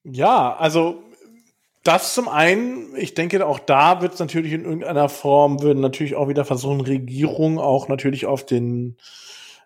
Ja, 0.04 0.56
also 0.56 1.07
das 1.88 2.12
zum 2.12 2.28
einen, 2.28 2.94
ich 2.96 3.14
denke, 3.14 3.46
auch 3.46 3.58
da 3.58 4.02
wird 4.02 4.12
es 4.12 4.20
natürlich 4.20 4.52
in 4.52 4.64
irgendeiner 4.64 5.08
Form, 5.08 5.62
würden 5.62 5.80
natürlich 5.80 6.16
auch 6.16 6.28
wieder 6.28 6.44
versuchen, 6.44 6.82
Regierungen 6.82 7.58
auch 7.58 7.88
natürlich 7.88 8.26
auf 8.26 8.44
den 8.44 8.98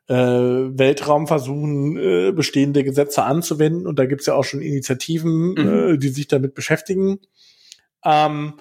äh, 0.07 0.15
Weltraum 0.15 1.27
versuchen, 1.27 1.97
äh, 1.97 2.31
bestehende 2.31 2.85
Gesetze 2.85 3.25
anzuwenden. 3.25 3.89
Und 3.89 3.99
da 3.99 4.07
gibt 4.07 4.21
es 4.21 4.29
ja 4.29 4.35
auch 4.35 4.45
schon 4.45 4.63
Initiativen, 4.63 5.55
mhm. 5.55 5.95
äh, 5.95 5.99
die 5.99 6.11
sich 6.11 6.29
damit 6.29 6.55
beschäftigen. 6.55 7.19
Ähm, 8.05 8.55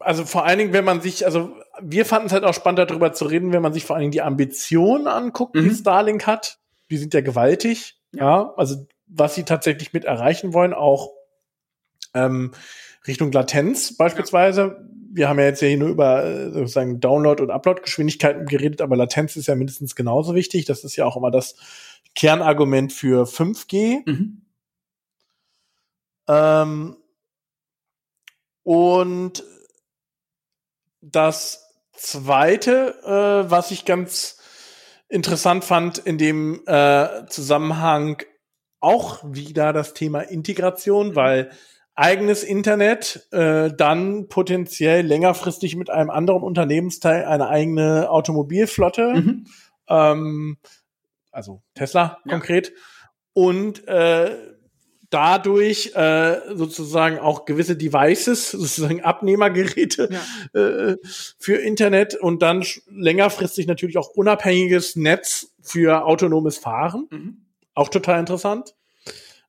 also 0.00 0.26
vor 0.26 0.44
allen 0.44 0.58
Dingen, 0.58 0.72
wenn 0.74 0.84
man 0.84 1.00
sich, 1.00 1.24
also 1.24 1.56
wir 1.80 2.04
fanden 2.04 2.26
es 2.26 2.34
halt 2.34 2.44
auch 2.44 2.52
spannend, 2.52 2.90
darüber 2.90 3.14
zu 3.14 3.24
reden, 3.24 3.54
wenn 3.54 3.62
man 3.62 3.72
sich 3.72 3.86
vor 3.86 3.96
allen 3.96 4.02
Dingen 4.02 4.12
die 4.12 4.20
Ambitionen 4.20 5.06
anguckt, 5.06 5.54
mhm. 5.54 5.70
die 5.70 5.74
Starlink 5.74 6.26
hat. 6.26 6.58
Die 6.90 6.98
sind 6.98 7.14
ja 7.14 7.22
gewaltig. 7.22 7.96
Ja. 8.12 8.20
ja, 8.20 8.54
also 8.58 8.86
was 9.06 9.34
sie 9.34 9.44
tatsächlich 9.44 9.94
mit 9.94 10.04
erreichen 10.04 10.52
wollen, 10.52 10.74
auch 10.74 11.16
ähm, 12.14 12.52
Richtung 13.06 13.32
Latenz 13.32 13.96
beispielsweise. 13.96 14.88
Wir 15.12 15.28
haben 15.28 15.38
ja 15.38 15.46
jetzt 15.46 15.62
ja 15.62 15.68
hier 15.68 15.78
nur 15.78 15.88
über 15.88 16.24
äh, 16.24 16.50
sozusagen 16.50 17.00
Download- 17.00 17.42
und 17.42 17.50
Upload-Geschwindigkeiten 17.50 18.46
geredet, 18.46 18.80
aber 18.80 18.96
Latenz 18.96 19.36
ist 19.36 19.46
ja 19.46 19.54
mindestens 19.54 19.94
genauso 19.94 20.34
wichtig. 20.34 20.64
Das 20.64 20.84
ist 20.84 20.96
ja 20.96 21.04
auch 21.04 21.16
immer 21.16 21.30
das 21.30 21.56
Kernargument 22.14 22.92
für 22.92 23.26
5G. 23.26 24.02
Mhm. 24.04 24.42
Ähm, 26.28 26.96
und 28.62 29.44
das 31.00 31.72
zweite, 31.92 32.96
äh, 33.04 33.50
was 33.50 33.70
ich 33.70 33.84
ganz 33.84 34.38
interessant 35.08 35.64
fand 35.64 35.98
in 35.98 36.18
dem 36.18 36.62
äh, 36.66 37.26
Zusammenhang, 37.28 38.22
auch 38.80 39.20
wieder 39.24 39.72
das 39.72 39.94
Thema 39.94 40.20
Integration, 40.20 41.14
weil 41.14 41.50
eigenes 41.96 42.44
Internet, 42.44 43.26
äh, 43.32 43.72
dann 43.74 44.28
potenziell 44.28 45.04
längerfristig 45.04 45.76
mit 45.76 45.90
einem 45.90 46.10
anderen 46.10 46.42
Unternehmensteil 46.42 47.24
eine 47.24 47.48
eigene 47.48 48.10
Automobilflotte, 48.10 49.14
mhm. 49.14 49.46
ähm, 49.88 50.58
also 51.32 51.62
Tesla 51.74 52.18
ja. 52.24 52.32
konkret, 52.32 52.72
und 53.32 53.88
äh, 53.88 54.36
dadurch 55.08 55.92
äh, 55.94 56.54
sozusagen 56.54 57.18
auch 57.18 57.46
gewisse 57.46 57.76
Devices, 57.76 58.50
sozusagen 58.52 59.02
Abnehmergeräte 59.02 60.10
ja. 60.10 60.60
äh, 60.60 60.96
für 61.38 61.56
Internet 61.56 62.14
und 62.14 62.42
dann 62.42 62.62
längerfristig 62.90 63.66
natürlich 63.66 63.96
auch 63.96 64.10
unabhängiges 64.10 64.96
Netz 64.96 65.54
für 65.62 66.04
autonomes 66.04 66.58
Fahren. 66.58 67.08
Mhm. 67.10 67.46
Auch 67.74 67.88
total 67.88 68.20
interessant. 68.20 68.75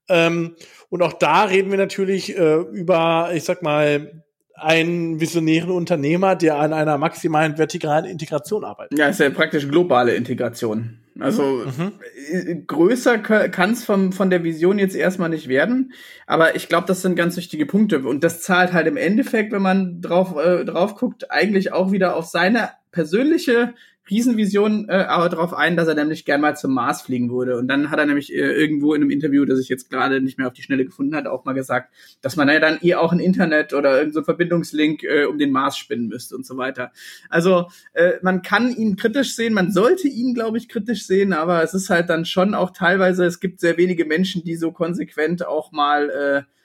Ähm, 0.09 0.55
und 0.89 1.01
auch 1.01 1.13
da 1.13 1.43
reden 1.43 1.71
wir 1.71 1.77
natürlich 1.77 2.37
äh, 2.37 2.55
über, 2.55 3.31
ich 3.33 3.43
sag 3.43 3.61
mal, 3.61 4.23
einen 4.55 5.19
visionären 5.19 5.69
Unternehmer, 5.69 6.35
der 6.35 6.57
an 6.57 6.73
einer 6.73 6.97
maximalen 6.97 7.57
vertikalen 7.57 8.05
Integration 8.05 8.63
arbeitet. 8.63 8.97
Ja, 8.97 9.07
ist 9.07 9.19
ja 9.19 9.29
praktisch 9.29 9.67
globale 9.67 10.15
Integration. 10.15 10.99
Also 11.19 11.43
mhm. 11.43 11.93
Äh, 12.31 12.55
größer 12.67 13.17
kann 13.19 13.71
es 13.71 13.83
von 13.83 14.29
der 14.29 14.43
Vision 14.43 14.79
jetzt 14.79 14.95
erstmal 14.95 15.29
nicht 15.29 15.47
werden, 15.47 15.93
aber 16.25 16.55
ich 16.55 16.69
glaube, 16.69 16.87
das 16.87 17.01
sind 17.01 17.15
ganz 17.15 17.37
wichtige 17.37 17.65
Punkte 17.65 17.99
und 17.99 18.23
das 18.23 18.41
zahlt 18.41 18.73
halt 18.73 18.87
im 18.87 18.97
Endeffekt, 18.97 19.51
wenn 19.51 19.61
man 19.61 20.01
drauf 20.01 20.35
äh, 20.37 20.63
drauf 20.65 20.95
guckt, 20.95 21.31
eigentlich 21.31 21.73
auch 21.73 21.91
wieder 21.91 22.15
auf 22.15 22.25
seine 22.25 22.69
persönliche 22.91 23.73
Riesenvision 24.09 24.87
äh, 24.89 25.05
aber 25.07 25.29
darauf 25.29 25.53
ein, 25.53 25.75
dass 25.75 25.87
er 25.87 25.95
nämlich 25.95 26.25
gern 26.25 26.41
mal 26.41 26.55
zum 26.55 26.73
Mars 26.73 27.01
fliegen 27.01 27.29
würde. 27.29 27.57
Und 27.57 27.67
dann 27.67 27.89
hat 27.89 27.99
er 27.99 28.05
nämlich 28.05 28.33
äh, 28.33 28.37
irgendwo 28.37 28.93
in 28.93 29.01
einem 29.01 29.11
Interview, 29.11 29.45
das 29.45 29.59
ich 29.59 29.69
jetzt 29.69 29.89
gerade 29.89 30.21
nicht 30.21 30.37
mehr 30.37 30.47
auf 30.47 30.53
die 30.53 30.61
Schnelle 30.61 30.85
gefunden 30.85 31.15
hat, 31.15 31.27
auch 31.27 31.45
mal 31.45 31.53
gesagt, 31.53 31.93
dass 32.21 32.35
man 32.35 32.47
ja 32.49 32.59
dann 32.59 32.79
eh 32.81 32.95
auch 32.95 33.11
ein 33.11 33.19
Internet 33.19 33.73
oder 33.73 33.97
irgendein 33.97 34.13
so 34.13 34.23
Verbindungslink 34.23 35.03
äh, 35.03 35.25
um 35.25 35.37
den 35.37 35.51
Mars 35.51 35.77
spinnen 35.77 36.07
müsste 36.07 36.35
und 36.35 36.45
so 36.45 36.57
weiter. 36.57 36.91
Also 37.29 37.67
äh, 37.93 38.13
man 38.21 38.41
kann 38.41 38.75
ihn 38.75 38.95
kritisch 38.95 39.35
sehen, 39.35 39.53
man 39.53 39.71
sollte 39.71 40.07
ihn, 40.07 40.33
glaube 40.33 40.57
ich, 40.57 40.69
kritisch 40.69 41.05
sehen, 41.05 41.33
aber 41.33 41.63
es 41.63 41.73
ist 41.73 41.89
halt 41.89 42.09
dann 42.09 42.25
schon 42.25 42.53
auch 42.53 42.71
teilweise, 42.71 43.25
es 43.25 43.39
gibt 43.39 43.59
sehr 43.59 43.77
wenige 43.77 44.05
Menschen, 44.05 44.43
die 44.43 44.55
so 44.55 44.71
konsequent 44.71 45.45
auch 45.45 45.71
mal 45.71 46.09
äh, 46.09 46.57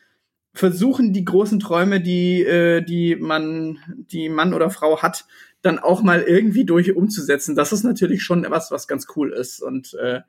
versuchen, 0.54 1.12
die 1.12 1.24
großen 1.24 1.60
Träume, 1.60 2.00
die, 2.00 2.42
äh, 2.42 2.82
die 2.82 3.16
man, 3.16 3.78
die 3.88 4.28
Mann 4.28 4.54
oder 4.54 4.70
Frau 4.70 5.00
hat, 5.02 5.24
dann 5.62 5.78
auch 5.78 6.02
mal 6.02 6.22
irgendwie 6.22 6.64
durch 6.64 6.94
umzusetzen. 6.94 7.56
Das 7.56 7.72
ist 7.72 7.84
natürlich 7.84 8.22
schon 8.22 8.44
was, 8.48 8.70
was 8.70 8.88
ganz 8.88 9.06
cool 9.16 9.32
ist. 9.32 9.62
Und 9.62 9.94
äh, 9.94 10.20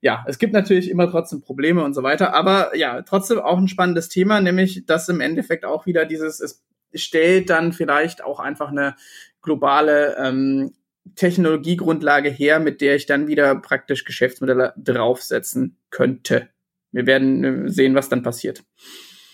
ja, 0.00 0.24
es 0.26 0.38
gibt 0.38 0.52
natürlich 0.52 0.90
immer 0.90 1.10
trotzdem 1.10 1.40
Probleme 1.40 1.84
und 1.84 1.94
so 1.94 2.02
weiter. 2.02 2.34
Aber 2.34 2.76
ja, 2.76 3.02
trotzdem 3.02 3.38
auch 3.38 3.58
ein 3.58 3.68
spannendes 3.68 4.08
Thema, 4.08 4.40
nämlich 4.40 4.84
dass 4.86 5.08
im 5.08 5.20
Endeffekt 5.20 5.64
auch 5.64 5.86
wieder 5.86 6.06
dieses, 6.06 6.40
es 6.40 6.62
stellt 6.92 7.50
dann 7.50 7.72
vielleicht 7.72 8.22
auch 8.24 8.40
einfach 8.40 8.70
eine 8.70 8.96
globale 9.42 10.16
ähm, 10.18 10.72
Technologiegrundlage 11.14 12.28
her, 12.28 12.60
mit 12.60 12.80
der 12.80 12.96
ich 12.96 13.06
dann 13.06 13.26
wieder 13.26 13.54
praktisch 13.56 14.04
Geschäftsmodelle 14.04 14.74
draufsetzen 14.76 15.76
könnte. 15.90 16.48
Wir 16.92 17.06
werden 17.06 17.44
äh, 17.44 17.68
sehen, 17.70 17.94
was 17.94 18.08
dann 18.08 18.22
passiert. 18.22 18.62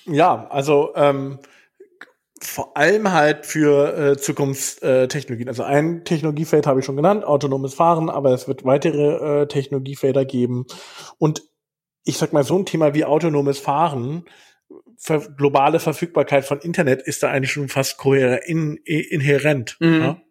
Ja, 0.04 0.46
also 0.48 0.92
ähm, 0.94 1.38
vor 2.40 2.76
allem 2.76 3.12
halt 3.12 3.46
für 3.46 3.96
äh, 3.96 4.16
Zukunftstechnologien. 4.16 5.48
Also 5.48 5.62
ein 5.62 6.04
Technologiefeld 6.04 6.66
habe 6.66 6.80
ich 6.80 6.86
schon 6.86 6.96
genannt, 6.96 7.24
autonomes 7.24 7.74
Fahren, 7.74 8.10
aber 8.10 8.32
es 8.32 8.46
wird 8.46 8.64
weitere 8.64 9.42
äh, 9.42 9.46
Technologiefelder 9.46 10.24
geben. 10.24 10.66
Und 11.18 11.42
ich 12.04 12.18
sag 12.18 12.32
mal, 12.32 12.44
so 12.44 12.58
ein 12.58 12.66
Thema 12.66 12.94
wie 12.94 13.04
autonomes 13.04 13.58
Fahren, 13.58 14.24
ver 14.98 15.20
globale 15.36 15.80
Verfügbarkeit 15.80 16.44
von 16.44 16.58
Internet 16.60 17.02
ist 17.02 17.22
da 17.22 17.30
eigentlich 17.30 17.52
schon 17.52 17.68
fast 17.68 17.98
kohärent, 17.98 18.44
in, 18.44 18.76
inhärent. 18.84 19.76
Mhm. 19.80 20.00
Ja? 20.00 20.22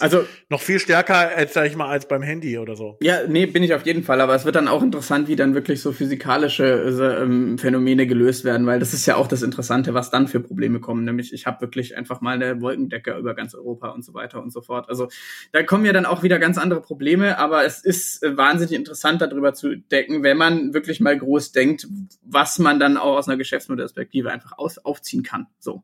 Also 0.00 0.24
noch 0.48 0.60
viel 0.60 0.78
stärker 0.78 1.14
als 1.36 1.54
sag 1.54 1.66
ich 1.66 1.74
mal 1.74 1.88
als 1.88 2.06
beim 2.06 2.22
Handy 2.22 2.56
oder 2.56 2.76
so. 2.76 2.96
Ja, 3.02 3.26
nee, 3.26 3.46
bin 3.46 3.64
ich 3.64 3.74
auf 3.74 3.84
jeden 3.84 4.04
Fall. 4.04 4.20
Aber 4.20 4.34
es 4.34 4.44
wird 4.44 4.54
dann 4.54 4.68
auch 4.68 4.82
interessant, 4.82 5.26
wie 5.26 5.34
dann 5.34 5.54
wirklich 5.54 5.82
so 5.82 5.90
physikalische 5.90 6.64
äh, 6.64 7.22
ähm, 7.22 7.58
Phänomene 7.58 8.06
gelöst 8.06 8.44
werden, 8.44 8.64
weil 8.66 8.78
das 8.78 8.94
ist 8.94 9.06
ja 9.06 9.16
auch 9.16 9.26
das 9.26 9.42
Interessante, 9.42 9.94
was 9.94 10.10
dann 10.10 10.28
für 10.28 10.38
Probleme 10.38 10.78
kommen. 10.78 11.04
Nämlich 11.04 11.32
ich 11.32 11.46
habe 11.46 11.60
wirklich 11.62 11.96
einfach 11.96 12.20
mal 12.20 12.40
eine 12.40 12.60
Wolkendecke 12.60 13.16
über 13.18 13.34
ganz 13.34 13.56
Europa 13.56 13.88
und 13.88 14.04
so 14.04 14.14
weiter 14.14 14.40
und 14.40 14.52
so 14.52 14.60
fort. 14.60 14.88
Also 14.88 15.08
da 15.50 15.64
kommen 15.64 15.84
ja 15.84 15.92
dann 15.92 16.06
auch 16.06 16.22
wieder 16.22 16.38
ganz 16.38 16.58
andere 16.58 16.80
Probleme. 16.80 17.36
Aber 17.38 17.64
es 17.64 17.84
ist 17.84 18.22
äh, 18.22 18.36
wahnsinnig 18.36 18.74
interessant, 18.74 19.20
darüber 19.20 19.52
zu 19.52 19.76
decken, 19.76 20.22
wenn 20.22 20.36
man 20.36 20.74
wirklich 20.74 21.00
mal 21.00 21.18
groß 21.18 21.50
denkt, 21.50 21.88
was 22.22 22.60
man 22.60 22.78
dann 22.78 22.98
auch 22.98 23.16
aus 23.16 23.28
einer 23.28 23.36
Geschäftsmodellperspektive 23.36 24.30
einfach 24.30 24.58
aus, 24.58 24.78
aufziehen 24.78 25.24
kann. 25.24 25.48
So. 25.58 25.82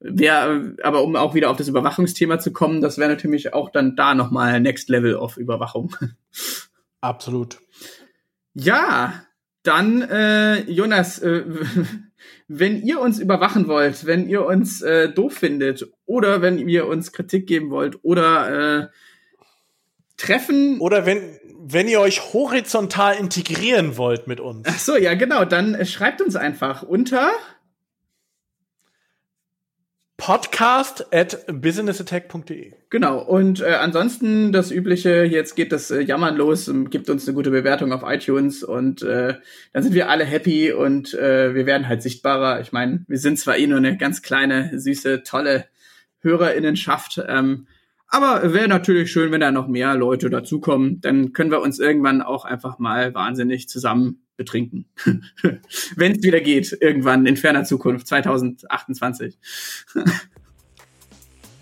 Wer, 0.00 0.74
aber 0.82 1.02
um 1.02 1.16
auch 1.16 1.34
wieder 1.34 1.50
auf 1.50 1.56
das 1.56 1.68
Überwachungsthema 1.68 2.38
zu 2.38 2.52
kommen, 2.52 2.80
das 2.80 2.98
wäre 2.98 3.10
natürlich 3.10 3.54
auch 3.54 3.70
dann 3.70 3.96
da 3.96 4.14
nochmal 4.14 4.60
Next 4.60 4.88
Level 4.88 5.16
of 5.16 5.36
Überwachung. 5.36 5.94
Absolut. 7.00 7.58
Ja, 8.54 9.22
dann, 9.62 10.02
äh, 10.02 10.60
Jonas, 10.70 11.18
äh, 11.18 11.44
wenn 12.48 12.82
ihr 12.82 13.00
uns 13.00 13.18
überwachen 13.18 13.68
wollt, 13.68 14.06
wenn 14.06 14.28
ihr 14.28 14.44
uns 14.44 14.82
äh, 14.82 15.08
doof 15.08 15.34
findet 15.34 15.86
oder 16.04 16.42
wenn 16.42 16.58
ihr 16.58 16.86
uns 16.86 17.12
Kritik 17.12 17.46
geben 17.46 17.70
wollt 17.70 17.98
oder 18.02 18.82
äh, 18.82 18.86
treffen. 20.16 20.80
Oder 20.80 21.06
wenn, 21.06 21.38
wenn 21.58 21.88
ihr 21.88 22.00
euch 22.00 22.32
horizontal 22.32 23.16
integrieren 23.16 23.96
wollt 23.96 24.26
mit 24.26 24.40
uns. 24.40 24.66
Ach 24.68 24.78
so, 24.78 24.96
ja, 24.96 25.14
genau, 25.14 25.44
dann 25.44 25.74
äh, 25.74 25.86
schreibt 25.86 26.20
uns 26.22 26.36
einfach 26.36 26.82
unter 26.82 27.30
podcast 30.16 31.12
at 31.12 31.44
businessattack.de. 31.46 32.72
Genau, 32.88 33.22
und 33.22 33.60
äh, 33.60 33.74
ansonsten 33.74 34.50
das 34.52 34.70
Übliche, 34.70 35.24
jetzt 35.24 35.56
geht 35.56 35.72
das 35.72 35.90
äh, 35.90 36.00
Jammern 36.00 36.36
los, 36.36 36.70
gibt 36.90 37.10
uns 37.10 37.26
eine 37.26 37.34
gute 37.34 37.50
Bewertung 37.50 37.92
auf 37.92 38.02
iTunes 38.04 38.62
und 38.62 39.02
äh, 39.02 39.34
dann 39.72 39.82
sind 39.82 39.94
wir 39.94 40.08
alle 40.08 40.24
happy 40.24 40.72
und 40.72 41.12
äh, 41.14 41.54
wir 41.54 41.66
werden 41.66 41.88
halt 41.88 42.02
sichtbarer. 42.02 42.60
Ich 42.60 42.72
meine, 42.72 43.04
wir 43.08 43.18
sind 43.18 43.38
zwar 43.38 43.58
eh 43.58 43.66
nur 43.66 43.78
eine 43.78 43.96
ganz 43.96 44.22
kleine, 44.22 44.78
süße, 44.78 45.22
tolle 45.22 45.66
Hörerinnenschaft, 46.20 47.22
ähm, 47.28 47.66
aber 48.08 48.54
wäre 48.54 48.68
natürlich 48.68 49.10
schön, 49.10 49.32
wenn 49.32 49.40
da 49.40 49.50
noch 49.50 49.66
mehr 49.68 49.94
Leute 49.94 50.30
dazukommen. 50.30 51.00
Dann 51.00 51.32
können 51.32 51.50
wir 51.50 51.60
uns 51.60 51.78
irgendwann 51.78 52.22
auch 52.22 52.44
einfach 52.44 52.78
mal 52.78 53.12
wahnsinnig 53.14 53.68
zusammen 53.68 54.25
betrinken. 54.36 54.86
wenn 55.96 56.12
es 56.12 56.22
wieder 56.22 56.40
geht, 56.40 56.76
irgendwann 56.80 57.26
in 57.26 57.36
ferner 57.36 57.64
Zukunft, 57.64 58.06
2028. 58.06 59.38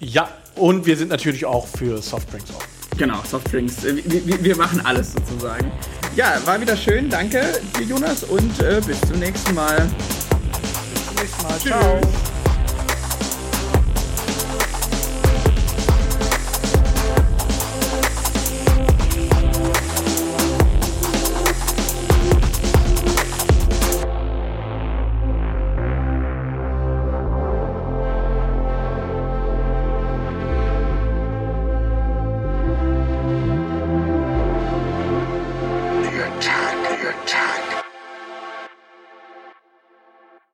ja, 0.01 0.29
und 0.57 0.87
wir 0.87 0.97
sind 0.97 1.09
natürlich 1.09 1.45
auch 1.45 1.67
für 1.67 2.01
Softdrinks 2.01 2.51
auch. 2.51 2.65
Genau, 2.97 3.23
Softdrinks. 3.29 3.83
Wir, 3.83 4.45
wir, 4.45 4.57
machen 4.57 4.81
alles 4.85 5.13
sozusagen. 5.13 5.73
Ja, 6.15 6.41
war 6.45 6.61
wieder 6.61 6.77
schön. 6.77 7.11
Danke 7.11 7.61
dir, 7.77 7.85
Jonas, 7.85 8.23
und 8.23 8.61
äh, 8.61 8.81
bis 8.87 9.01
zum 9.01 9.19
nächsten 9.19 9.55
Mal. 9.55 9.91
Bis 10.93 11.07
zum 11.07 11.17
nächsten 11.17 11.43
Mal. 11.43 11.59
Tschüss. 11.59 11.73
Ciao. 11.73 12.34